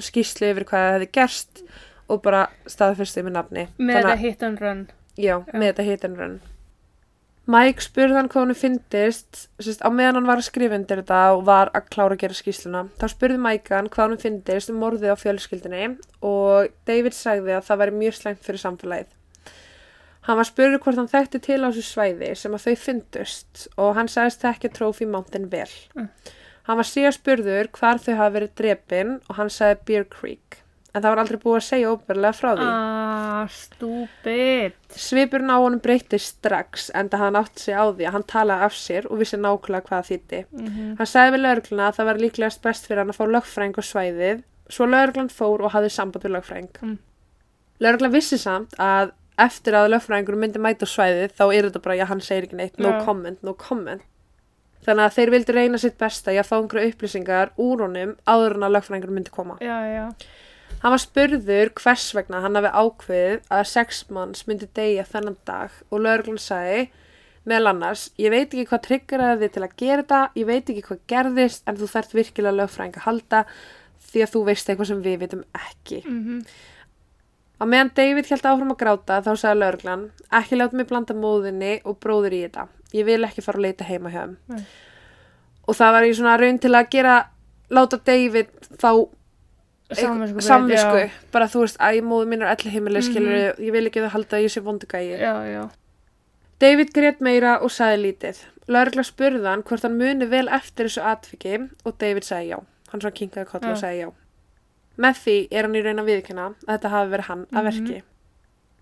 skýslu 0.02 0.50
yfir 0.50 0.68
hvað 0.68 0.86
það 0.86 0.94
hefði 0.96 1.10
gerst 1.20 1.64
og 2.12 2.24
bara 2.24 2.46
staðfyrsti 2.72 3.24
með 3.24 3.38
nafni. 3.38 3.68
Með 3.78 4.00
þetta 4.00 4.18
hit 4.24 4.46
and 4.48 4.64
run. 4.64 4.84
Já, 5.20 5.36
með 5.54 5.70
þetta 5.70 5.88
hit 5.90 6.08
and 6.08 6.20
run. 6.20 6.38
Mike 7.44 7.84
spurði 7.84 8.16
hann 8.16 8.30
hvað 8.32 8.46
hann 8.46 8.78
sérst, 8.88 9.82
á 9.84 9.90
meðan 9.92 10.16
hann 10.22 10.30
var 10.30 10.40
að 10.40 10.46
skrifa 10.48 10.78
undir 10.78 11.02
þetta 11.02 11.24
og 11.36 11.42
var 11.50 11.72
að 11.76 11.90
klára 11.92 12.16
að 12.16 12.22
gera 12.22 12.38
skýsluna. 12.38 12.84
Þá 13.02 13.06
spurði 13.12 13.42
Mike 13.44 13.76
hann 13.76 13.90
hvað 13.92 14.14
hann 14.14 14.22
fyndist 14.22 14.72
um 14.72 14.80
morðið 14.80 15.12
á 15.12 15.18
fjölskyldinni 15.20 15.90
og 16.24 16.72
David 16.88 17.18
sagði 17.18 17.58
að 17.58 17.68
það 17.68 17.82
væri 17.84 17.98
mjög 18.00 18.18
slæmt 18.22 18.48
fyrir 18.48 18.64
samfélagið. 18.64 19.12
Hann 20.24 20.40
var 20.40 20.48
spurður 20.48 20.84
hvort 20.86 21.02
hann 21.02 21.12
þekkti 21.12 21.44
til 21.44 21.60
á 21.60 21.68
þessu 21.68 21.84
svæði 21.90 22.32
sem 22.40 22.56
að 22.56 22.64
þau 22.70 22.76
fyndust 22.86 23.68
og 23.76 23.92
hann 24.00 24.12
sagðist 24.12 24.46
þekkja 24.46 24.76
Trophy 24.78 25.10
Mountain 25.12 25.52
vel. 25.52 25.68
Mm. 26.00 26.08
Hann 26.64 26.80
var 26.80 26.88
síðan 26.88 27.18
spurður 27.18 27.74
hvar 27.76 28.00
þau 28.00 28.14
hafi 28.22 28.38
verið 28.38 28.54
drepin 28.62 29.18
og 29.28 29.36
hann 29.42 29.52
sagði 29.52 29.84
Bear 29.90 30.08
Creek. 30.08 30.63
En 30.94 31.02
það 31.02 31.10
var 31.10 31.20
aldrei 31.24 31.40
búið 31.42 31.56
að 31.58 31.66
segja 31.66 31.92
óbyrlega 31.94 32.38
frá 32.38 32.50
því. 32.54 32.66
Ah, 32.70 33.48
stúpid. 33.50 34.76
Svipurinn 34.94 35.50
á 35.50 35.58
honum 35.58 35.82
breytist 35.82 36.38
strax 36.38 36.92
enda 36.94 37.18
hann 37.18 37.40
átti 37.40 37.64
sig 37.66 37.74
á 37.74 37.90
því 37.90 38.06
að 38.06 38.14
hann 38.14 38.26
talaði 38.30 38.68
af 38.68 38.78
sér 38.78 39.08
og 39.10 39.18
vissi 39.24 39.40
nákvæmlega 39.42 39.88
hvað 39.88 39.96
það 39.98 40.10
þýtti. 40.12 40.42
Mm 40.54 40.92
Hann 41.00 41.10
sagði 41.10 41.34
við 41.34 41.44
laurugluna 41.48 41.88
að 41.88 41.98
það 41.98 42.10
var 42.12 42.22
líklegast 42.22 42.62
best 42.62 42.86
fyrir 42.86 43.02
hann 43.02 43.14
að 43.14 43.18
fá 43.18 43.26
lögfræðing 43.26 43.80
á 43.82 43.84
svæðið 43.90 44.44
svo 44.70 44.88
lauruglan 44.88 45.34
fór 45.34 45.66
og 45.66 45.74
hafði 45.74 45.92
samband 45.94 46.26
við 46.26 46.36
lögfræðing. 46.38 46.72
Mm. 46.84 46.96
Lauruglan 47.84 48.14
vissi 48.14 48.40
samt 48.40 48.78
að 48.82 49.14
eftir 49.42 49.78
að 49.78 49.92
lögfræðingur 49.96 50.40
myndi 50.40 50.62
mæta 50.62 50.88
svæðið 50.88 51.34
þá 51.38 51.44
er 51.50 51.68
þetta 51.68 51.84
bara, 51.84 51.98
já 51.98 52.06
hann 52.10 52.22
segir 52.22 52.48
ekki 52.48 52.60
neitt, 52.60 52.78
no 52.78 52.94
Já. 52.94 53.00
comment, 53.08 53.42
no 53.42 53.56
comment. 53.58 54.06
Þannig 54.84 55.08
að 55.08 55.18
þeir 55.18 55.32
vildu 55.32 55.56
reyna 55.56 55.80
sitt 55.80 55.98
besta 55.98 56.34
í 56.36 56.38
að 56.38 56.50
fá 56.50 56.58
einhverju 56.60 56.92
upplýsingar 56.92 57.54
úr 57.62 57.86
honum 57.86 58.18
áður 58.28 58.58
en 58.58 58.66
að 58.68 58.76
lögfræðingur 58.78 59.14
myndi 59.16 59.34
koma. 59.34 59.58
Já, 59.64 59.78
já. 59.90 60.06
Hann 60.84 60.92
var 60.92 61.00
spurður 61.00 61.72
hvers 61.80 62.10
vegna 62.16 62.42
hann 62.44 62.60
hafi 62.60 62.74
ákveðið 62.76 63.48
að 63.56 63.70
sex 63.72 64.04
manns 64.12 64.44
myndi 64.50 64.68
deyja 64.76 65.06
þennan 65.08 65.40
dag 65.48 65.72
og 65.90 66.04
lögreglun 66.04 66.42
sagði 66.44 66.90
meðal 67.48 67.72
annars, 67.74 68.10
ég 68.20 68.32
veit 68.32 68.52
ekki 68.52 68.68
hvað 68.68 68.84
triggeraði 68.88 69.42
þið 69.42 69.54
til 69.56 69.64
að 69.64 69.78
gera 69.80 70.04
þetta, 70.04 70.20
ég 70.40 70.48
veit 70.48 70.70
ekki 70.72 70.84
hvað 70.88 71.02
gerðist 71.12 71.66
en 71.68 71.80
þú 71.80 71.90
þarft 71.92 72.14
virkilega 72.16 72.58
lögfræðing 72.60 73.00
að 73.00 73.08
halda 73.08 73.42
því 74.12 74.24
að 74.24 74.32
þú 74.36 74.44
veist 74.48 74.70
eitthvað 74.70 74.90
sem 74.92 75.04
við 75.04 75.18
vitum 75.26 75.44
ekki. 75.64 76.04
Mm 76.04 76.46
Á 77.62 77.64
meðan 77.70 77.94
David 77.96 78.28
held 78.28 78.44
áfram 78.44 78.72
að 78.74 78.80
gráta 78.82 79.18
þá 79.24 79.30
sagði 79.40 79.60
lögreglan, 79.62 80.02
ekki 80.36 80.58
láta 80.58 80.76
mig 80.76 80.88
blanda 80.90 81.14
móðinni 81.16 81.78
og 81.88 82.00
bróður 82.04 82.34
í 82.36 82.42
þetta. 82.44 82.66
Ég 82.92 83.06
vil 83.08 83.22
ekki 83.24 83.44
fara 83.46 83.62
að 83.62 83.68
leita 83.68 83.88
heima 83.88 84.12
hjá 84.12 84.24
þeim. 84.26 84.34
Nei. 84.52 84.64
Og 85.64 85.78
það 85.78 85.94
var 85.96 86.08
í 86.08 86.16
svona 86.18 86.34
raun 86.42 86.60
til 86.60 86.74
að 86.76 86.90
gera, 86.92 87.14
láta 87.72 88.00
David 88.04 88.50
fá 88.82 88.90
Samvisku. 90.48 91.12
Bara 91.32 91.46
þú 91.48 91.60
veist, 91.64 91.78
æ, 91.78 92.02
móður 92.02 92.28
mín 92.32 92.42
er 92.42 92.50
allir 92.56 92.72
heimileg, 92.74 93.04
Mhm. 93.04 93.12
skilur, 93.14 93.56
ég 93.60 93.72
vil 93.72 93.86
ekki 93.90 94.00
að 94.02 94.06
það 94.08 94.16
halda 94.18 94.38
að 94.38 94.44
ég 94.44 94.52
sé 94.54 94.62
vondugægi. 94.64 95.20
Já, 95.20 95.34
já. 95.54 95.70
David 96.60 96.94
grét 96.94 97.20
meira 97.22 97.60
og 97.62 97.70
sagði 97.70 97.98
lítið. 98.14 98.38
Lögregla 98.68 99.04
spurði 99.04 99.46
hann 99.46 99.64
hvort 99.64 99.82
hann 99.82 99.98
muni 99.98 100.26
vel 100.26 100.48
eftir 100.48 100.86
þessu 100.86 101.04
atviki 101.04 101.70
og 101.86 101.98
David 101.98 102.24
sagði 102.24 102.50
já. 102.54 102.60
Hann 102.92 103.02
svo 103.02 103.12
kinkaði 103.12 103.46
kollu 103.50 103.72
og 103.72 103.78
sagði 103.78 104.00
já. 104.06 104.12
Með 104.98 105.16
því 105.24 105.48
er 105.52 105.62
hann 105.64 105.76
í 105.76 105.82
raun 105.84 106.00
að 106.00 106.10
viðkynna 106.12 106.46
að 106.68 106.78
þetta 106.80 106.90
hafi 106.94 107.12
verið 107.12 107.28
hann 107.28 107.46
að 107.52 107.64
Mhm. 107.64 107.66
verki. 107.88 108.02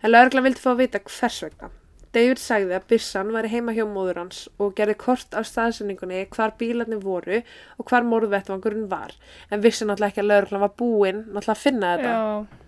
En 0.04 0.12
lögregla 0.12 0.42
vildi 0.44 0.60
fá 0.62 0.72
að 0.74 0.78
vita 0.78 1.00
hvers 1.00 1.42
vegna. 1.44 1.70
David 2.12 2.40
sagði 2.44 2.76
að 2.76 2.88
byssan 2.92 3.30
væri 3.32 3.52
heima 3.54 3.76
hjá 3.76 3.86
móður 3.88 4.20
hans 4.20 4.46
og 4.60 4.74
gerði 4.76 4.98
kort 5.00 5.36
af 5.38 5.48
staðsendingunni 5.48 6.26
hvar 6.36 6.56
bílarnir 6.60 7.00
voru 7.04 7.40
og 7.78 7.86
hvar 7.88 8.04
morðvettvangurinn 8.08 8.90
var. 8.92 9.16
En 9.50 9.64
vissi 9.64 9.88
náttúrulega 9.88 10.12
ekki 10.12 10.26
að 10.26 10.32
lögregla 10.34 10.66
var 10.66 10.74
búinn 10.82 11.24
náttúrulega 11.30 11.56
að 11.56 11.64
finna 11.64 11.94
þetta. 11.96 12.18
Já, 12.18 12.60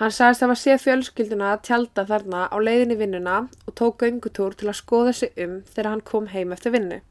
Hann 0.00 0.10
sagðist 0.10 0.42
að 0.42 0.48
var 0.50 0.58
séð 0.58 0.78
fjölskylduna 0.82 1.48
að 1.52 1.64
tjalda 1.68 2.02
þarna 2.08 2.38
á 2.48 2.56
leiðinni 2.58 2.96
vinnuna 2.98 3.34
og 3.68 3.74
tók 3.78 4.00
göngutúr 4.02 4.56
til 4.58 4.70
að 4.70 4.78
skoða 4.80 5.12
sig 5.14 5.36
um 5.44 5.58
þegar 5.68 5.88
hann 5.90 6.04
kom 6.08 6.30
heim 6.32 6.54
eftir 6.56 6.72
vinnu. 6.74 7.02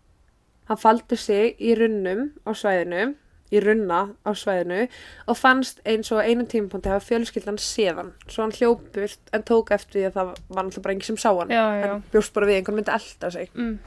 Hann 0.68 0.80
faldi 0.82 1.20
sig 1.20 1.62
í 1.62 1.76
runnum 1.78 2.32
á 2.44 2.52
svæðinu, 2.58 3.14
í 3.52 3.62
runna 3.64 4.02
á 4.24 4.32
svæðinu 4.38 4.88
og 5.28 5.38
fannst 5.38 5.82
eins 5.88 6.12
og 6.16 6.24
einum 6.24 6.48
tímapunkti 6.50 6.92
hafa 6.92 7.06
fjölskyldan 7.06 7.60
séðan. 7.62 8.14
Svo 8.28 8.46
hann 8.46 8.56
hljópurt 8.56 9.32
en 9.36 9.46
tók 9.48 9.74
eftir 9.76 10.00
því 10.00 10.06
að 10.10 10.18
það 10.18 10.30
var 10.32 10.68
náttúrulega 10.68 10.86
bara 10.86 10.96
enginn 10.96 11.10
sem 11.10 11.22
sá 11.22 11.30
hann. 11.30 11.52
já, 11.52 11.66
já. 11.82 11.88
Hann 11.88 12.04
bjóst 12.12 12.34
bara 12.34 12.50
við 12.50 12.60
einhvern 12.60 12.80
myndi 12.80 12.94
elda 12.96 13.32
sig. 13.32 13.50
Mm. 13.56 13.80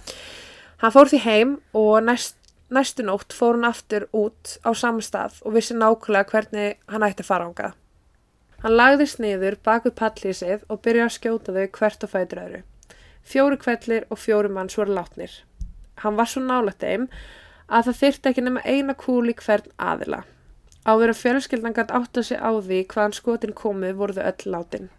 Hann 0.83 0.93
fór 0.93 1.09
því 1.09 1.23
heim 1.25 1.55
og 1.73 1.95
næst, 2.05 2.37
næstu 2.71 3.07
nótt 3.07 3.33
fór 3.33 3.57
hann 3.57 3.71
aftur 3.71 4.09
út 4.13 4.59
á 4.65 4.71
sama 4.77 5.01
stað 5.01 5.41
og 5.45 5.57
vissi 5.57 5.75
nákvæmlega 5.75 6.31
hvernig 6.31 6.77
hann 6.93 7.09
ætti 7.09 7.25
að 7.25 7.31
fara 7.31 7.49
ánga. 7.49 7.73
Hann 8.65 8.79
lagðist 8.79 9.19
niður 9.21 9.59
bak 9.65 9.85
við 9.85 9.97
pallísið 9.99 10.63
og 10.73 10.81
byrjaði 10.85 11.09
að 11.09 11.17
skjóta 11.19 11.53
þau 11.53 11.67
hvert 11.79 12.05
og 12.05 12.11
fætur 12.13 12.45
öðru. 12.45 12.61
Fjóri 13.25 13.59
kvellir 13.61 14.07
og 14.09 14.21
fjóri 14.21 14.49
manns 14.53 14.77
voru 14.77 14.95
látnir. 14.97 15.33
Hann 16.01 16.17
var 16.17 16.29
svo 16.29 16.41
nálægt 16.45 16.81
þeim 16.85 17.09
að 17.69 17.89
það 17.89 18.01
þyrfti 18.03 18.31
ekki 18.31 18.45
nema 18.45 18.65
eina 18.65 18.95
kúl 18.99 19.29
í 19.31 19.37
hvern 19.39 19.71
aðila. 19.79 20.25
Áður 20.85 21.15
að 21.15 21.21
fjölskyldan 21.23 21.77
gætt 21.77 21.95
átta 21.97 22.23
sig 22.23 22.41
á 22.41 22.53
því 22.53 22.83
hvaðan 22.93 23.17
skotin 23.17 23.57
komið 23.57 23.97
voru 24.01 24.17
þau 24.17 24.27
öll 24.29 24.53
látin. 24.53 24.91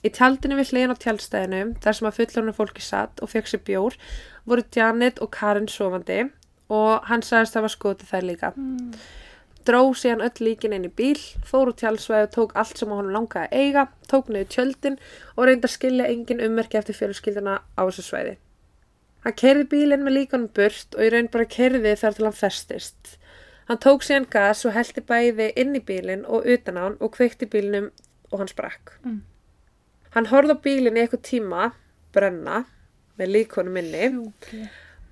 Í 0.00 0.08
tjaldinu 0.16 0.56
við 0.56 0.70
hliðin 0.72 0.94
á 0.96 1.02
tjaldstæðinu, 1.02 1.64
þar 1.84 1.96
sem 1.96 2.06
að 2.08 2.18
fullorna 2.18 2.52
fólki 2.56 2.84
satt 2.84 3.20
og 3.20 3.32
fekk 3.32 3.50
sér 3.50 3.60
bjór, 3.66 3.96
voru 4.48 4.64
Janet 4.72 5.20
og 5.20 5.32
Karen 5.34 5.68
sofandi 5.68 6.22
og 6.72 7.10
hann 7.10 7.24
sagðist 7.26 7.52
að 7.52 7.58
það 7.58 7.66
var 7.66 7.74
skotið 7.74 8.12
þær 8.14 8.26
líka. 8.28 8.52
Mm. 8.56 8.94
Dró 9.68 9.80
síðan 9.92 10.24
öll 10.24 10.46
líkin 10.46 10.72
inn 10.72 10.86
í 10.88 10.92
bíl, 10.96 11.18
fór 11.44 11.68
úr 11.68 11.76
tjaldsvæði 11.76 12.30
og 12.30 12.36
tók 12.36 12.54
allt 12.56 12.80
sem 12.80 12.94
hann 12.96 13.12
langaði 13.12 13.50
að 13.50 13.66
eiga, 13.66 13.84
tók 14.08 14.30
niður 14.32 14.48
tjöldin 14.54 14.96
og 15.34 15.50
reyndi 15.50 15.68
að 15.68 15.74
skilja 15.74 16.08
engin 16.08 16.40
ummerki 16.46 16.80
eftir 16.80 16.96
fjölskylduna 16.96 17.58
á 17.60 17.82
þessu 17.82 18.06
svæði. 18.06 18.38
Hann 19.24 19.36
kerði 19.36 19.66
bílinn 19.68 20.04
með 20.04 20.16
líkanum 20.16 20.52
burt 20.56 20.96
og 20.96 21.04
í 21.04 21.10
raun 21.12 21.28
bara 21.32 21.48
kerði 21.48 21.96
þar 22.00 22.16
til 22.16 22.26
hann 22.28 22.36
festist. 22.36 23.16
Hann 23.68 23.80
tók 23.84 24.02
síðan 24.02 24.26
gas 24.32 24.64
og 24.66 24.74
heldi 24.74 25.02
bæði 25.06 25.50
inn 25.60 25.76
í 25.76 25.82
bílinn 25.86 26.24
og 26.26 26.48
utan 26.48 26.80
á 26.80 26.82
hann 26.88 26.96
og 26.98 27.12
kveikti 27.14 27.46
bílinnum 27.50 27.90
og 28.32 28.40
hann 28.40 28.50
sprakk. 28.50 28.96
Mm. 29.04 29.20
Hann 30.16 30.30
horfði 30.32 30.56
á 30.56 30.64
bílinn 30.64 30.98
í 30.98 31.04
eitthvað 31.04 31.22
tíma, 31.28 31.68
brenna, 32.14 32.64
með 33.20 33.34
líkonum 33.36 33.76
inni 33.78 34.08
Sjúkli. 34.08 34.64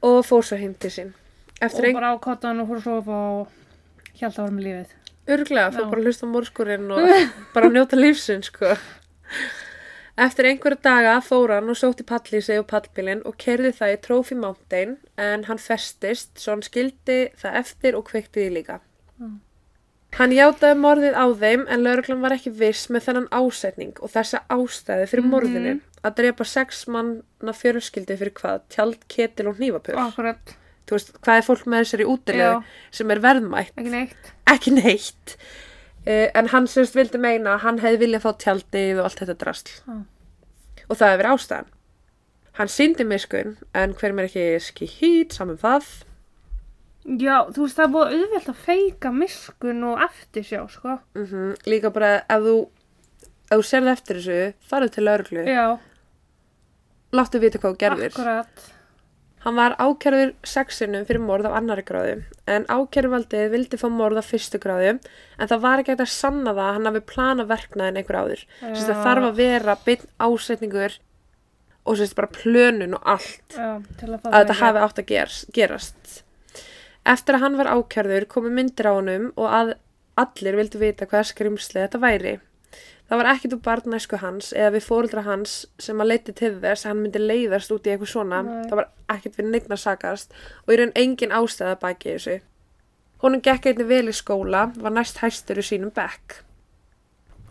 og 0.09 0.19
fór 0.27 0.47
svo 0.47 0.59
til 0.59 0.91
sín. 0.95 1.13
Og 1.59 1.69
Eftir 1.69 1.91
ein... 1.91 1.99
bara 1.99 2.15
á 2.15 2.17
kottan 2.19 2.63
og 2.63 2.71
fór 2.71 2.81
að 2.81 2.87
sofa 2.89 3.21
og 3.37 4.25
að 4.25 4.41
var 4.41 4.55
með 4.57 4.67
lífið. 4.67 4.97
Örglega, 5.29 5.71
fór 5.77 5.85
Já. 5.85 5.91
bara 5.93 6.01
að 6.01 6.09
hlusta 6.09 6.27
á 6.27 6.33
mórskurinn 6.33 6.91
og 6.91 7.09
bara 7.55 7.69
að 7.69 7.77
njóta 7.77 8.01
lífsinn, 8.01 8.43
sko. 8.47 8.75
Eftir 10.19 10.49
einhverja 10.51 10.81
daga 10.83 11.17
fór 11.23 11.53
hann 11.55 11.69
og 11.71 11.77
sótti 11.79 12.03
pallísi 12.07 12.57
og 12.59 12.67
pallbílinn 12.73 13.21
og 13.29 13.37
kerði 13.39 13.71
það 13.77 13.93
í 13.95 13.99
Trophy 14.03 14.35
Mountain 14.35 14.97
en 15.17 15.45
hann 15.47 15.61
festist 15.63 16.41
svo 16.43 16.57
hann 16.57 16.65
skildi 16.67 17.19
það 17.39 17.59
eftir 17.61 17.95
og 17.99 18.09
kveikti 18.11 18.43
því 18.43 18.49
líka. 18.57 18.81
Mm. 19.21 19.37
Hann 20.19 20.33
játaði 20.33 20.79
morðið 20.81 21.15
á 21.21 21.27
þeim 21.39 21.67
en 21.69 21.83
lauruglan 21.85 22.23
var 22.25 22.35
ekki 22.35 22.51
viss 22.59 22.89
með 22.91 23.05
þennan 23.07 23.29
ásetning 23.31 23.93
og 24.03 24.11
þessa 24.11 24.41
ástæði 24.51 25.07
fyrir 25.11 25.25
Mhm. 25.27 25.31
morðinu 25.37 25.75
að 26.03 26.15
drepa 26.23 26.45
sex 26.49 26.87
manna 26.89 27.53
fjölskyldi 27.55 28.17
fyrir 28.19 28.33
hvað? 28.41 28.61
Tjald, 28.73 28.99
ketil 29.09 29.49
og 29.49 29.59
hnífapur. 29.61 29.95
Akkurat. 30.01 30.57
Þú 30.89 30.97
veist, 30.97 31.13
hvað 31.21 31.37
er 31.37 31.47
fólk 31.47 31.65
með 31.69 31.85
þessari 31.85 32.07
útilegu 32.09 32.55
Já. 32.57 32.65
sem 32.91 33.11
er 33.11 33.19
verðmætt? 33.21 33.73
Ekki 33.77 33.91
neitt. 33.93 34.33
ekki 34.49 34.71
neitt 34.73 35.37
en 36.09 36.51
hann 36.53 36.67
semst 36.71 36.97
vildi 36.97 37.21
meina 37.21 37.57
að 37.57 37.65
hann 37.67 37.81
hefði 37.83 38.03
viljað 38.05 38.25
fá 38.25 38.31
tjaldið 38.45 39.01
og 39.01 39.09
allt 39.09 39.23
þetta 39.23 39.39
drasl 39.43 39.73
Já. 39.75 39.97
og 40.89 40.97
það 41.01 41.13
hefur 41.15 41.31
ástæðan 41.35 41.73
hann 42.59 42.73
síndi 42.75 43.05
miskun 43.07 43.57
en 43.77 43.93
hverjum 43.99 44.23
er 44.23 44.29
ekki 44.31 44.47
skýt 44.65 45.37
saman 45.39 45.61
það 45.61 45.91
Já, 47.09 47.37
þú 47.55 47.63
veist 47.65 47.79
það 47.79 47.85
er 47.87 47.93
búið 47.95 48.15
auðvelt 48.19 48.49
að 48.53 48.65
feika 48.67 49.11
miskun 49.17 49.85
og 49.89 50.01
eftirsjá, 50.05 50.59
sko. 50.69 50.99
mm 51.17 51.55
líka 51.65 51.93
bara 51.95 52.19
ef 52.29 52.43
þú 52.45 52.57
ef 53.49 53.55
þú 53.55 53.63
serði 53.65 53.93
eftir 53.95 54.19
þessu, 54.19 54.41
farið 54.69 54.91
til 54.97 55.05
lauruglu 55.07 55.45
Já, 55.49 55.67
láttu 57.17 57.41
vita 57.41 57.61
hvað 57.63 57.73
þú 57.73 57.81
gerðir 57.85 58.13
akkurat. 58.13 58.67
Hann 59.45 59.59
var 59.59 59.77
ákjörður 59.79 60.33
sexinum 60.47 61.05
fyrir 61.09 61.23
morð 61.23 61.49
af 61.49 61.59
annari 61.59 61.85
gráðu 61.87 62.23
en 62.51 62.67
ákjörðvaldið 62.69 63.51
vildi 63.55 63.81
fá 63.81 63.87
morð 63.93 64.21
af 64.23 64.31
fyrstu 64.33 64.61
gráðu 64.63 64.95
en 64.97 65.51
það 65.51 65.65
var 65.65 65.83
ekki 65.83 65.97
að 65.97 66.07
sanna 66.13 66.55
það 66.55 66.65
að 66.65 66.79
hann 66.79 66.91
hafi 66.91 67.05
planað 67.13 67.53
verknaðin 67.53 68.01
einhver 68.01 68.21
áður 68.23 68.47
Sérst, 68.61 68.89
það 68.89 69.05
þarf 69.07 69.29
að 69.29 69.39
vera 69.43 69.77
beinn 69.85 70.09
ásetningur 70.19 70.99
og 71.89 71.97
sérst 71.99 72.17
bara 72.19 72.31
plönun 72.33 72.97
og 72.99 73.13
allt 73.15 73.55
til 73.55 74.11
að 74.13 74.27
að 74.29 74.35
þetta 74.35 74.57
hafi 74.61 74.83
átt 74.85 75.01
að 75.01 75.09
geras, 75.09 75.39
gerast. 75.57 76.19
Eftir 77.09 77.39
að 77.39 77.45
hann 77.47 77.57
var 77.61 77.71
ákjörður 77.73 78.27
komu 78.29 78.53
myndir 78.53 78.91
á 78.91 78.93
honum 78.93 79.31
og 79.37 79.49
að 79.49 79.73
allir 80.21 80.59
vildu 80.59 80.81
vita 80.83 81.09
hvaða 81.09 81.31
skrimsli 81.31 81.81
þetta 81.81 82.03
væri. 82.03 82.35
Það 83.09 83.21
var 83.23 83.31
ekkit 83.31 83.55
úr 83.57 83.61
barnæsku 83.65 84.19
hans 84.21 84.51
eða 84.53 84.75
við 84.75 84.85
fóreldra 84.85 85.23
hans 85.25 85.53
sem 85.81 86.01
að 86.03 86.11
leiti 86.11 86.35
til 86.37 86.51
þess 86.61 86.85
að 86.85 86.91
hann 86.91 86.99
myndi 87.05 87.23
leiðast 87.23 87.73
út 87.73 87.87
í 87.89 87.95
eitthvað 87.95 88.11
svona. 88.13 88.43
Nei. 88.45 88.67
Það 88.69 88.81
var 88.81 88.91
ekkit 89.15 89.39
við 89.39 89.49
neitt 89.49 89.71
að 89.71 89.81
sakast 89.85 90.37
og 90.67 90.75
í 90.75 90.79
raun 90.81 90.93
engin 91.03 91.33
ástæða 91.39 91.79
baki 91.81 92.13
þessu. 92.13 92.37
Honum 93.23 93.43
gekk 93.43 93.71
einnig 93.71 93.89
vel 93.89 94.13
í 94.13 94.15
skóla, 94.15 94.69
var 94.77 94.95
næst 94.95 95.23
hæstur 95.23 95.59
í 95.59 95.65
sínum 95.65 95.95
bekk. 95.95 96.43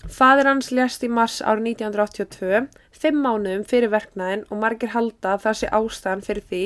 Fadir 0.08 0.48
hans 0.48 0.70
lést 0.72 1.02
í 1.04 1.10
mars 1.12 1.42
árið 1.42 1.74
1982, 1.74 2.62
fimm 2.94 3.18
mánuðum 3.26 3.66
fyrir 3.68 3.92
verknæðin 3.92 4.46
og 4.48 4.62
margir 4.62 4.94
halda 4.94 5.34
að 5.34 5.44
það 5.48 5.58
sé 5.60 5.72
ástæðan 5.74 6.24
fyrir 6.24 6.46
því 6.52 6.62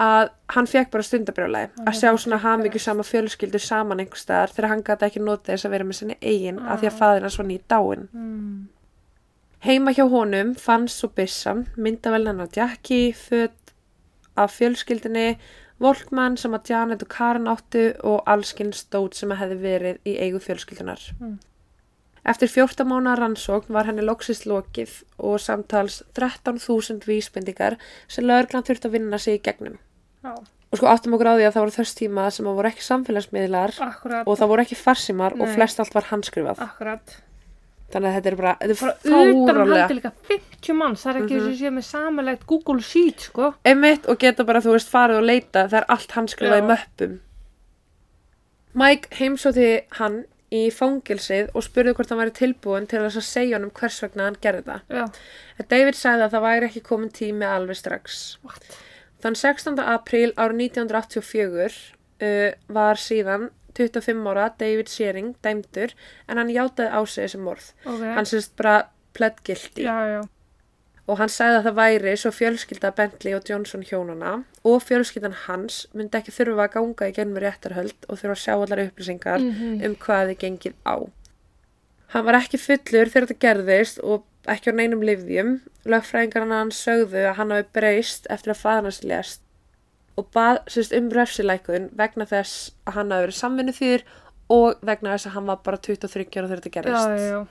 að 0.00 0.28
hann 0.50 0.66
fekk 0.66 0.90
bara 0.90 1.06
stundabrjálæði 1.06 1.84
að 1.86 1.98
sjá 2.00 2.08
svona 2.18 2.40
hamingju 2.42 2.80
sama 2.82 3.04
fjölskyldu 3.06 3.60
saman 3.62 4.02
einhver 4.02 4.18
staðar 4.18 4.54
þegar 4.54 4.70
hann 4.72 4.82
gæti 4.86 5.06
ekki 5.06 5.22
notið 5.22 5.52
þess 5.52 5.68
að 5.68 5.74
vera 5.76 5.88
með 5.88 5.98
sinni 6.00 6.16
eigin 6.20 6.58
af 6.58 6.80
því 6.80 6.90
að 6.90 6.96
fadir 6.98 7.26
hans 7.26 7.38
var 7.38 7.48
nýtt 7.50 7.66
dáin. 7.70 8.08
Mm. 8.12 8.56
Heima 9.64 9.94
hjá 9.96 10.04
honum 10.10 10.54
fannst 10.60 11.00
svo 11.00 11.08
byssan, 11.14 11.68
myndavelnan 11.76 12.42
á 12.42 12.46
Jackie, 12.50 13.14
föt 13.14 13.74
af 14.36 14.58
fjölskyldinni, 14.58 15.38
Volkmann 15.80 16.36
sem 16.38 16.54
að 16.54 16.70
Janet 16.70 17.02
og 17.02 17.10
Karen 17.10 17.48
áttu 17.50 17.88
og 18.06 18.22
allskinn 18.30 18.72
stót 18.76 19.16
sem 19.18 19.32
að 19.34 19.40
hefði 19.42 19.56
verið 19.62 20.10
í 20.10 20.18
eigu 20.22 20.42
fjölskyldunar. 20.42 21.02
Mm. 21.20 21.38
Eftir 22.24 22.48
14 22.48 22.86
mánuða 22.88 23.18
rannsókn 23.20 23.72
var 23.76 23.84
henni 23.84 24.00
loksist 24.02 24.46
lokið 24.48 25.02
og 25.18 25.40
samtals 25.40 26.02
13.000 26.16 27.04
vísbendingar 27.04 27.76
sem 28.08 28.24
lögreglan 28.24 28.64
þurfti 28.64 28.88
að 28.88 28.94
vinna 28.96 29.18
sig 29.18 29.40
í 29.40 29.42
gegnum. 29.44 29.78
Já, 30.24 30.34
Og 30.74 30.78
sko 30.80 30.86
áttum 30.90 31.12
okkur 31.14 31.28
á 31.30 31.34
því 31.38 31.44
að 31.46 31.52
það 31.54 31.62
voru 31.62 31.74
þess 31.76 31.94
tíma 31.94 32.22
sem 32.34 32.46
að 32.50 32.54
voru 32.58 32.68
ekki 32.72 32.82
samfélagsmiðlar 32.82 33.74
akkurat. 33.84 34.26
og 34.26 34.38
það 34.40 34.48
voru 34.50 34.62
ekki 34.64 34.74
farsímar 34.80 35.32
og 35.36 35.44
Nei. 35.46 35.54
flest 35.54 35.78
allt 35.80 35.94
var 35.94 36.02
handskrifað. 36.10 36.58
Akkurat. 36.64 37.16
þannig 37.94 38.08
að 38.10 38.14
þetta 38.16 38.26
er 38.32 38.36
bara, 38.36 38.56
þetta 38.58 38.64
er 38.64 39.28
utan 39.30 39.54
fárálega 39.54 39.82
haldi 39.86 39.94
líka 40.00 40.12
50 40.26 40.74
mann, 40.74 40.94
það 40.96 41.10
er 41.14 41.20
ekki 41.22 41.34
Mhm. 41.36 41.44
þessi 41.44 41.58
sé 41.60 41.70
með 41.70 41.84
samanlegt 41.84 42.46
Google 42.46 42.80
Sheet, 42.82 43.20
sko. 43.20 43.54
einmitt 43.64 44.08
og 44.08 44.18
geta 44.18 44.44
bara, 44.44 44.60
þú 44.60 44.72
veist, 44.72 44.90
farið 44.90 45.16
og 45.18 45.22
leita 45.24 45.68
það 45.68 45.74
er 45.78 45.84
allt 45.88 46.10
hann 46.12 46.26
skrifað 46.26 46.58
í 46.58 46.64
Já. 46.64 46.66
möppum 46.72 47.20
Mike 48.74 49.08
heimsótti 49.18 49.82
hann 50.00 50.24
í 50.54 50.62
fangilsið 50.74 51.50
og 51.56 51.66
spurði 51.66 51.94
hvort 51.96 52.12
hann 52.12 52.20
væri 52.22 52.34
tilbúin 52.38 52.88
til 52.90 53.02
þess 53.02 53.20
að 53.20 53.28
segja 53.28 53.58
honum 53.58 53.74
hvers 53.74 54.00
vegna 54.04 54.28
hann 54.28 54.40
gerði 54.44 54.64
það 54.68 54.98
Já, 55.00 55.04
en 55.58 55.70
David 55.74 55.98
sagði 55.98 56.26
að 56.26 56.36
það 56.36 56.46
væri 56.46 56.68
ekki 56.70 56.84
komin 56.90 57.12
tími 57.18 57.48
alveg 57.48 57.80
strax 57.80 58.22
what? 58.46 58.78
Þann 59.24 59.38
16. 59.40 59.80
apríl 59.80 60.30
árið 60.36 60.64
1984 60.68 61.68
uh, 62.22 62.50
var 62.76 63.00
síðan 63.00 63.48
25 63.74 64.28
ára 64.30 64.50
David 64.58 64.90
Shearing 64.92 65.32
dæmdur 65.42 65.94
en 66.28 66.38
hann 66.38 66.52
játaði 66.52 66.92
á 66.94 67.00
sig 67.08 67.24
þessi 67.26 67.40
morð. 67.42 67.70
Ok, 67.82 68.04
Hann 68.14 68.28
sérst 68.30 68.52
bara 68.60 68.76
pled 69.16 69.40
guilty 69.46 69.86
já, 69.86 69.96
já, 70.12 70.20
og 71.06 71.18
hann 71.20 71.28
sagði 71.28 71.58
að 71.58 71.66
það 71.68 71.74
væri 71.78 72.12
svo 72.16 72.30
fjölskylda 72.32 72.90
Bentley 72.96 73.34
og 73.36 73.44
Johnson 73.48 73.82
hjónana 73.84 74.30
og 74.64 74.78
fjölskyldan 74.86 75.34
hans 75.46 75.82
myndi 75.92 76.16
ekki 76.20 76.32
þurfa 76.32 76.64
að 76.64 76.72
ganga 76.78 77.08
í 77.10 77.14
gennum 77.18 77.42
réttarhöld 77.44 78.06
og 78.08 78.16
þurfa 78.20 78.36
að 78.36 78.42
sjá 78.44 78.54
allar 78.56 78.84
upplýsingar 78.86 79.40
Mhm. 79.44 79.84
um 79.84 79.96
hvað 79.96 80.30
þið 80.32 80.38
gengið 80.44 80.74
á. 80.88 80.96
Hann 82.14 82.24
var 82.24 82.34
ekki 82.40 82.58
fullur 82.62 83.10
þegar 83.10 83.26
þetta 83.28 83.42
gerðist 83.44 83.98
og 84.02 84.24
ekki 84.46 84.70
á 84.70 84.78
neinum 84.78 85.02
livðjum. 85.02 85.60
Lögfræðingarna 85.84 86.58
hans 86.62 86.80
sögðu 86.86 87.24
að 87.28 87.34
hann 87.36 87.50
hafi 87.50 87.68
breyst 87.74 88.26
eftir 88.30 88.52
að 88.54 88.60
faðan 88.62 88.84
hans 88.88 89.02
lést 89.04 89.40
og 90.16 90.28
bað 90.32 90.60
um 90.96 91.08
refsilækun 91.10 91.90
vegna 91.96 92.24
þess 92.24 92.70
að 92.86 92.92
hann 92.94 93.10
hafi 93.10 93.26
verið 93.26 93.38
samvinnu 93.40 93.72
þýr 93.74 94.02
og 94.54 94.76
vegna 94.84 95.14
þess 95.16 95.26
að 95.26 95.32
hann 95.36 95.46
var 95.46 95.56
bara 95.64 95.76
23 95.76 96.38
ára 96.38 96.48
þegar 96.48 96.60
þetta 96.60 96.70
já, 96.70 96.82
gerðist. 96.82 97.08
já, 97.08 97.28
já. 97.28 97.46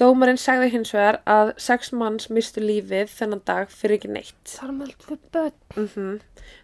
Dómarinn 0.00 0.40
sagði 0.40 0.72
hins 0.74 0.92
vegar 0.92 1.20
að 1.24 1.54
sex 1.62 1.92
manns 1.96 2.28
mistu 2.28 2.60
lífið 2.60 3.12
þennan 3.16 3.44
dag 3.48 3.70
fyrir 3.72 3.96
ekki 3.96 4.10
neitt. 4.12 4.42
Það 4.50 4.68
er 4.68 4.74
með 4.80 4.96
tvö 5.04 5.20
börn. 5.32 5.60
Mm 5.76 6.18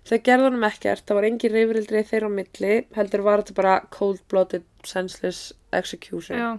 Þau 0.06 0.18
gerðu 0.22 0.44
honum 0.46 0.64
ekkert, 0.66 1.02
það 1.06 1.16
var 1.18 1.24
engin 1.26 1.52
reyfrildri 1.52 2.02
þeirra 2.06 2.28
á 2.30 2.36
milli, 2.36 2.74
heldur 2.94 3.22
var 3.26 3.42
þetta 3.42 3.54
bara 3.56 3.72
cold-blooded, 3.90 4.66
senseless 4.86 5.52
execution. 5.74 6.38
Já, 6.38 6.50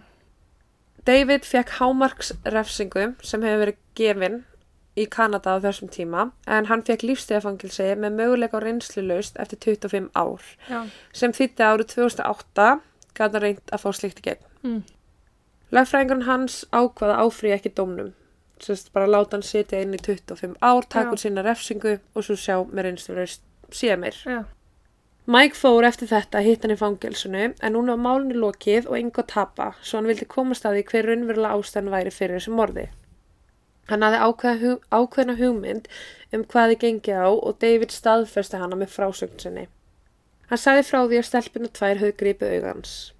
David 1.08 1.44
fekk 1.48 1.78
hámarks 1.80 2.32
refsingu 2.48 3.10
sem 3.24 3.44
hefur 3.44 3.64
verið 3.66 3.80
gefin 4.00 4.38
í 4.96 5.06
Kanada 5.12 5.58
á 5.58 5.64
þessum 5.64 5.90
tíma 5.92 6.30
en 6.48 6.70
hann 6.70 6.84
fekk 6.88 7.04
lífstegafangilsi 7.10 7.90
með 8.00 8.18
möguleika 8.20 8.62
á 8.62 8.64
reynslu 8.64 9.04
laust 9.08 9.40
eftir 9.42 9.60
25 9.66 10.12
ár 10.16 10.46
já, 10.70 10.80
sem 11.12 11.34
þýtti 11.36 11.66
árið 11.66 11.90
2008 11.96 12.68
gæti 13.18 13.24
hann 13.24 13.44
reynd 13.44 13.74
að 13.74 13.84
fá 13.84 13.90
slikt 13.98 14.22
í 14.22 14.28
gegn. 14.30 14.46
mm. 14.64 14.84
Lögfræðingun 15.74 16.28
hans 16.28 16.64
ákvaða 16.72 17.22
áfrýja 17.24 17.58
ekki 17.58 17.74
dómnum. 17.78 18.12
Sérst 18.62 18.92
bara 18.94 19.10
láta 19.10 19.38
hann 19.38 19.46
sitja 19.46 19.82
inn 19.82 19.96
í 19.96 20.02
25 20.02 20.58
ár, 20.62 20.86
taka 20.86 21.10
Já. 21.10 21.14
úr 21.16 21.22
sína 21.22 21.44
refsingu 21.44 21.96
og 22.14 22.24
svo 22.24 22.36
sjá 22.38 22.60
með 22.70 22.92
laust 23.18 23.42
síðan 23.74 24.00
meir. 24.00 24.20
já, 24.26 24.44
Mike 25.26 25.56
fór 25.56 25.86
eftir 25.88 26.08
þetta 26.08 26.40
að 26.40 26.48
hitta 26.50 26.68
hann 26.68 26.76
í 26.76 26.80
fangelsinu 26.80 27.44
en 27.48 27.74
núna 27.74 27.94
var 27.96 28.02
málunni 28.04 28.36
lokið 28.36 28.90
og 28.90 28.98
yngo 29.00 29.24
tapa 29.24 29.70
svo 29.82 29.98
hann 29.98 30.10
vildi 30.12 30.26
komast 30.28 30.66
að 30.68 30.76
því 30.76 30.84
hver 30.90 31.08
raunverulega 31.08 31.56
ástæðan 31.56 31.94
væri 31.94 32.12
fyrir 32.12 32.36
þessu 32.36 32.52
morði. 32.58 32.90
Hann 33.88 34.04
hafði 34.04 34.20
ákveða 34.20 34.60
hu 34.60 34.74
ákveðna 34.92 35.38
hugmynd 35.40 35.88
um 36.36 36.44
hvað 36.44 36.74
þið 36.74 36.82
gengið 36.84 37.24
á 37.24 37.30
og 37.32 37.58
David 37.64 37.96
staðfesti 37.96 38.60
hana 38.60 38.76
með 38.76 38.92
frásögn 38.98 39.40
sinni. 39.40 39.66
Hann 40.52 40.60
sagði 40.60 40.86
frá 40.92 41.00
því 41.08 41.20
að 41.22 41.28
stelpinu 41.32 41.72
tvær 41.72 42.04
höfðu 42.04 42.18
gripið 42.20 42.56
augans. 42.58 43.13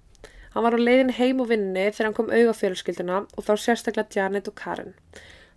Hann 0.54 0.62
var 0.62 0.76
á 0.78 0.80
leiðin 0.80 1.16
heim 1.16 1.40
og 1.42 1.48
vinni 1.50 1.88
þegar 1.90 2.06
hann 2.06 2.16
kom 2.16 2.30
auga 2.30 2.52
fjölskylduna 2.54 3.24
og 3.26 3.46
þá 3.46 3.54
sérstaklega 3.58 4.20
Janet 4.20 4.50
og 4.50 4.54
Karen. 4.60 4.92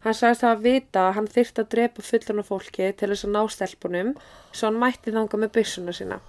Hann 0.02 0.18
sagðist 0.18 0.46
hafa 0.46 0.62
vita 0.64 1.04
að 1.08 1.16
hann 1.18 1.30
þyrfti 1.36 1.64
að 1.64 1.70
drepa 1.74 2.06
fullana 2.06 2.46
fólki 2.48 2.90
til 2.98 3.12
þess 3.12 3.28
að 3.28 3.34
ná 3.36 3.42
stelpunum 3.54 4.12
svo 4.52 4.70
hann 4.70 4.82
mætti 4.82 5.14
þanga 5.14 5.42
með 5.44 5.54
byssuna 5.58 5.94
sína. 5.94 6.20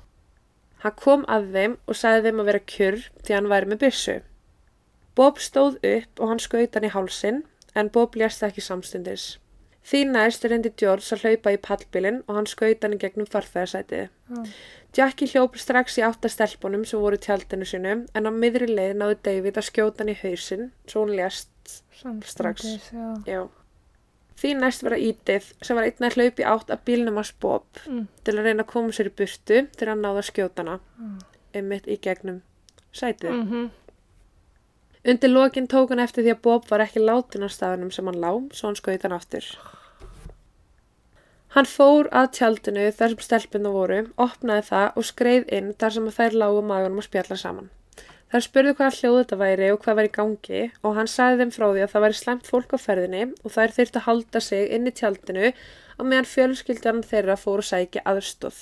Hann 0.85 0.97
kom 1.01 1.25
að 1.29 1.51
þeim 1.57 1.77
og 1.89 1.99
sagði 1.99 2.29
þeim 2.29 2.43
að 2.43 2.51
vera 2.51 2.65
kjur 2.75 2.99
því 3.25 3.37
hann 3.39 3.51
væri 3.53 3.71
með 3.73 3.83
byssu. 3.87 4.17
Bob 5.17 5.41
stóð 5.43 5.81
upp 5.83 6.21
og 6.23 6.31
hann 6.31 6.43
skaut 6.45 6.77
hann 6.77 6.87
í 6.87 6.93
hálsin 6.95 7.45
en 7.75 7.93
Bob 7.95 8.17
lést 8.21 8.45
ekki 8.47 8.65
samstundis. 8.65 9.39
Því 9.89 10.03
næst 10.13 10.45
reyndi 10.45 10.75
George 10.77 11.17
að 11.17 11.25
hlaupa 11.25 11.55
í 11.55 11.59
pallbílinn 11.65 12.21
og 12.27 12.37
hann 12.37 12.49
skaut 12.51 12.83
hann 12.85 12.95
í 12.95 13.01
gegnum 13.01 13.29
farþegarsætið. 13.33 14.11
já. 14.29 14.43
Jackie 14.97 15.29
hljóp 15.29 15.57
strax 15.61 15.99
í 16.01 16.03
átta 16.03 16.29
stelpunum 16.33 16.85
sem 16.89 16.99
voru 17.01 17.19
tjaldinu 17.21 17.67
sinu 17.69 17.91
en 18.17 18.27
á 18.27 18.31
miðri 18.33 18.67
leið 18.73 18.95
náði 18.99 19.19
David 19.23 19.59
að 19.61 19.67
skjóta 19.69 20.03
hann 20.03 20.13
í 20.15 20.17
hausinn 20.23 20.71
svo 20.89 21.05
hún 21.05 21.13
lést. 21.19 21.49
Samstundis, 22.01 22.89
já. 22.95 23.09
Já. 23.29 23.43
Því 24.39 24.53
næst 24.61 24.83
var 24.87 24.95
það 24.95 25.05
Edith 25.11 25.49
sem 25.67 25.77
var 25.77 25.85
einn 25.89 26.07
að 26.09 26.15
hlaupa 26.17 26.43
í 26.43 26.47
átt 26.47 26.71
að 26.71 26.83
bílnum 26.87 27.17
hans 27.21 27.33
Bob 27.43 27.65
Mm. 27.87 28.07
til 28.25 28.35
að 28.39 28.45
reyna 28.49 28.63
að 28.65 28.71
koma 28.73 28.89
sér 28.95 29.11
í 29.11 29.15
burtu 29.19 29.59
til 29.77 29.89
að 29.89 30.01
náða 30.01 30.23
að 30.23 30.31
skjóta 30.31 30.63
hana 30.65 30.79
Mm. 30.99 31.19
einmitt 31.55 31.87
í 31.87 31.99
gegnum 32.01 32.41
sætið. 32.93 33.31
Mm 33.45 33.71
Undir 35.09 35.31
lokin 35.31 35.67
tók 35.69 35.89
hann 35.91 36.01
eftir 36.03 36.25
því 36.25 36.33
að 36.35 36.43
Bob 36.43 36.65
var 36.69 36.81
ekki 36.81 37.01
látin 37.01 37.45
á 37.47 37.49
staðunum 37.49 37.93
sem 37.93 38.05
hann 38.07 38.19
lá, 38.21 38.31
svo 38.53 38.67
hann 38.69 38.77
skaut 38.77 39.03
hann 39.03 39.13
aftur. 39.15 39.45
Hann 41.57 41.65
fór 41.65 42.11
að 42.13 42.31
tjaldinu 42.37 42.91
þar 42.93 43.15
sem 43.15 43.25
stelpunna 43.25 43.71
voru, 43.73 43.99
opnaði 44.21 44.67
það 44.69 45.01
og 45.01 45.07
skreið 45.09 45.51
inn 45.59 45.75
þar 45.81 45.95
sem 45.95 46.09
þær 46.19 46.39
lágu 46.43 46.63
magunum 46.71 47.01
að 47.01 47.09
spjalla 47.09 47.39
saman. 47.41 47.71
Þær 48.29 48.45
spurðu 48.45 48.75
hvaða 48.77 48.97
hljóð 48.99 49.19
þetta 49.23 49.37
væri 49.41 49.69
og 49.73 49.79
hvað 49.85 49.97
var 49.99 50.09
í 50.09 50.13
gangi 50.19 50.63
og 50.85 50.99
hann 50.99 51.09
sagði 51.09 51.39
þeim 51.41 51.53
frá 51.55 51.67
því 51.71 51.85
að 51.85 51.93
það 51.95 52.05
væri 52.05 52.19
slæmt 52.19 52.51
fólk 52.53 52.75
á 52.77 52.79
ferðinni 52.83 53.23
og 53.33 53.55
þær 53.55 53.77
þyrfti 53.79 54.01
að 54.03 54.07
halda 54.09 54.43
sig 54.45 54.75
inn 54.77 54.91
í 54.91 54.93
tjaldinu 54.99 55.47
og 55.49 56.11
meðan 56.11 56.29
fjölskyldan 56.29 57.01
þeirra 57.09 57.39
fór 57.41 57.63
að 57.63 57.71
sækja 57.71 58.05
aðstóð. 58.13 58.59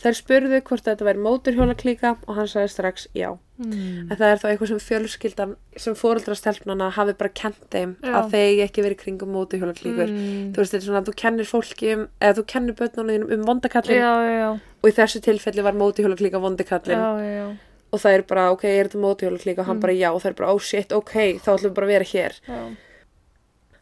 Þær 0.00 0.16
spurðu 0.22 0.62
hvort 0.64 0.88
þetta 0.88 1.08
væri 1.10 1.26
móturhjólaklíka 1.28 2.16
og 2.24 2.38
hann 2.40 2.48
sagði 2.48 2.72
strax 2.72 3.10
já. 3.12 3.36
Mm. 3.56 4.10
En 4.10 4.16
það 4.20 4.26
er 4.34 4.40
þá 4.42 4.46
eitthvað 4.50 4.68
sem 4.68 4.80
fjölskyldan, 4.84 5.52
sem 5.80 5.94
fóreldra 5.96 6.34
stelpnana 6.36 6.90
hafi 6.92 7.14
bara 7.16 7.30
kent 7.32 7.62
þeim 7.72 7.94
Já. 8.04 8.12
að 8.20 8.30
þeir 8.34 8.62
ekki 8.66 8.82
verið 8.84 8.98
kringum 9.00 9.30
mótuhjólaklíkur. 9.32 10.10
Mm. 10.12 10.50
Þú 10.52 10.60
veist, 10.60 10.72
þetta 10.74 10.82
er 10.82 10.86
svona 10.90 11.00
að 11.00 11.08
þú 11.08 11.14
kennir 11.22 11.48
fólki 11.48 11.92
um, 11.94 12.02
eða 12.20 12.36
þú 12.40 12.44
kennir 12.52 12.76
börnunum 12.76 13.12
þínum 13.14 13.32
um 13.38 13.46
vondakallin 13.48 13.96
Já, 14.02 14.12
já, 14.26 14.34
já. 14.42 14.50
og 14.82 14.90
í 14.90 14.96
þessu 14.98 15.22
tilfelli 15.24 15.64
var 15.64 15.78
mótuhjólaklíka 15.80 16.42
vondakallin 16.44 17.00
Já, 17.00 17.08
já, 17.24 17.32
já. 17.40 17.46
og 17.96 18.02
það 18.04 18.12
er 18.18 18.26
bara, 18.28 18.44
ok, 18.52 18.64
er 18.68 18.90
þetta 18.90 19.04
mótuhjólaklíka 19.06 19.60
og 19.64 19.70
hann 19.70 19.76
Mm. 19.80 19.84
bara 19.86 19.92
já 19.96 20.08
og 20.12 20.20
það 20.20 20.30
er 20.34 20.36
bara, 20.42 20.52
oh 20.52 20.58
shit, 20.60 20.92
ok, 20.92 21.14
þá 21.40 21.48
ætlum 21.56 21.70
við 21.70 21.74
bara 21.80 21.86
að 21.86 21.94
vera 21.96 22.10
hér. 22.12 22.40
Já. 22.48 22.60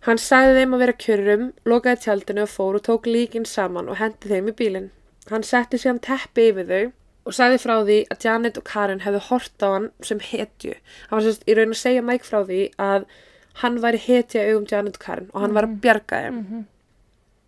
Hann 0.05 0.18
sagði 0.20 0.59
þeim 0.61 0.75
að 0.77 0.83
vera 0.85 0.93
kjörum, 1.01 1.45
lokaði 1.64 2.01
tjaldinu 2.05 2.43
og 2.45 2.51
fór 2.53 2.77
og 2.79 2.83
tók 2.85 3.07
líkin 3.09 3.47
saman 3.49 3.89
og 3.89 3.97
hendi 3.97 4.29
þeim 4.29 4.51
í 4.53 4.55
bílinn. 4.59 4.91
Hann 5.31 5.43
setti 5.43 5.79
síðan 5.81 6.03
teppi 6.05 6.51
yfir 6.53 6.66
þau 6.68 6.93
og 7.25 7.33
sagði 7.33 7.59
frá 7.62 7.75
því 7.85 7.99
að 8.12 8.25
Janet 8.27 8.59
og 8.61 8.64
Karen 8.68 9.01
hefðu 9.01 9.20
hort 9.31 9.62
á 9.64 9.68
hann 9.72 9.91
sem 10.05 10.18
hetju. 10.20 10.75
Hann 11.09 11.18
var 11.18 11.25
sérst 11.25 11.47
í 11.49 11.55
raun 11.57 11.72
að 11.72 11.81
segja 11.81 12.03
Mike 12.05 12.25
frá 12.29 12.43
því 12.45 12.61
að 12.79 13.07
hann 13.62 13.79
væri 13.81 14.01
hetja 14.07 14.43
augum 14.51 14.66
Janet 14.70 14.97
og 14.99 15.05
Karen 15.07 15.31
og 15.33 15.41
hann 15.45 15.55
var 15.55 15.64
að 15.68 15.81
bjarga 15.81 16.22
þeim. 16.27 16.39
Mhm. 16.45 16.64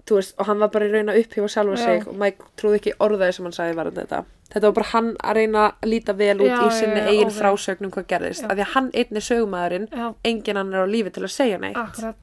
Þú 0.07 0.15
veist, 0.21 0.35
og 0.39 0.47
hann 0.47 0.59
var 0.63 0.69
bara 0.71 0.87
að 0.87 0.93
reyna 0.95 1.13
að 1.13 1.25
upphífa 1.25 1.49
sjálfa 1.51 1.77
Já. 1.77 1.85
sig 1.85 2.09
og 2.09 2.15
Mike 2.15 2.45
trúði 2.57 2.77
ekki 2.79 2.93
orðaði 3.03 3.33
sem 3.35 3.45
hann 3.45 3.53
sagði 3.57 3.75
varðan 3.75 3.97
þetta. 4.07 4.21
Þetta 4.53 4.63
var 4.69 4.73
bara 4.77 4.87
hann 4.93 5.09
að 5.19 5.35
reyna 5.35 5.63
að 5.83 5.89
líta 5.91 6.15
vel 6.17 6.37
út 6.41 6.47
Já, 6.47 6.61
í 6.63 6.69
já, 6.71 6.77
sinni 6.79 7.01
já, 7.01 7.07
eigin 7.11 7.27
ok. 7.33 7.35
frásögnum 7.41 7.91
hvað 7.91 8.07
gerðist. 8.13 8.43
Já. 8.43 8.47
Af 8.47 8.55
því 8.57 8.63
að 8.67 8.71
hann 8.77 8.91
einn 8.95 9.17
er 9.19 9.25
sögumæðurinn, 9.27 9.89
Já, 9.91 10.15
enginn 10.31 10.57
hann 10.57 10.71
er 10.75 10.87
á 10.87 10.87
lífi 10.87 11.11
til 11.17 11.25
að 11.27 11.35
segja 11.35 11.59
neitt 11.59 11.77
akkurat. 11.77 12.15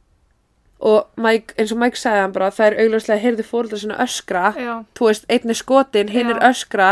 og 0.80 1.08
Mike, 1.18 1.54
eins 1.60 1.72
og 1.72 1.78
Mike 1.84 2.00
sagði 2.00 2.22
hann 2.24 2.32
bara 2.36 2.50
það 2.52 2.66
er 2.72 2.80
augljóslega 2.86 3.22
heyrðu 3.24 3.44
fóreldra 3.48 3.78
sinna 3.80 4.00
öskra 4.04 4.46
Já, 4.56 4.74
þú 4.96 5.06
veist, 5.10 5.26
einn 5.30 5.50
er 5.50 5.60
skotin, 5.60 6.10
hinn 6.12 6.32
er 6.32 6.40
Já. 6.40 6.50
öskra 6.50 6.90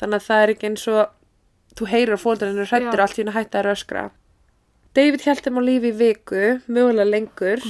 þannig 0.00 0.20
að 0.20 0.26
það 0.28 0.44
er 0.44 0.54
ekki 0.54 0.70
eins 0.70 0.86
og 0.90 1.76
þú 1.78 1.90
heyrir 1.92 2.16
að 2.16 2.24
fóreldra 2.24 2.50
er 2.50 2.72
hrættir 2.72 2.96
og 2.96 3.04
allt 3.06 3.18
í 3.18 3.22
henni 3.22 3.36
hætta 3.36 3.62
er 3.62 3.70
öskra 3.74 4.08
David 4.98 5.22
held 5.22 5.44
þeim 5.44 5.58
á 5.58 5.62
lífi 5.62 5.90
í 5.92 5.94
viku 5.94 6.46
mögulega 6.66 7.06
lengur. 7.06 7.60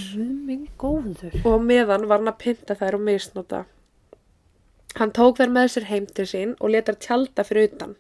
Og 1.45 1.59
meðan 1.61 2.07
var 2.09 2.23
hann 2.23 2.31
að 2.33 2.39
pynta 2.41 2.77
þær 2.79 2.97
og 2.97 3.03
misnota. 3.05 3.61
Hann 4.97 5.13
tók 5.13 5.37
þær 5.37 5.53
með 5.53 5.69
sér 5.75 5.87
heim 5.91 6.07
til 6.09 6.27
sín 6.31 6.55
og 6.59 6.73
letar 6.73 6.97
tjalda 6.97 7.45
fyrir 7.45 7.69
utan. 7.69 7.93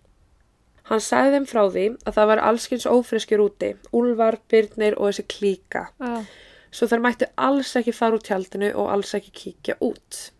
Hann 0.88 1.04
sagði 1.04 1.36
þeim 1.36 1.48
frá 1.52 1.60
því 1.68 1.84
að 2.00 2.16
það 2.16 2.30
var 2.32 2.42
allskins 2.48 2.88
ófreskjur 2.88 3.44
úti 3.44 3.70
úlfar, 3.94 4.40
byrnir 4.50 4.96
og 4.96 5.10
þessi 5.10 5.26
klíka. 5.34 5.84
Já, 6.00 6.24
svo 6.72 6.88
þær 6.88 7.04
mættu 7.04 7.28
alls 7.36 7.76
ekki 7.76 7.94
fara 7.94 8.16
úr 8.16 8.24
tjaldinu 8.24 8.72
og 8.72 8.88
alls 8.96 9.12
ekki 9.20 9.36
kíkja 9.42 9.76
út. 9.84 10.30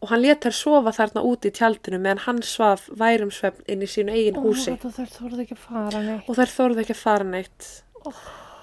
Og 0.00 0.08
hann 0.08 0.22
let 0.24 0.46
þær 0.46 0.56
sofa 0.56 0.92
þarna 0.96 1.22
úti 1.28 1.50
í 1.50 1.54
tjaldinu 1.58 1.98
meðan 2.00 2.22
hann 2.24 2.42
svaf 2.46 2.86
værumsvefn 2.96 3.66
inn 3.68 3.84
í 3.84 3.88
sínu 3.90 4.14
eigin 4.16 4.38
húsi. 4.40 4.72
Ó, 4.72 4.80
þetta 4.80 5.06
þurfti 5.12 5.44
ekki 5.44 5.56
að 5.58 5.64
fara 5.66 6.02
neitt. 6.06 6.28
Og 6.30 6.38
þær 6.38 6.52
þorðu 6.56 6.84
ekki 6.84 6.96
að 6.96 7.02
fara 7.02 7.26
neitt. 7.28 7.70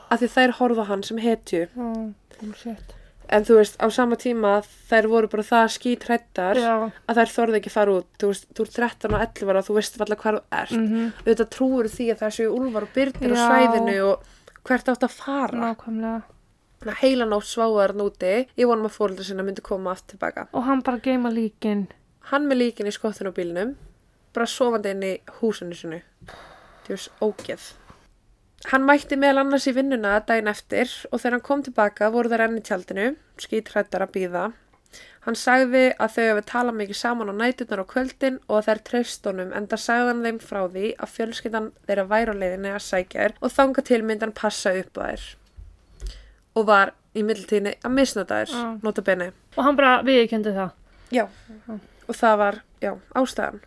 Af 0.07 0.21
því 0.21 0.29
þær 0.33 0.53
horfa 0.61 0.85
hann 0.89 1.03
sem 1.05 1.19
hetju. 1.21 1.67
Bullshit. 2.39 2.95
En 3.27 3.43
þú 3.43 3.57
veist, 3.59 3.75
á 3.83 3.87
sama 3.91 4.15
tíma 4.15 4.53
þær 4.87 5.09
voru 5.11 5.27
bara 5.27 5.43
það 5.43 5.73
skítrættar 5.75 6.59
að 6.63 7.17
þær 7.19 7.33
þorði 7.33 7.59
ekki 7.59 7.71
að 7.73 7.75
fara 7.75 7.95
út. 7.99 8.07
Þú 8.21 8.29
veist, 8.31 8.47
þú 8.55 8.65
er 8.65 8.71
13 8.77 9.13
og 9.17 9.25
11 9.25 9.51
ára 9.51 9.61
og 9.61 9.67
þú 9.67 9.75
veist 9.77 9.99
alltaf 9.99 10.21
hvað 10.23 10.37
þú 10.37 10.43
ert. 10.61 10.77
Mm 10.77 11.11
Auðvitað 11.27 11.49
trúur 11.57 11.89
því 11.91 12.07
að 12.13 12.21
það 12.23 12.35
séu 12.37 12.55
úlfar 12.55 12.87
og 12.87 12.93
byrnir 12.95 13.35
á 13.35 13.37
svæðinu 13.43 13.97
og 14.07 14.33
hvert 14.63 14.91
átt 14.93 15.05
að 15.05 15.17
fara. 15.19 15.59
Nákvæmlega. 15.65 16.21
Heilan 16.85 17.33
átt 17.33 17.49
sváðar 17.49 17.95
núti. 17.97 18.45
Ég 18.57 18.69
vonum 18.69 18.87
að 18.89 18.97
fóröldra 18.99 19.25
sinna 19.25 19.45
myndi 19.45 19.63
koma 19.65 19.95
aftur 19.95 20.15
tilbaka. 20.15 20.47
Og 20.53 20.67
hann 20.67 20.83
bara 20.85 21.01
geima 21.03 21.31
líkin. 21.33 21.87
Hann 22.29 22.47
með 22.47 22.61
líkin 22.61 22.89
í 22.89 22.93
skottinu 22.93 23.31
á 23.33 23.37
bílnum, 23.37 23.73
bara 24.35 24.47
sofandi 24.51 24.93
inn 24.93 25.03
í 25.07 25.13
húsinu 25.39 25.75
sinu. 25.75 26.01
Veist, 26.87 27.11
ógeð. 27.23 27.73
Hann 28.71 28.85
mætti 28.87 29.17
meðal 29.19 29.43
annars 29.43 29.67
í 29.69 29.73
vinnuna 29.75 30.17
daginn 30.27 30.49
eftir 30.51 30.91
og 31.11 31.21
þegar 31.21 31.37
hann 31.37 31.45
kom 31.45 31.63
tilbaka 31.63 32.09
voru 32.13 32.31
þær 32.31 32.45
enn 32.47 32.59
í 32.59 32.63
tjaldinu, 32.65 33.09
skítrættar 33.39 34.05
að 34.05 34.13
býða. 34.15 34.45
Hann 35.27 35.35
sagði 35.35 35.83
að 35.99 36.13
þau 36.13 36.23
hefði 36.23 36.43
talað 36.49 36.77
mikið 36.79 36.97
saman 37.01 37.31
á 37.31 37.35
nætunar 37.35 37.83
á 37.83 37.91
kvöldin 37.91 38.39
og 38.47 38.59
að 38.59 38.69
þær 38.69 38.83
treyst 38.89 39.27
honum 39.27 39.51
en 39.55 39.67
það 39.71 39.83
sagði 39.83 40.11
hann 40.11 40.23
þeim 40.27 40.39
frá 40.39 40.61
því 40.71 40.85
að 40.95 41.13
fjölskyldan 41.15 41.67
þeirra 41.89 42.33
leiðinni 42.33 42.71
að 42.71 42.85
sækja 42.85 43.25
þær 43.25 43.35
og 43.41 43.53
þanga 43.57 43.83
til 43.89 44.01
myndi 44.03 44.25
hann 44.25 44.39
passa 44.39 44.73
upp 44.79 44.97
á 44.97 45.01
þær. 45.03 45.25
Og 46.57 46.65
var 46.67 46.93
í 47.17 47.23
middeltíðinni 47.25 47.75
að 47.85 47.95
misnota 47.97 48.41
þær, 48.41 48.53
Já. 48.53 48.67
nota 48.83 49.03
bene. 49.05 49.31
Og 49.57 49.63
hann 49.65 49.77
bara 49.79 49.95
viðkendi 50.05 50.53
það. 50.55 50.71
Já, 51.13 51.23
og 52.07 52.15
það 52.17 52.37
var, 52.41 52.59
já, 52.83 52.91
ástæðan. 53.15 53.61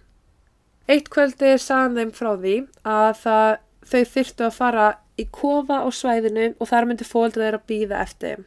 Eitt 0.91 1.09
kvöldi 1.13 1.53
sagðan 1.63 1.97
þeim 2.01 2.13
frá 2.19 2.31
því 2.43 2.55
að 2.91 3.11
það, 3.23 3.51
þau 3.91 4.01
þyrftu 4.15 4.47
að 4.49 4.57
fara 4.59 4.87
í 5.21 5.27
kofa 5.31 5.81
á 5.87 5.89
svæðinu 5.95 6.47
og 6.59 6.71
þar 6.71 6.89
myndi 6.91 7.07
fóldra 7.07 7.47
þeirra 7.47 7.63
býða 7.71 8.01
eftir. 8.03 8.37
þeim. 8.37 8.47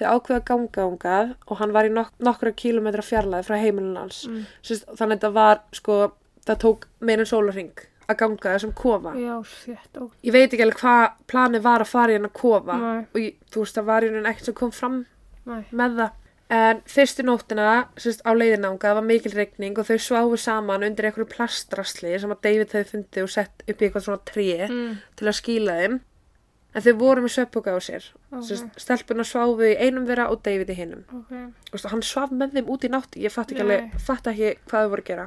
Þau 0.00 0.06
ákveða 0.16 0.38
að 0.40 0.46
ganga 0.48 0.86
ungað 0.88 1.32
og 1.46 1.58
hann 1.60 1.72
var 1.76 1.86
í 1.86 1.92
nok 1.92 2.12
nokkra 2.18 2.52
kílometra 2.56 3.04
fjarlæði 3.04 3.46
frá 3.48 3.56
heimilin 3.60 3.96
hans. 4.00 4.24
Mm. 4.26 4.44
Þannig 4.96 5.18
að 5.18 5.26
það 5.26 5.36
var, 5.36 5.62
sko, 5.76 5.98
það 6.46 6.62
tók 6.64 6.86
meira 7.00 7.26
en 7.26 7.30
sólarring 7.32 7.84
að 8.08 8.16
ganga 8.22 8.54
þessum 8.56 8.72
kofa. 8.78 9.12
Já, 9.18 9.34
sétt. 9.46 10.00
Og... 10.00 10.10
Ég 10.26 10.32
veit 10.34 10.48
ekki 10.52 10.62
alveg 10.66 10.80
hvað 10.82 11.04
planið 11.30 11.62
var 11.68 11.84
að 11.84 11.92
fara 11.92 12.12
í 12.12 12.18
hennar 12.18 12.32
kofa 12.34 12.76
Nei. 12.80 13.04
og 13.14 13.20
ég, 13.22 13.36
þú 13.52 13.62
veist, 13.64 13.76
það 13.78 13.88
var 13.92 14.02
í 14.06 14.10
hennar 14.10 14.30
ekkert 14.32 14.50
sem 14.50 14.54
kom 14.58 14.72
fram 14.74 14.98
Nei. 15.46 15.62
með 15.70 15.96
það. 16.02 16.18
En 16.52 16.82
fyrstu 16.84 17.24
nóttina, 17.24 17.66
sérst, 17.96 18.20
á 18.28 18.30
leiðinanga, 18.36 18.90
var 18.98 19.04
mikil 19.08 19.32
regning 19.32 19.78
og 19.80 19.86
þau 19.88 19.96
sváfu 20.04 20.36
saman 20.36 20.82
undir 20.84 21.06
einhverju 21.08 21.30
plastrasli 21.32 22.10
sem 22.20 22.34
að 22.34 22.42
David 22.44 22.74
hefði 22.76 22.90
fundið 22.90 23.22
og 23.24 23.30
sett 23.32 23.62
upp 23.64 23.80
í 23.80 23.86
eitthvað 23.88 24.04
svona 24.04 24.24
tré 24.28 24.48
Mm. 24.68 24.98
til 25.16 25.28
að 25.30 25.38
skýla 25.38 25.76
þeim. 25.80 26.00
En 26.74 26.82
þau 26.82 26.92
voru 27.00 27.22
með 27.24 27.32
sveppoka 27.38 27.72
á 27.72 27.80
sér. 27.80 28.04
Ok. 28.32 28.44
Sérst, 28.48 28.68
stelpuna 28.80 29.24
sváfu 29.28 29.64
í 29.64 29.76
einum 29.80 30.04
þeirra 30.08 30.28
og 30.32 30.42
David 30.44 30.68
í 30.72 30.76
hinum. 30.76 31.02
Ok. 31.12 31.32
Og 31.72 31.78
stu, 31.80 31.88
hann 31.88 32.02
svaf 32.04 32.30
með 32.32 32.52
þeim 32.58 32.68
út 32.72 32.84
í 32.84 32.88
nátt. 32.92 33.16
Ég 33.16 33.32
fatt 33.32 33.52
ekki, 33.52 33.60
alveg, 33.64 33.90
fatt 34.00 34.28
ekki 34.32 34.52
hvað 34.68 34.84
þau 34.86 34.92
voru 34.92 35.02
að 35.04 35.08
gera. 35.08 35.26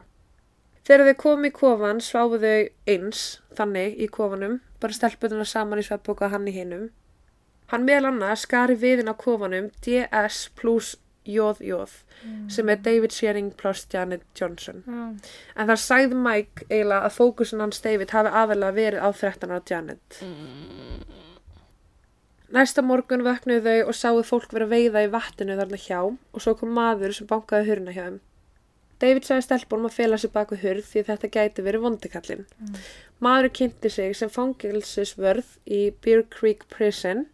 Þegar 0.85 1.09
þau 1.09 1.17
komu 1.23 1.49
í 1.49 1.55
kofan 1.55 2.01
sváfu 2.03 2.37
þau 2.41 2.67
eins, 2.93 3.23
þannig, 3.57 3.95
í 3.97 4.09
kofanum, 4.13 4.59
bara 4.81 4.93
stelpununa 4.93 5.47
saman 5.49 5.81
í 5.81 5.85
sveppoka 5.87 6.29
hann 6.29 6.45
í 6.45 6.53
hinum. 6.53 6.91
Hann 7.71 7.87
meðal 7.87 8.11
annars 8.11 8.43
skari 8.45 8.75
viðin 8.77 9.09
á 9.09 9.17
kofanum 9.17 9.71
DS 9.81 10.43
plus 10.59 10.93
JJ 11.25 11.87
sem 12.49 12.69
er 12.69 12.81
David 12.85 13.13
Shearing 13.13 13.51
plus 13.57 13.87
Janet 13.93 14.21
Johnson. 14.37 14.83
Já. 14.85 15.31
En 15.57 15.69
það 15.71 15.81
sagði 15.81 16.19
Mike 16.21 16.67
eiginlega 16.69 17.07
að 17.09 17.15
fókusun 17.17 17.63
hans 17.65 17.81
David 17.81 18.13
hafi 18.13 18.29
aðalega 18.29 18.77
verið 18.77 19.01
á 19.01 19.09
13 19.09 19.55
ára 19.55 19.63
Janet. 19.69 20.19
Næsta 22.53 22.85
morgun 22.85 23.25
vöknuðu 23.25 23.65
þau 23.65 23.89
og 23.89 23.97
sáu 23.97 24.21
fólk 24.23 24.53
vera 24.53 24.69
að 24.69 24.75
veiða 24.77 25.03
í 25.07 25.11
vatninu 25.17 25.57
þarna 25.57 25.81
hjá 25.81 25.99
og 26.05 26.39
svo 26.45 26.53
kom 26.59 26.77
maður 26.77 27.17
sem 27.17 27.27
bankaði 27.29 27.71
hurna 27.71 27.95
hjá 27.95 28.03
þeim. 28.05 28.21
David 29.03 29.27
sagði 29.27 29.45
stelpunum 29.45 29.89
að 29.89 29.97
fela 29.97 30.17
sig 30.21 30.31
baku 30.31 30.57
hurð 30.61 30.85
því 30.87 31.03
þetta 31.09 31.31
gæti 31.33 31.63
verið 31.65 31.85
vondikallin. 31.85 32.45
Mm. 32.59 32.75
Maður 33.25 33.51
kynnti 33.59 33.91
sig 33.91 34.15
sem 34.15 34.31
fangilsisvörð 34.31 35.57
í 35.67 35.81
Bear 36.03 36.23
Creek 36.31 36.63
Prison 36.71 37.25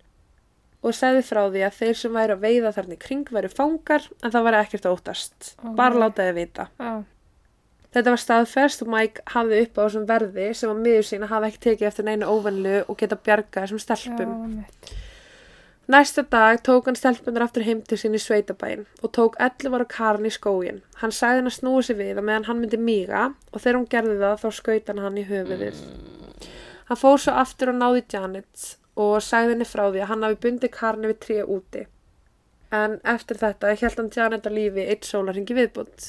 og 0.82 0.98
segði 0.98 1.24
frá 1.28 1.44
því 1.46 1.64
að 1.68 1.78
þeir 1.78 1.98
sem 2.00 2.16
væri 2.18 2.36
að 2.36 2.46
veiða 2.48 2.74
þarna 2.78 2.98
í 2.98 3.02
kring 3.02 3.30
væri 3.30 3.52
fangar 3.54 4.08
en 4.22 4.34
það 4.34 4.48
væri 4.48 4.62
ekkert 4.64 4.88
að 4.88 4.96
óttast. 4.98 5.52
Ok. 5.62 5.76
Bara 5.78 6.02
látaði 6.06 6.38
vita. 6.40 6.68
Já. 6.82 6.94
Þetta 7.92 8.14
var 8.14 8.22
staðfest 8.24 8.84
og 8.86 8.90
Mike 8.94 9.24
hafði 9.34 9.62
upp 9.66 9.78
á 9.78 9.82
þessum 9.84 10.04
verði 10.08 10.50
sem 10.56 10.72
að 10.72 10.84
miður 10.86 11.08
sína 11.10 11.28
hafa 11.28 11.50
ekki 11.52 11.64
tekið 11.66 11.88
eftir 11.90 12.08
neinu 12.08 12.30
óvenlu 12.32 12.78
og 12.88 12.98
geta 12.98 13.20
bjargað 13.20 13.66
þessum 13.68 13.82
stelpum. 13.84 14.36
Mitt. 14.56 14.94
Næsta 15.92 16.24
dag 16.32 16.60
tók 16.64 16.86
hann 16.88 16.96
stelpunar 16.96 17.44
aftur 17.48 17.64
heim 17.68 17.82
til 17.84 17.98
sín 18.00 18.14
í 18.16 18.20
sveitabæin 18.22 18.86
og 19.04 19.12
tók 19.18 19.34
11 19.44 19.74
ára 19.76 19.88
Karin 19.90 20.28
í 20.30 20.32
skógin. 20.32 20.82
Hann 21.02 21.12
sagði 21.12 21.42
hann 21.42 21.50
að 21.52 21.56
snúa 21.58 21.82
sig 21.84 21.98
við 22.00 22.20
að 22.22 22.28
meðan 22.28 22.46
hann 22.48 22.60
myndi 22.62 22.78
míga 22.80 23.24
og 23.52 23.58
þegar 23.64 23.80
hún 23.80 23.88
gerði 23.92 24.18
það 24.22 24.38
þá 24.44 24.50
skaut 24.60 24.92
hann 24.92 25.02
hann 25.04 25.18
í 25.20 25.26
höfuðið. 25.32 25.82
Hann 26.92 27.00
fór 27.02 27.18
svo 27.24 27.34
aftur 27.42 27.72
og 27.74 27.80
náði 27.82 28.04
Janet 28.14 28.68
og 28.96 29.18
sagði 29.26 29.56
henni 29.56 29.68
frá 29.68 29.84
því 29.90 30.04
að 30.06 30.10
hann 30.14 30.24
hafi 30.28 30.40
bundið 30.46 30.72
Karin 30.78 31.10
við 31.10 31.20
tríu 31.26 31.48
úti. 31.58 31.84
En 32.72 33.00
eftir 33.16 33.42
þetta 33.42 33.74
held 33.82 34.00
hann 34.00 34.12
Janet 34.16 34.48
að 34.48 34.56
lífi 34.60 34.86
eitt 34.94 35.10
sólarhingi 35.10 35.58
viðbúnd. 35.58 36.08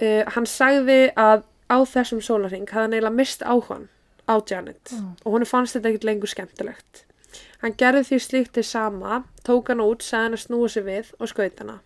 Uh, 0.00 0.22
hann 0.36 0.46
sagði 0.48 1.00
að 1.16 1.42
á 1.68 1.76
þessum 1.84 2.22
sólarhing 2.24 2.64
hafði 2.70 2.84
hann 2.86 2.96
eiginlega 2.96 3.18
mist 3.18 3.42
áhugan 3.44 3.88
á 4.30 4.34
Janet 4.48 4.92
Mm. 4.92 5.12
og 5.24 5.32
hún 5.34 5.44
fannst 5.44 5.76
þetta 5.76 5.88
ekkert 5.90 6.04
lengur 6.08 6.28
skemmtilegt. 6.32 7.04
Hann 7.62 7.76
gerði 7.80 8.02
því 8.08 8.18
slíkt 8.22 8.54
til 8.56 8.64
sama, 8.66 9.22
tók 9.46 9.72
hann 9.72 9.82
út, 9.84 10.04
sagði 10.04 10.24
hann 10.28 10.38
að 10.38 10.44
snúa 10.44 10.72
sig 10.72 10.86
við 10.86 11.12
og 11.18 11.32
skaut 11.32 11.62
hana. 11.62 11.78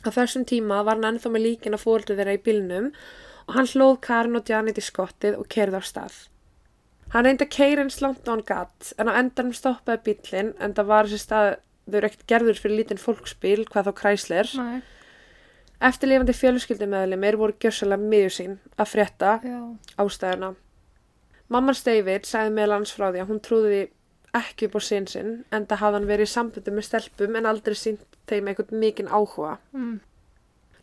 Á 0.00 0.08
þessum 0.08 0.46
tíma 0.48 0.82
var 0.84 0.96
hann 0.96 1.14
ennþá 1.14 1.32
með 1.34 1.46
líkin 1.46 1.76
að 1.76 1.84
fóldra 1.84 2.16
þeirra 2.18 2.36
í 2.38 2.42
bílnum 2.44 2.92
og 3.46 3.56
hann 3.56 3.68
hlóð 3.72 3.96
Karin 4.06 4.38
og 4.38 4.48
Janet 4.48 4.78
í 4.80 4.84
skottið 4.84 5.40
og 5.40 5.48
kerði 5.52 5.80
á 5.80 5.82
stað. 5.84 6.14
Hann 7.10 7.26
reyndi 7.26 7.44
að 7.44 7.56
keira 7.56 7.82
eins 7.84 7.98
langt 8.00 8.28
á 8.28 8.30
hann 8.30 8.46
gatt 8.46 8.92
en 8.96 9.10
á 9.10 9.18
endanum 9.18 9.56
stoppaði 9.56 10.04
bílinn 10.06 10.54
en 10.62 10.76
það 10.76 10.90
var 10.92 11.10
þessi 11.10 11.24
stað 11.26 11.50
þau 11.90 11.98
eru 11.98 12.10
ekkert 12.10 12.26
gerður 12.30 12.62
fyrir 12.62 12.78
lítinn 12.78 13.02
fólksbíl 13.02 13.66
hvað 13.68 13.90
þá 13.90 13.92
Chrysler. 14.00 14.50
Nei. 14.60 14.80
Eftirlifandi 15.90 16.34
fjölskyldumeðlimir 16.36 17.38
voru 17.40 17.56
gjössalega 17.60 18.10
miður 18.12 18.34
sín 18.36 18.58
að 18.76 18.90
frétta 18.92 19.38
Já. 19.42 19.60
ástæðuna. 19.96 20.52
Mamman 21.50 21.78
David 21.84 22.28
sagði 22.28 22.52
meðal 22.54 22.76
hans 22.76 22.92
frá 22.94 23.08
því 23.08 23.22
að 23.22 23.30
hún 23.32 23.40
trúði 23.42 23.70
því 23.72 23.80
ekki 24.36 24.68
upp 24.68 24.78
á 24.78 24.80
sinn 24.84 25.08
sinn 25.10 25.32
en 25.50 25.66
það 25.66 25.82
hafði 25.82 25.98
hann 25.98 26.08
verið 26.10 26.28
í 26.28 26.32
sambundu 26.34 26.74
með 26.74 26.86
stelpum 26.86 27.36
en 27.38 27.48
aldrei 27.50 27.76
sínt 27.78 28.18
þeim 28.30 28.50
einhvern 28.50 28.82
mikinn 28.82 29.10
áhuga. 29.10 29.58
Mm. 29.74 29.98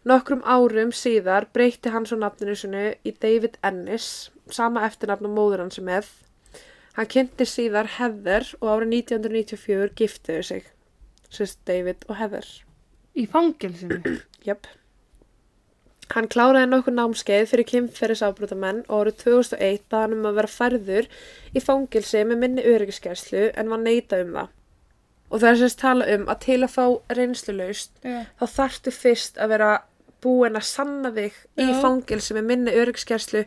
Nokkrum 0.07 0.43
árum 0.47 0.93
síðar 0.95 1.49
breytti 1.55 1.91
hann 1.91 2.07
svo 2.07 2.19
nafninu 2.19 2.55
sinu 2.55 2.83
í 3.03 3.11
David 3.23 3.57
Ennis, 3.65 4.29
sama 4.51 4.85
eftirnafn 4.87 5.27
og 5.27 5.35
móður 5.35 5.65
hans 5.65 5.79
er 5.81 5.87
með. 5.87 6.11
Hann 6.95 7.11
kynnti 7.11 7.45
síðar 7.45 7.91
Heather 7.97 8.47
og 8.61 8.71
árið 8.71 8.95
1994 9.01 9.91
giftuðu 9.99 10.45
sig, 10.47 10.69
sérst 11.29 11.59
David 11.67 12.07
og 12.07 12.19
Heather. 12.21 12.47
Í 13.17 13.27
fangilsinu. 13.29 13.99
Jöp. 14.47 14.69
Hann 16.13 16.29
kláraði 16.31 16.69
nokkur 16.71 16.95
námskeið 16.95 17.49
fyrir 17.51 17.67
kynferðisafbrotamenn 17.67 18.85
og 18.87 19.01
árið 19.01 19.17
2001 19.25 19.81
bað 19.91 20.05
hann 20.05 20.15
um 20.15 20.29
að 20.29 20.37
vera 20.39 20.51
færður 20.51 21.09
í 21.51 21.63
fangilsi 21.63 22.21
með 22.27 22.41
minni 22.43 22.63
öryggiskerslu 22.63 23.49
en 23.59 23.73
var 23.73 23.81
neita 23.83 24.21
um 24.23 24.31
það. 24.37 24.53
Og 25.27 25.41
það 25.43 25.49
er 25.49 25.59
sérst 25.61 25.81
tala 25.81 26.07
um 26.15 26.23
að 26.31 26.39
til 26.45 26.57
að 26.61 26.73
fá 26.77 26.85
reynslulaust 27.17 27.91
Já. 28.07 28.17
þá 28.39 28.45
þarftu 28.53 28.93
fyrst 28.95 29.41
að 29.43 29.53
vera 29.55 29.71
búin 30.23 30.55
að 30.55 30.69
sanna 30.69 31.11
þig 31.17 31.35
í 31.59 31.67
Já. 31.67 31.75
fangilsi 31.83 32.37
með 32.37 32.47
minni 32.53 32.75
öryggiskerslu 32.79 33.43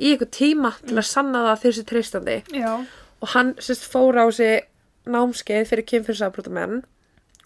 í 0.00 0.14
ykkur 0.14 0.30
tíma 0.32 0.72
til 0.80 0.96
að 0.96 1.10
sanna 1.10 1.44
það 1.50 1.66
þessi 1.66 1.86
treystandi. 1.90 2.38
Já. 2.56 2.72
Og 3.20 3.34
hann 3.36 3.52
sérst 3.60 3.84
fór 3.92 4.16
á 4.16 4.26
sig 4.32 4.64
námskeið 5.04 5.68
fyrir 5.68 5.88
kynferðisafbrotamenn 5.92 6.82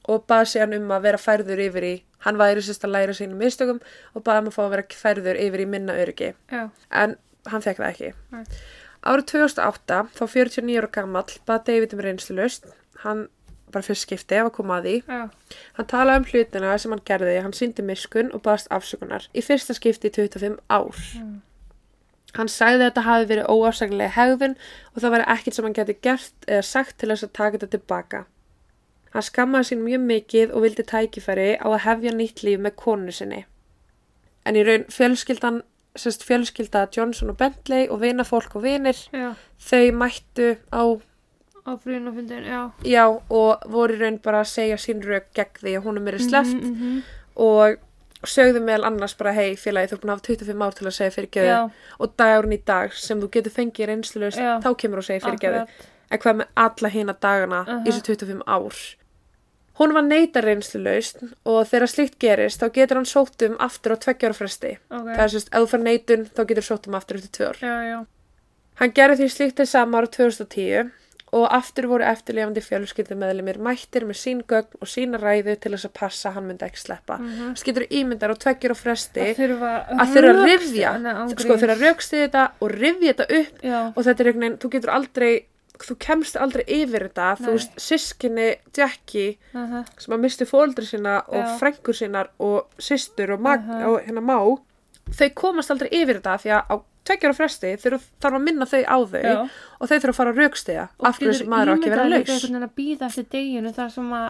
og 0.09 0.27
baði 0.31 0.51
sig 0.53 0.65
hann 0.65 0.77
um 0.79 0.91
að 0.97 1.07
vera 1.07 1.21
færður 1.21 1.63
yfir 1.69 1.87
í, 1.87 1.95
hann 2.25 2.41
væri 2.41 2.65
sérst 2.65 2.87
að 2.89 2.95
læra 2.97 3.17
sínum 3.17 3.41
mistökum 3.43 3.81
og 4.15 4.25
baði 4.25 4.41
hann 4.41 4.51
að 4.51 4.57
fá 4.57 4.63
að 4.65 4.75
vera 4.75 5.01
færður 5.03 5.41
yfir 5.45 5.65
í 5.65 5.71
minna 5.71 5.97
öryggi. 6.01 6.35
Já. 6.53 6.63
En 6.91 7.17
hann 7.53 7.65
fekk 7.65 7.83
það 7.83 7.91
ekki. 7.93 8.13
Nei. 8.35 8.45
Árið 9.09 9.27
2008, 9.33 9.99
þá 10.17 10.23
49 10.27 10.79
ára 10.81 10.93
gamall, 10.93 11.35
baði 11.47 11.67
David 11.69 11.95
um 11.95 12.01
reynslulaust. 12.05 12.71
Hann 13.05 13.29
bara 13.73 13.85
fyrst 13.85 14.07
skipti 14.07 14.39
ef 14.39 14.49
að 14.49 14.55
koma 14.57 14.79
að 14.79 14.89
því. 14.89 14.95
Já. 15.07 15.59
Hann 15.77 15.91
talaði 15.93 16.23
um 16.23 16.31
hlutina 16.33 16.79
sem 16.81 16.95
hann 16.95 17.05
gerði, 17.11 17.37
hann 17.45 17.57
síndi 17.57 17.85
miskun 17.85 18.33
og 18.35 18.43
baðast 18.47 18.73
afsökunar. 18.75 19.29
Í 19.37 19.45
fyrsta 19.45 19.77
skipti 19.77 20.11
í 20.11 20.15
25 20.17 20.59
ár. 20.73 21.05
Mm. 21.21 21.37
Hann 22.37 22.51
sagði 22.53 22.83
að 22.83 22.89
þetta 22.89 23.05
hafi 23.07 23.29
verið 23.31 23.53
óafsæknilega 23.53 24.15
hegðun 24.17 24.57
og 24.93 25.03
það 25.03 25.15
væri 25.15 25.29
ekkert 25.35 25.57
sem 25.57 25.69
hann 25.69 25.77
geti 25.79 25.97
gert 26.05 26.49
eða 26.49 26.67
sagt 26.69 26.99
til 27.01 27.09
þess 27.13 27.27
að 27.27 27.35
taka 27.39 27.57
þetta 27.57 27.71
tilbaka. 27.77 28.25
Hann 29.15 29.23
skammaði 29.23 29.65
sín 29.71 29.83
mjög 29.87 30.01
mikið 30.09 30.53
og 30.55 30.63
vildi 30.67 30.85
tækifæri 30.85 31.49
á 31.59 31.67
að 31.69 31.83
hefja 31.87 32.13
nýtt 32.13 32.43
líf 32.45 32.61
með 32.61 32.75
konu 32.77 33.13
sinni. 33.13 33.45
En 34.47 34.57
í 34.57 34.63
raun 34.65 34.85
fjölskyldan, 34.93 35.63
sérst 35.99 36.23
fjölskylda 36.29 36.87
Johnson 36.97 37.31
og 37.33 37.37
Bentley 37.41 37.89
og 37.91 38.01
vina 38.01 38.23
fólk 38.25 38.57
og 38.57 38.63
vinir, 38.65 38.97
Já. 39.13 39.35
þau 39.61 39.93
mættu 39.93 40.57
á 40.73 40.83
Á 41.69 41.77
frýjunafundin, 41.77 42.45
já. 42.49 42.71
já, 42.85 43.05
og 43.29 43.59
voru 43.69 43.93
í 43.93 43.99
raun 44.01 44.19
bara 44.25 44.41
að 44.41 44.49
segja 44.55 44.77
sín 44.81 45.03
rauk 45.05 45.27
gegn 45.37 45.59
því 45.61 45.75
að 45.77 45.85
hún 45.85 45.97
er 45.99 46.05
mér 46.07 46.17
sleppt 46.19 46.55
Mhm, 46.65 46.73
mhm. 46.73 47.03
og 47.37 47.77
sögðu 48.25 48.63
meðal 48.65 48.87
annars 48.89 49.15
bara 49.15 49.33
hei 49.33 49.53
félagi 49.55 49.91
þú 49.91 49.93
er 49.93 50.01
búin 50.01 50.11
að 50.11 50.17
hafa 50.17 50.27
25 50.33 50.63
ár 50.65 50.73
til 50.79 50.87
að 50.89 50.97
segja 50.97 51.11
fyrirgjöðu 51.17 51.51
Já, 51.53 51.71
og 52.01 52.17
dagurinn 52.17 52.53
í 52.57 52.65
dag 52.65 52.93
sem 52.93 53.21
þú 53.21 53.29
getur 53.31 53.53
fengið 53.53 53.87
reynslust 53.87 54.39
Já. 54.41 54.59
þá 54.65 54.71
kemur 54.81 54.99
þú 54.99 55.03
að 55.05 55.07
segja 55.11 55.21
fyrirgjöðu 55.27 55.61
akkurat. 55.61 55.87
En 56.11 56.23
hvað 56.23 56.41
með 56.41 56.49
alla 56.67 56.93
hina 56.95 57.15
dagana 57.15 57.61
Aha. 57.65 57.81
í 57.85 57.91
þessu 57.91 58.05
25 58.09 58.43
ár? 58.47 58.81
Hún 59.79 59.95
var 59.95 60.03
neyta 60.03 60.43
reynslulaust 60.43 61.21
og 61.47 61.61
þegar 61.71 61.91
slíkt 61.93 62.19
gerist 62.19 62.63
þá 62.63 62.71
getur 62.75 62.99
hann 62.99 63.07
sótt 63.07 63.45
um 63.47 63.59
aftur 63.63 63.95
á 63.95 63.97
tveggjára 64.03 64.35
fresti. 64.35 64.73
Ok, 64.91 65.11
það 65.15 65.25
er 65.25 65.35
sérst, 65.35 65.51
ef 65.53 65.61
þú 65.63 65.69
fær 65.71 65.85
neitun 65.85 66.25
þá 66.35 66.41
getur 66.51 66.67
sótt 66.67 66.89
um 66.91 66.97
aftur 66.99 67.21
eftir 67.21 67.35
tvö 67.37 67.51
ár. 67.53 67.61
Já, 67.63 67.77
já. 67.87 67.99
hann 68.81 68.95
gerði 68.95 69.21
því 69.21 69.29
slíkt 69.35 69.61
til 69.61 69.67
sama 69.71 70.01
ára 70.01 70.11
2010 70.11 70.91
og 71.37 71.45
aftur 71.53 71.87
voru 71.91 72.07
eftirlefandi 72.09 72.63
fjölskyldumeðlimir 72.65 73.59
mættir 73.63 74.07
með 74.09 74.19
sín 74.19 74.41
gögn 74.49 74.79
og 74.81 74.89
sína 74.89 75.21
ræðu 75.21 75.55
til 75.61 75.73
þess 75.75 75.89
að 75.91 75.95
passa 75.99 76.33
hann 76.35 76.47
myndi 76.49 76.65
ekki 76.65 76.81
sleppa. 76.83 77.19
Mhm. 77.21 77.53
þess 77.53 77.67
getur 77.69 77.87
ímyndar 77.91 78.33
á 78.33 78.37
tveggjára 78.41 78.77
fresti 78.79 79.21
Að 79.21 79.37
þurfa 79.43 79.73
að 79.93 80.01
án 81.21 81.35
sko 81.37 81.59
þurfa 81.61 81.77
að 81.77 81.85
rauksti 81.85 82.23
þetta 82.25 82.45
og 82.61 82.73
rifja 82.73 83.13
þetta 83.13 83.27
upp 83.41 83.63
Já, 83.63 83.81
og 83.95 84.03
þetta 84.05 84.21
er 84.25 84.27
einhvern 84.33 84.47
veginn, 84.47 84.59
þú 84.59 84.71
getur 84.75 84.95
aldrei 84.97 85.33
þú 85.87 85.97
kemst 86.03 86.37
aldrei 86.37 86.65
yfir 86.67 87.09
þetta 87.09 87.29
þú 87.39 87.47
Nei. 87.47 87.53
veist, 87.57 87.73
sískinni 87.81 88.47
Jackie 88.77 89.39
aha, 89.55 89.85
sem 89.99 90.15
að 90.17 90.23
misti 90.25 90.47
fóldri 90.49 90.87
sína 90.89 91.21
og 91.29 91.39
Já. 91.45 91.59
frængur 91.61 91.95
sínar 91.95 92.31
og 92.39 92.67
systur 92.79 93.35
og, 93.37 93.41
mag, 93.41 93.61
Aha. 93.61 93.87
og 93.93 94.01
hérna 94.07 94.21
má 94.25 94.39
þau 95.09 95.29
komast 95.35 95.71
aldrei 95.71 95.89
yfir 95.93 96.19
þetta 96.21 96.39
því 96.43 96.55
að 96.57 96.63
á 96.69 96.75
tveggjara 97.09 97.35
fresti 97.39 97.71
þarf 97.81 98.35
að 98.35 98.43
minna 98.45 98.67
þau 98.69 98.83
á 98.85 98.99
þau 99.09 99.23
já. 99.23 99.39
og 99.81 99.89
þau 99.89 99.97
þurfa 99.97 100.13
að 100.13 100.19
fara 100.19 100.33
að 100.35 100.41
raukstiða 100.43 100.89
Og 100.99 101.07
af 101.09 101.19
hverju 101.19 101.33
þessi 101.33 101.49
maður 101.49 101.69
á 101.69 101.75
ekki 101.79 101.91
vera 101.95 102.05
laus 102.09 102.19
einhvern 102.19 102.43
veginn 102.43 102.67
að 102.69 102.75
býða 102.81 103.07
eftir 103.09 103.29
deginu 103.33 103.73
þar 103.73 103.91
sem 103.95 104.13
að 104.19 104.29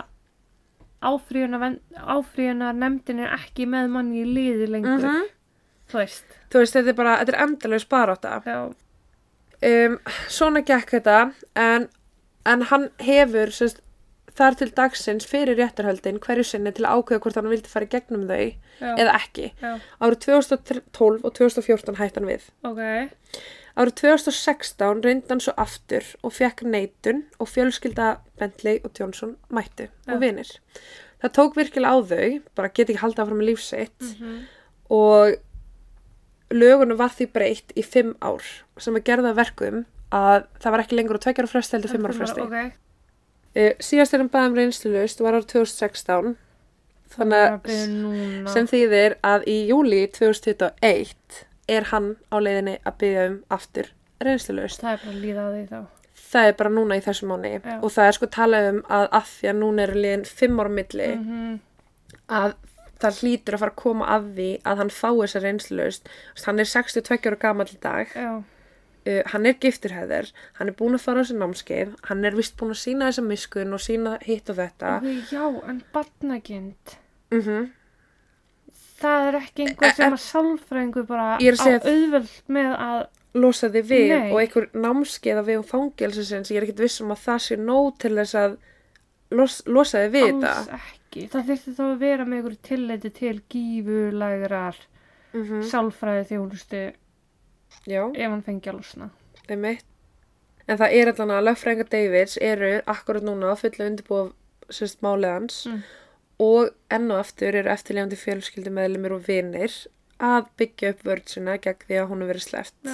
áfríunar 1.02 2.74
nefndin 2.74 3.20
er 3.22 3.34
ekki 3.38 3.66
með 3.70 3.90
manni 3.94 4.22
í 4.24 4.28
liði 4.28 4.66
lengur. 4.70 4.98
Mhm. 5.04 5.26
Þú 5.88 5.98
veist. 6.02 6.24
þú 6.50 6.58
veist, 6.60 6.74
þetta 6.76 6.88
er 6.88 6.96
bara, 6.98 7.12
þetta 7.24 7.32
er 7.32 7.42
endalaus 7.46 7.84
barátta 7.88 8.42
Já, 8.44 8.74
um, 9.62 9.98
svona 10.28 10.62
gekk 10.66 10.90
þetta 10.98 11.18
en, 11.56 11.88
en 12.46 12.62
hann 12.70 12.88
hefur 13.02 13.50
sérst, 13.54 13.80
þar 14.38 14.54
til 14.54 14.68
dagsins 14.70 15.26
fyrir 15.26 15.56
réttarhöldin 15.58 16.20
hverju 16.22 16.44
sinni 16.46 16.70
til 16.72 16.84
að 16.86 17.00
ákveða 17.00 17.22
hvort 17.24 17.38
hann 17.40 17.48
vildi 17.50 17.68
fara 17.72 17.88
í 17.88 17.90
gegnum 17.90 18.28
þau 18.28 18.38
já, 18.44 18.92
eða 18.94 19.14
ekki 19.18 19.48
já, 19.58 19.72
árið 19.98 20.20
2012 20.28 21.24
og 21.26 21.32
2014 21.34 21.98
hætti 21.98 22.20
hann 22.20 22.28
við 22.30 22.44
ok. 22.62 22.82
árið 23.82 23.96
2016 24.02 25.02
reyndi 25.04 25.32
hann 25.32 25.42
svo 25.42 25.56
aftur 25.58 26.06
og 26.22 26.36
fekk 26.38 26.62
neitun 26.70 27.24
og 27.42 27.50
fjölskylda 27.50 28.12
Bentley 28.38 28.78
og 28.84 28.94
Johnson 28.98 29.34
mættu 29.50 29.88
Já. 29.88 30.14
og 30.14 30.22
vinir 30.22 30.54
það 31.18 31.34
tók 31.40 31.58
virkilega 31.58 31.90
á 31.90 31.98
þau 32.06 32.30
bara 32.54 32.70
geti 32.70 32.94
ekki 32.94 33.02
haldið 33.02 33.24
áfram 33.24 33.42
með 33.42 33.50
lífsitt 33.50 34.06
Mhm. 34.14 34.38
og 34.94 35.34
lögunum 36.54 36.96
var 36.98 37.10
því 37.12 37.26
breytt 37.32 37.72
í 37.76 37.82
fimm 37.84 38.14
ár 38.24 38.42
sem 38.80 38.94
að 38.96 39.04
gerða 39.10 39.34
verkum 39.36 39.84
að 40.14 40.46
það 40.62 40.70
var 40.72 40.82
ekki 40.84 40.96
lengur 40.96 41.18
á 41.20 41.24
tveggjara 41.26 41.50
fresti 41.50 41.76
heldur 41.76 41.90
fimm 41.92 42.06
ára 42.08 42.16
fresti 42.16 42.40
Ok. 42.40 42.54
uh, 43.58 43.72
síðast 43.84 44.14
er 44.16 44.22
hann 44.22 44.30
baðum 44.32 44.56
reynslulust 44.56 45.20
var 45.20 45.36
árið 45.36 45.50
2016 45.52 46.36
þannig 47.12 47.44
að 47.44 48.48
sem 48.52 48.66
þýðir 48.68 49.18
að 49.24 49.44
í 49.48 49.58
júli 49.68 50.00
2021 50.16 51.44
er 51.68 51.86
hann 51.92 52.14
á 52.32 52.36
leiðinni 52.40 52.78
að 52.88 52.98
byggja 53.02 53.26
um 53.30 53.38
aftur 53.52 53.92
reynslulust 54.24 54.80
Það 54.84 54.92
er 54.96 55.00
bara 55.04 55.14
að 55.14 55.22
líða 55.24 55.44
að 55.44 55.54
því 55.58 55.62
þá. 55.68 55.80
það 56.28 56.48
er 56.50 56.56
bara 56.58 56.72
núna 56.74 56.96
í 56.98 57.04
þessu 57.04 57.28
mánu 57.30 57.50
Já. 57.54 57.76
og 57.82 57.92
það 57.94 58.08
er 58.10 58.16
sko 58.18 58.26
talað 58.38 58.68
um 58.72 58.80
að 58.88 59.04
að 59.20 59.28
því 59.34 59.50
að 59.52 59.58
núna 59.62 59.84
er 59.86 59.92
liðin 59.96 60.24
fimm 60.28 60.60
ára 60.64 60.72
milli 60.78 61.10
Mhm. 61.18 61.60
að 62.28 62.54
það 63.02 63.22
hlýtur 63.22 63.56
að 63.56 63.64
fara 63.64 63.74
að 63.74 63.82
koma 63.82 64.10
að 64.14 64.28
því 64.36 64.50
að 64.70 64.82
hann 64.82 64.92
fái 64.94 65.16
þessa 65.22 65.42
reynslulaust 65.44 66.12
hann 66.46 66.62
er 66.62 66.70
62 66.72 67.18
ára 67.30 67.40
gamall 67.44 67.68
í 67.70 67.80
dag 67.82 68.14
uh, 68.18 69.22
hann 69.32 69.48
er 69.48 69.58
gifturhæðir 69.62 70.30
hann 70.58 70.72
er 70.72 70.78
búin 70.78 70.98
að 70.98 71.04
fara 71.06 71.22
á 71.22 71.24
þessi 71.24 71.38
námskeið 71.40 71.96
hann 72.10 72.28
er 72.28 72.38
vist 72.38 72.56
búin 72.60 72.74
að 72.74 72.82
sína 72.82 73.10
þessa 73.10 73.26
miskun 73.28 73.76
og 73.76 73.84
sína 73.84 74.16
hitt 74.24 74.50
og 74.52 74.60
þetta 74.60 74.94
já, 75.30 75.44
en 75.70 75.82
barnagind. 75.94 76.96
mm 77.34 77.74
Það 78.98 79.28
er 79.28 79.36
ekki 79.38 79.62
einhver 79.62 79.92
sem 79.94 80.14
að 80.16 80.22
sálfræðingur 80.24 81.04
bara 81.06 81.26
á 81.38 81.38
auðvöld 81.38 82.32
með 82.50 82.72
að, 82.82 83.02
losa 83.38 83.68
þig 83.70 83.84
við 83.86 84.08
Nei. 84.10 84.30
og 84.32 84.40
einhver 84.40 84.66
námskeið 84.74 85.38
að 85.38 85.50
við 85.50 85.60
um 85.60 85.66
fangelsisins 85.68 86.50
ég 86.50 86.58
er 86.58 86.66
ekkert 86.66 86.82
viss 86.82 87.02
um 87.04 87.12
að 87.14 87.22
það 87.28 87.44
sé 87.44 87.58
nóg 87.60 87.92
til 88.02 88.14
þess 88.16 88.38
að 88.40 88.56
los, 89.38 89.60
losa 89.70 90.02
þig 90.02 90.14
við 90.16 90.30
alls 90.32 90.42
þetta 90.42 90.80
ekki. 90.80 90.97
Það 91.32 91.46
þurfti 91.50 91.74
þá 91.76 91.84
að 91.88 91.98
vera 92.02 92.24
með 92.24 92.38
einhverju 92.38 92.60
tilleiti 92.68 93.10
til 93.10 93.36
gífulægrar 93.52 94.76
mm 95.32 95.42
-hmm. 95.44 95.62
sálfræði 95.70 96.24
þjónustu 96.30 96.82
ef 97.88 98.30
hann 98.30 98.42
fengi 98.42 98.72
losna. 98.72 99.10
einmitt. 99.48 99.84
En 100.68 100.78
það 100.78 100.92
er 100.92 101.08
allan 101.08 101.30
að 101.30 101.44
lögfræðingar 101.48 101.88
Davids 101.90 102.38
eru 102.40 102.82
akkurat 102.86 103.22
núna 103.24 103.54
fulla 103.56 103.86
undirbúa 103.86 104.32
sérst 104.70 105.00
málið 105.00 105.32
hans 105.32 105.66
Mm. 105.66 105.82
og 106.38 106.70
enn 106.90 107.10
og 107.10 107.18
aftur 107.18 107.54
eru 107.54 107.70
eftirlegandi 107.70 108.16
fjölskyldi 108.16 108.70
meðlumir 108.70 109.12
og 109.12 109.24
vinir 109.28 109.72
að 110.20 110.46
byggja 110.58 110.90
upp 110.90 111.02
vörð 111.04 111.26
sína 111.32 111.56
gegn 111.58 111.86
því 111.88 111.94
að 112.00 112.08
hún 112.10 112.22
er 112.22 112.28
verið 112.28 112.42
sleppt. 112.42 112.86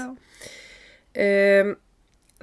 Um, 1.14 1.77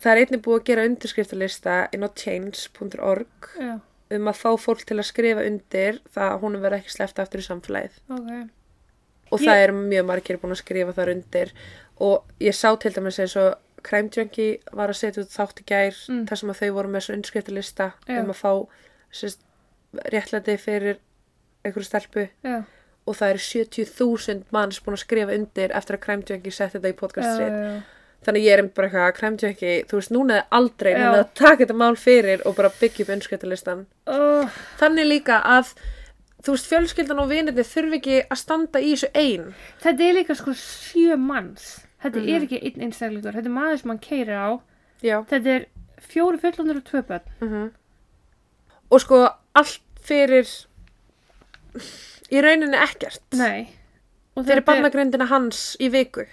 það 0.01 0.11
er 0.11 0.17
einnig 0.21 0.41
búið 0.41 0.59
að 0.59 0.65
gera 0.65 0.85
undirskriftalista 0.87 1.87
inn 1.93 2.03
á 2.03 2.09
change.org 2.15 3.49
Já, 3.59 3.79
um 4.17 4.27
að 4.31 4.39
fá 4.41 4.49
fólk 4.59 4.83
til 4.85 4.97
að 4.99 5.07
skrifa 5.09 5.45
undir 5.47 5.99
það 6.13 6.31
að 6.33 6.41
hún 6.43 6.57
verið 6.61 6.79
ekki 6.81 6.95
sleppt 6.95 7.19
aftur 7.23 7.39
í 7.43 7.47
samfélagið 7.47 7.99
ok. 8.09 8.31
og 9.31 9.39
Ég- 9.39 9.45
það 9.47 9.63
eru 9.63 9.73
mjög 9.81 10.05
margir 10.11 10.37
búin 10.41 10.51
að 10.55 10.61
skrifa 10.63 10.93
þar 10.97 11.11
undir 11.15 11.51
og 11.99 12.23
ég 12.39 12.55
sá 12.57 12.69
til 12.79 12.91
dæmis 12.95 13.19
eins 13.19 13.35
og 13.37 13.55
Crime 13.83 14.09
Junkie 14.13 14.59
var 14.73 14.89
að 14.93 14.99
setja 14.99 15.23
út 15.23 15.31
þátt 15.33 15.61
í 15.61 15.65
gær 15.65 15.95
Mm. 16.09 16.25
þar 16.29 16.37
sem 16.37 16.49
að 16.49 16.59
þau 16.61 16.73
voru 16.73 16.89
með 16.93 17.01
svo 17.05 17.13
undirskriftalista 17.15 17.93
Já. 18.07 18.19
um 18.21 18.29
að 18.29 18.37
fá 18.41 18.67
sérst, 19.11 19.39
réttlæti 20.13 20.57
fyrir 20.59 20.97
einhverju 21.65 21.85
stelpu 21.87 22.27
Já, 22.43 22.63
og 23.07 23.15
það 23.15 23.29
eru 23.29 23.39
70.000 23.39 24.43
manns 24.51 24.79
búin 24.79 24.93
að 24.97 25.03
skrifa 25.05 25.33
undir 25.35 25.71
eftir 25.73 25.97
að 25.97 26.01
Crime 26.05 26.23
Junkie 26.29 26.51
setti 26.51 26.77
þetta 26.79 26.89
í 26.89 26.93
já. 26.93 27.81
Þannig 28.25 28.43
ég 28.45 28.53
er 28.53 28.59
einmitt 28.61 28.75
bara 28.77 28.87
eitthvað 28.87 29.07
að 29.07 29.15
Crime 29.19 29.37
Junkie 29.41 29.83
þú 29.89 29.97
veist 29.99 30.11
núna 30.13 30.35
er 30.37 30.43
aldrei 30.51 30.93
núna 30.93 31.23
að 31.23 31.31
taka 31.33 31.63
þetta 31.65 31.77
mál 31.81 31.95
fyrir 31.97 32.43
og 32.45 32.55
bara 32.55 32.69
byggja 32.79 33.03
upp 33.05 33.13
undirskriftarlistan 33.15 33.85
Oh, 34.07 34.49
þannig 34.79 35.07
líka 35.09 35.39
að 35.43 35.73
þú 36.45 36.55
veist 36.55 36.69
fjölskyldan 36.71 37.19
og 37.23 37.29
vinirni 37.29 37.63
þurfi 37.65 37.97
ekki 37.99 38.19
að 38.27 38.37
standa 38.43 38.79
í 38.81 38.91
þessu 38.93 39.09
ein 39.15 39.53
þetta 39.83 40.07
er 40.09 40.13
líka 40.19 40.35
sko 40.35 40.51
sjö 40.57 41.17
manns. 41.17 41.79
Þetta 42.01 42.17
Mhm. 42.17 42.29
er 42.35 42.41
ekki 42.41 42.59
einn 42.65 42.81
einstaklingur. 42.87 43.33
Þetta 43.33 43.45
er 43.45 43.53
maður 43.53 43.79
sem 43.79 43.89
hann 43.91 43.99
keirir 43.99 44.33
á. 44.33 44.49
já 45.03 45.17
Þetta 45.29 45.47
er 45.55 45.65
fjóri 46.01 46.39
fullundur 46.41 46.77
og 46.77 46.83
tvö 46.83 47.01
börn. 47.05 47.21
mm 47.41 47.71
og 48.91 48.99
sko 49.01 49.29
allt 49.55 49.79
fyrir 50.03 50.47
í 52.31 52.41
rauninni 52.43 52.77
ekkert 52.77 53.21
Nei. 53.39 53.69
Og 54.35 54.45
þetta 54.45 54.57
er- 54.57 54.65
barnagrindina 54.67 55.27
hans 55.29 55.77
í 55.79 55.89
viku 55.91 56.25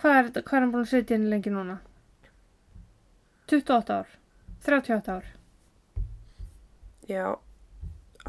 Hvað 0.00 0.16
er, 0.18 0.24
þetta- 0.30 0.42
hvað 0.48 0.56
er 0.56 0.60
hann 0.64 0.72
búin 0.72 0.84
að 0.86 0.92
setja 0.94 1.16
inn 1.18 1.28
lengi 1.30 1.50
núna? 1.52 1.78
28 3.50 3.90
ár. 3.98 4.06
38 4.64 5.08
ár. 5.16 5.24
já 7.10 7.38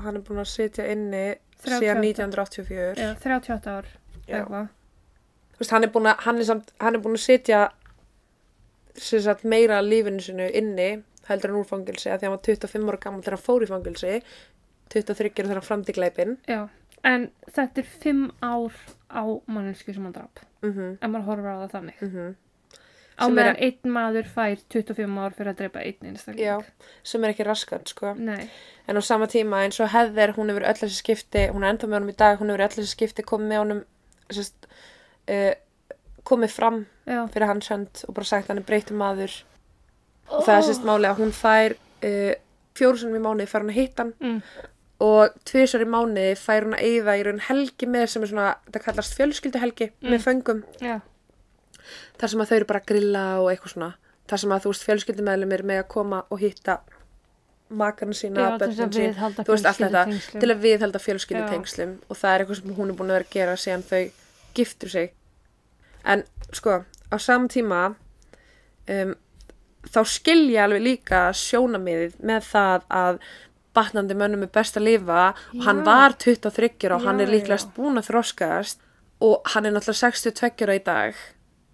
hann 0.02 0.16
er 0.18 0.22
búin 0.26 0.40
að 0.42 0.48
sitja 0.50 0.86
inni 0.90 1.36
38. 1.62 1.80
síðan 1.84 2.00
1984 2.02 2.96
Já, 2.98 3.10
38 3.22 3.68
ár. 3.70 3.86
Já. 4.28 4.46
Þú 4.46 5.60
veist, 5.60 5.72
hann 5.76 5.84
er 5.86 5.92
búin 5.94 6.08
að 6.10 6.24
hann 6.26 6.38
er, 6.42 6.44
samt, 6.48 6.72
hann 6.82 6.96
er 6.98 7.00
búin 7.04 7.18
að 7.20 7.26
sitja 7.28 7.60
sem 8.96 9.22
sagt, 9.22 9.44
meira 9.44 9.82
lífinu 9.86 10.20
sinu 10.24 10.48
inni 10.50 11.04
heldur 11.28 11.52
en 11.54 11.60
úr 11.62 11.68
fangilsi 11.70 12.10
að 12.10 12.20
því 12.24 12.28
hann 12.28 12.36
var 12.38 12.46
25 12.48 12.90
ára 12.90 13.00
gammal 13.04 13.22
þegar 13.22 13.38
hann 13.38 13.46
fór 13.46 13.62
í 13.64 13.70
fangilsi 13.70 14.16
23 14.90 15.30
þegar 15.44 15.60
hann 15.62 15.68
framdi 15.70 15.94
glæpin 15.94 16.38
Já. 16.50 16.64
En 17.04 17.30
þetta 17.52 17.82
er 17.84 17.92
5 18.02 18.32
ár 18.42 18.74
á 19.14 19.24
mannesku 19.48 19.94
sem 19.94 20.04
hann 20.04 20.14
draf. 20.18 20.42
Mm 20.62 20.72
-hmm, 20.74 20.98
Ef 21.02 21.10
maður 21.10 21.26
horfir 21.30 21.52
á 21.52 21.58
það 21.66 21.72
þannig. 21.76 22.02
mm 22.02 22.36
Á 23.22 23.26
Sem 23.26 23.38
er- 23.38 23.44
meðan 23.44 23.62
einn 23.62 23.92
maður 23.94 24.26
fær 24.34 24.58
25 24.70 25.18
ár 25.20 25.34
fyrir 25.38 25.52
að 25.54 25.58
drepa 25.58 25.80
einn 25.80 26.06
einstakling. 26.10 26.40
já, 26.46 26.64
sem 27.04 27.24
er 27.24 27.30
ekki 27.34 27.44
raskat 27.46 27.88
sko. 27.90 28.14
Nei. 28.18 28.50
en 28.88 28.98
á 28.98 29.02
sama 29.02 29.28
tíma 29.28 29.62
eins 29.64 29.80
og 29.80 29.90
Heather 29.92 30.32
hún 30.34 30.50
hefur 30.50 30.64
öll 30.64 30.74
þessi 30.80 30.98
skipti, 31.04 31.48
hún 31.52 31.64
er 31.64 31.74
ennþá 31.74 31.88
með 31.88 31.94
honum 32.00 32.10
í 32.10 32.16
dag 32.18 32.40
hún 32.40 32.50
hefur 32.50 32.62
öll 32.62 32.70
þessi 32.82 32.88
skipti 32.96 33.22
komið 33.24 33.48
með 33.48 33.58
honum 33.58 33.84
sest, 34.32 34.68
uh, 35.30 35.54
komið 36.24 36.50
fram 36.50 36.86
Já. 37.06 37.28
fyrir 37.28 37.48
hans 37.48 37.68
hönd 37.70 38.06
og 38.08 38.14
bara 38.16 38.26
sagt 38.26 38.48
hann 38.48 38.58
er 38.58 38.64
breytum 38.64 38.98
maður 38.98 39.44
og 40.30 40.44
það 40.46 40.58
er 40.58 40.62
sérst 40.64 40.84
máli 40.86 41.06
að 41.06 41.18
hún 41.20 41.32
fær 41.32 41.72
uh, 42.04 42.34
fjórusunum 42.76 43.16
í 43.16 43.20
mánuði 43.20 43.48
fær 43.48 43.62
hún 43.62 43.70
að 43.70 43.80
hitta 43.82 44.04
hann 44.04 44.14
Mm. 44.20 44.42
Og 45.02 45.34
tvisar 45.50 45.82
í 45.82 45.88
mánuði 45.90 46.36
fær 46.38 46.68
hún 46.68 46.76
að 46.78 46.86
eyða 46.86 47.16
í 47.18 47.24
raun 47.26 47.40
helgi 47.48 47.88
með 47.90 48.06
sem 48.14 48.26
er 48.26 48.32
svona, 48.32 48.50
þetta 48.68 48.84
kallast 48.86 49.16
fjölskylduhelgi 49.18 49.88
Mm. 50.02 50.10
með 50.14 50.26
föngum, 50.28 50.64
Já. 50.82 51.00
þar 52.22 52.30
sem 52.34 52.42
að 52.44 52.50
þau 52.52 52.56
eru 52.60 52.66
bara 52.70 52.80
að 52.84 52.90
grilla 52.92 53.24
og 53.42 53.50
eitthvað 53.52 53.74
svona. 53.76 53.94
Þar 54.30 54.38
sem 54.44 54.52
að 54.56 54.62
þú 54.66 54.72
veist 54.74 54.86
fjölskyldumeðlumir 54.88 55.64
með 55.66 55.80
að 55.84 55.88
koma 55.92 56.20
og 56.30 56.40
hitta 56.40 56.76
makarna 57.72 58.14
sína, 58.14 58.46
að 58.60 58.76
sín. 58.92 59.16
þú 59.16 59.48
veist 59.56 59.66
allt 59.66 59.80
þetta, 59.80 60.04
til 60.40 60.50
að 60.52 60.62
viðhalda 60.66 61.00
fjölskyldutengslum. 61.00 61.98
Og 62.10 62.18
það 62.20 62.34
er 62.36 62.44
eitthvað 62.44 62.62
sem 62.62 62.76
hún 62.76 62.90
er 62.90 62.96
búin 63.00 63.10
að 63.12 63.18
vera 63.18 63.26
að 63.26 63.36
gera 63.36 63.56
síðan 63.56 63.84
þau 63.88 64.12
giftur 64.54 64.90
sig. 64.92 65.12
En 66.06 66.24
sko, 66.52 66.84
á 67.12 67.16
saman 67.18 67.48
tíma 67.50 67.96
um, 68.90 69.16
þá 69.88 70.02
skilja 70.06 70.66
alveg 70.68 70.82
líka 70.84 71.22
sjónamiðið 71.34 72.20
með 72.22 72.44
það 72.52 72.86
að 72.92 73.20
batnandi 73.76 74.18
mönnum 74.18 74.46
er 74.46 74.52
best 74.54 74.78
að 74.80 74.88
lifa 74.90 75.28
og 75.32 75.66
hann 75.66 75.84
Já. 75.84 75.88
var 75.88 76.18
23 76.20 76.92
og 76.92 77.06
hann 77.06 77.22
Já, 77.22 77.26
er 77.26 77.34
líklegast 77.36 77.76
búin 77.78 78.02
að 78.02 78.10
þroskast 78.12 78.82
og 79.22 79.54
hann 79.54 79.66
er 79.70 79.76
náttúrulega 79.76 80.12
62 80.12 80.66
ára 80.66 80.78
í 80.78 80.84
dag 80.86 81.22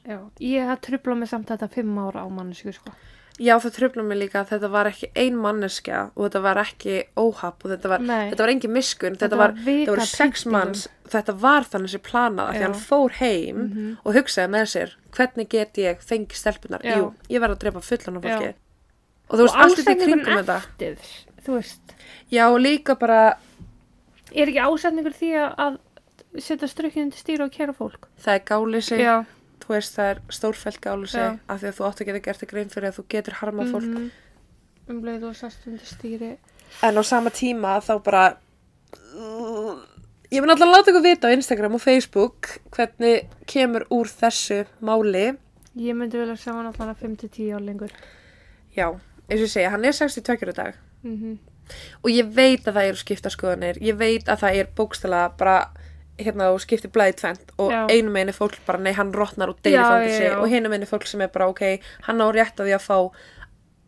Já, 0.08 0.22
ég 0.40 0.70
hef 0.70 0.84
trublað 0.86 1.20
mig 1.20 1.30
samt 1.32 1.50
þetta 1.52 1.68
fimm 1.68 1.98
ára 2.00 2.24
á 2.24 2.28
mannesku, 2.32 2.72
sko. 2.72 2.94
Já, 3.38 3.54
það 3.62 3.74
tröfla 3.76 4.04
mig 4.08 4.18
líka 4.18 4.40
að 4.40 4.54
þetta 4.54 4.70
var 4.74 4.88
ekki 4.90 5.10
ein 5.20 5.36
manneskja 5.38 5.98
og 6.16 6.22
þetta 6.24 6.40
var 6.46 6.60
ekki 6.64 6.94
óhapp 7.20 7.66
og 7.66 7.74
þetta 7.74 7.92
var, 7.92 8.06
þetta 8.08 8.46
var 8.46 8.54
engin 8.54 8.74
miskun, 8.74 9.18
þetta, 9.18 9.28
Þetta 9.28 9.40
var, 9.42 9.54
var 9.54 9.68
vika 9.68 10.08
sex 10.10 10.46
manns, 10.50 10.86
þetta 11.12 11.36
var 11.44 11.68
þannig 11.68 11.94
sem 11.94 12.04
planað 12.08 12.48
af 12.48 12.56
því 12.56 12.64
Já. 12.64 12.66
Hann 12.66 12.80
fór 12.88 13.18
heim 13.20 13.62
og 14.00 14.18
hugsaði 14.18 14.54
með 14.56 14.66
sér, 14.74 14.96
hvernig 15.20 15.52
get 15.54 15.82
ég 15.84 16.02
fengið 16.08 16.40
stelpunar, 16.40 16.88
Já. 16.88 16.98
jú, 16.98 17.12
ég 17.36 17.44
verð 17.44 17.60
að 17.60 17.62
drepa 17.68 17.84
fullan 17.86 18.18
Já. 18.18 18.26
fólki 18.26 18.50
og 19.28 19.36
þú 19.36 19.44
veist, 19.44 19.60
allt 19.60 19.82
þetta 19.82 19.94
í 19.94 20.02
kringum 20.06 20.38
þetta 20.40 20.60
þú 21.48 21.56
veist, 21.58 21.96
Já, 22.32 22.44
og 22.52 22.60
líka 22.60 22.96
bara, 23.00 23.38
er 24.36 24.52
ekki 24.52 24.60
ásetningur 24.68 25.16
því 25.16 25.32
að, 25.48 25.78
setja 26.44 26.68
strukkinu 26.68 27.12
til 27.16 27.22
stýra 27.24 27.48
og 27.48 27.52
kæra 27.56 27.74
fólk? 27.74 28.08
það 28.20 28.34
er 28.36 28.44
gáleysi 28.52 29.00
Já. 29.02 29.16
þú 29.64 29.74
veist, 29.74 29.96
það 29.98 30.10
er 30.12 30.20
stórfælt 30.30 30.82
gáleysi 30.84 31.18
Já. 31.24 31.40
af 31.48 31.62
því 31.64 31.70
að 31.72 31.78
þú 31.80 31.88
átt 31.88 32.02
að 32.04 32.10
geta 32.12 32.24
gert 32.28 32.42
þig 32.44 32.52
grein 32.52 32.70
fyrir 32.74 32.92
að 32.92 32.98
þú 33.00 33.06
getur 33.16 33.34
harmað 33.42 33.72
fólk 33.74 33.88
Mhm. 33.94 34.10
Um 34.90 35.02
leið 35.04 35.24
og 35.28 35.36
sast 35.36 35.66
undir 35.68 35.84
stýri. 35.84 36.38
en 36.84 36.96
á 36.96 37.04
sama 37.04 37.30
tíma 37.30 37.80
þá 37.84 38.04
bara 38.04 38.38
ég 40.32 40.42
mun 40.44 40.50
alltaf 40.54 40.68
að 40.68 40.74
láta 40.76 40.92
ykkur 40.92 41.04
vita 41.04 41.28
á 41.28 41.36
Instagram 41.36 41.76
og 41.76 41.82
Facebook 41.84 42.60
hvernig 42.72 43.28
kemur 43.48 43.86
úr 43.92 44.08
þessu 44.08 44.66
máli 44.82 45.38
Ég 45.78 45.94
myndi 45.94 46.18
vel 46.18 46.32
að 46.34 46.40
sjá 46.42 46.54
hann 46.56 46.66
allan 46.72 46.90
að 46.96 47.02
5-10 47.04 47.52
ár 47.54 47.62
lengur. 47.62 47.92
já, 48.76 48.88
eins 49.30 49.42
og 49.42 49.46
ég 49.46 49.52
segja, 49.54 49.70
hann 49.70 49.86
er 49.86 49.92
62 49.94 50.42
ára 50.42 50.52
í 50.52 50.56
dag 50.56 50.74
Mm 51.08 51.38
og 52.04 52.10
ég 52.14 52.30
veit 52.32 52.64
að 52.68 52.78
það 52.78 52.86
eru 52.90 53.00
skipta 53.02 53.32
skoðanir 53.34 53.80
ég 53.84 53.98
veit 54.00 54.30
að 54.32 54.44
það 54.44 54.60
er 54.62 54.70
bókstala 54.78 55.22
bara 55.38 55.56
hérna 56.18 56.50
og 56.54 56.62
skiptir 56.64 56.92
blæði 56.94 57.18
tvent 57.22 57.52
og 57.62 57.74
Já. 57.74 57.82
einu 57.92 58.14
meginn 58.14 58.32
er 58.32 58.38
fólk 58.38 58.58
bara 58.66 58.82
nei 58.82 58.94
hann 58.98 59.12
rotnar 59.14 59.52
og 59.52 59.60
deyri 59.66 59.84
fangilsi 59.84 60.30
og 60.34 60.48
hinu 60.50 60.72
meginn 60.72 60.88
er 60.88 60.90
fólk 60.90 61.06
sem 61.10 61.22
er 61.22 61.32
bara 61.34 61.50
ok 61.52 61.64
hann 62.08 62.24
á 62.24 62.28
rétt 62.34 62.58
á 62.58 62.64
því 62.66 62.78
að 62.78 62.88
fá 62.88 62.98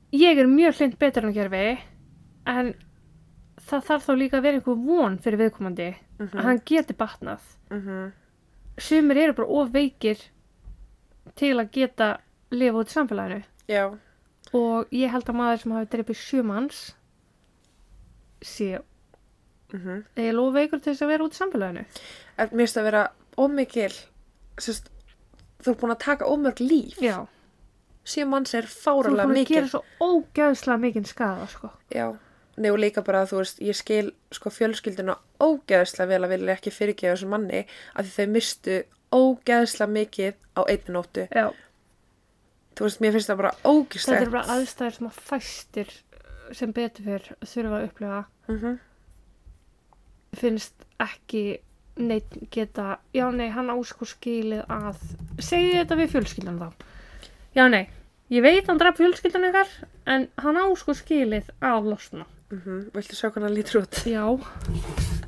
Ég 0.09 0.39
er 0.41 0.47
mjög 0.49 0.79
hlind 0.79 0.95
betur 0.97 1.27
en 1.27 1.33
gerfi, 1.35 1.77
en 2.49 2.71
það 3.61 3.83
þarf 3.89 4.07
þá 4.07 4.13
líka 4.17 4.37
að 4.39 4.45
vera 4.47 4.57
einhver 4.57 4.79
von 4.87 5.17
fyrir 5.21 5.41
viðkomandi 5.43 5.89
að 6.25 6.39
hann 6.47 6.61
geti 6.65 6.95
batnað. 6.97 7.43
mm 7.69 8.11
Sumir 8.79 9.17
eru 9.19 9.33
bara 9.35 9.47
of 9.59 9.73
veikir 9.73 10.21
til 11.35 11.57
að 11.59 11.71
geta 11.75 12.07
lifa 12.49 12.79
út 12.79 12.89
í 12.89 12.95
samfélaginu. 12.95 13.43
já, 13.67 13.85
og 14.53 14.87
ég 14.95 15.11
held 15.11 15.29
að 15.29 15.35
maður 15.35 15.61
sem 15.61 15.71
hafi 15.77 15.89
dreipið 15.93 16.17
sjö 16.17 16.43
manns 16.43 16.95
sé 18.41 18.79
mm 19.73 20.03
eiginlega 20.15 20.45
of 20.47 20.53
veikur 20.55 20.79
til 20.81 20.93
þess 20.93 21.05
að 21.05 21.11
vera 21.13 21.25
út 21.27 21.35
í 21.35 21.39
samfélaginu. 21.39 21.83
mér 22.37 22.49
finnst 22.49 22.77
að 22.79 22.87
vera 22.89 23.03
ómikil 23.37 23.91
sérst, 24.59 24.89
þú 25.63 25.73
er 25.73 25.77
búin 25.81 25.93
að 25.93 26.01
taka 26.05 26.25
ómörg 26.25 26.59
líf 26.63 26.97
Já, 27.03 27.27
sjö 28.03 28.25
manns 28.25 28.53
er 28.53 28.65
þú 28.65 28.69
er 28.69 28.81
fáralega 28.83 29.27
búin 29.27 29.35
að 29.35 29.39
mikil 29.39 29.55
gera 29.55 29.67
svo 29.67 29.83
ógæðslega 29.99 30.79
mikinn 30.79 31.05
skada, 31.05 31.47
sko. 31.47 31.69
Já, 31.93 32.07
og 32.73 32.79
líka 32.79 33.03
bara 33.05 33.21
að 33.23 33.31
þú 33.31 33.37
veist, 33.43 33.61
ég 33.61 33.75
skil 33.77 34.11
sko 34.35 34.49
fjölskylduna 34.49 35.15
ógeðslega 35.39 36.09
vel 36.09 36.23
að 36.25 36.33
vilja 36.35 36.55
ekki 36.57 36.73
fyrirgefa 36.75 37.15
þessum 37.15 37.29
manni 37.35 37.65
af 37.95 38.05
því 38.05 38.11
þau 38.17 38.33
mistu 38.33 38.83
ógeðslega 39.15 39.91
mikið 39.95 40.33
á 40.59 40.61
einni 40.67 40.95
nóttu. 40.95 41.27
Já, 41.31 41.51
Þú 42.79 42.85
veist, 42.87 42.99
mér 43.03 43.11
finnst 43.11 43.27
það 43.27 43.39
bara 43.41 43.49
þetta 43.51 43.71
ógeðslegt. 43.75 44.21
er 44.21 44.29
bara 44.31 44.53
aðstæður 44.55 44.93
sem 44.95 45.07
að 45.09 45.15
fæstir 45.29 45.89
sem 46.55 46.73
betur 46.75 47.05
fyrr 47.05 47.31
þurfa 47.45 47.79
að 47.79 47.87
upplifa. 47.89 48.21
Mm 48.47 48.77
Finnst 50.39 50.85
ekki 51.01 51.59
neitt 51.97 52.35
geta, 52.53 52.99
já 53.13 53.31
nei, 53.33 53.49
hann 53.49 53.71
áskur 53.73 54.07
skilið 54.07 54.61
að, 54.69 54.99
segið 55.41 55.79
þetta 55.79 55.95
við 55.97 56.11
fjölskyldan 56.13 56.59
þá. 56.61 56.69
Já 57.57 57.65
nei, 57.67 57.89
ég 58.29 58.45
veit 58.45 58.69
hann 58.69 58.77
draf 58.77 58.99
fjölskyldan 59.01 59.47
ykkar, 59.49 59.71
en 60.05 60.27
hann 60.37 60.61
áskur 60.61 60.95
skilið 60.95 61.49
að 61.65 61.89
losna. 61.89 62.25
-hmm. 62.51 62.91
Viltu 62.93 63.15
sjá 63.15 63.29
hvernig 63.31 63.49
hann 63.49 63.57
lítur 63.57 63.81
út? 63.81 63.95
Já. 64.05 64.25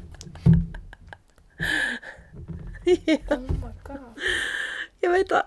Já. 2.86 3.38
Oh 3.38 3.41
my 3.61 3.74
god. 3.84 4.22
Ég 5.01 5.11
veit 5.13 5.30
það. 5.30 5.45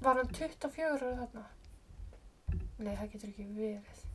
Var 0.00 0.18
hann 0.20 0.28
24 0.28 0.90
ára 0.90 1.14
þarna? 1.20 1.44
Nei, 2.78 2.92
það 2.96 3.08
getur 3.12 3.30
ekki 3.30 3.46
verið. 3.56 4.05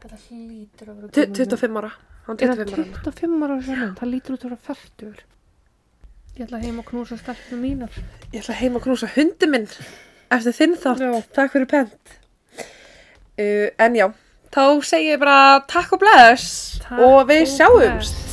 Þetta 0.00 0.20
hlýtur 0.26 0.92
að 0.92 1.00
vera... 1.00 1.10
Tu- 1.10 1.26
gömul 1.26 1.36
mynd. 1.36 1.50
25 1.50 1.80
ára. 1.80 1.90
Hann 2.26 2.38
Er 2.40 2.54
25 2.54 2.70
það 2.70 2.80
ára. 2.80 3.02
25 3.10 3.44
ára 3.46 3.58
sem 3.66 3.82
Það 4.00 4.10
lítur 4.14 4.36
út 4.36 4.46
að 4.46 4.50
vera 4.50 4.60
40. 4.70 5.26
Ég 6.40 6.46
ætla 6.46 6.62
heim 6.62 6.78
og 6.80 6.86
knúsa 6.88 7.18
stelpnum 7.20 7.60
mínar. 7.66 8.00
Ég 8.32 8.40
ætla 8.40 8.56
heim 8.60 8.78
að 8.78 8.86
knúsa 8.86 9.10
hundi 9.16 9.50
minn 9.50 9.68
eftir 10.30 10.56
þinn 10.56 10.76
þátt. 10.80 11.04
Já. 11.04 11.20
Takk 11.36 11.54
fyrir 11.56 11.70
pent. 11.70 12.16
Uh, 13.40 13.68
en 13.80 13.96
já, 13.96 14.06
þá 14.52 14.62
segi 14.84 15.14
ég 15.14 15.20
bara 15.22 15.60
takk 15.70 15.94
og 15.96 16.02
bless 16.02 16.78
Takk 16.84 17.00
og 17.06 17.22
við 17.30 17.46
og 17.46 17.54
sjáumst. 17.56 18.29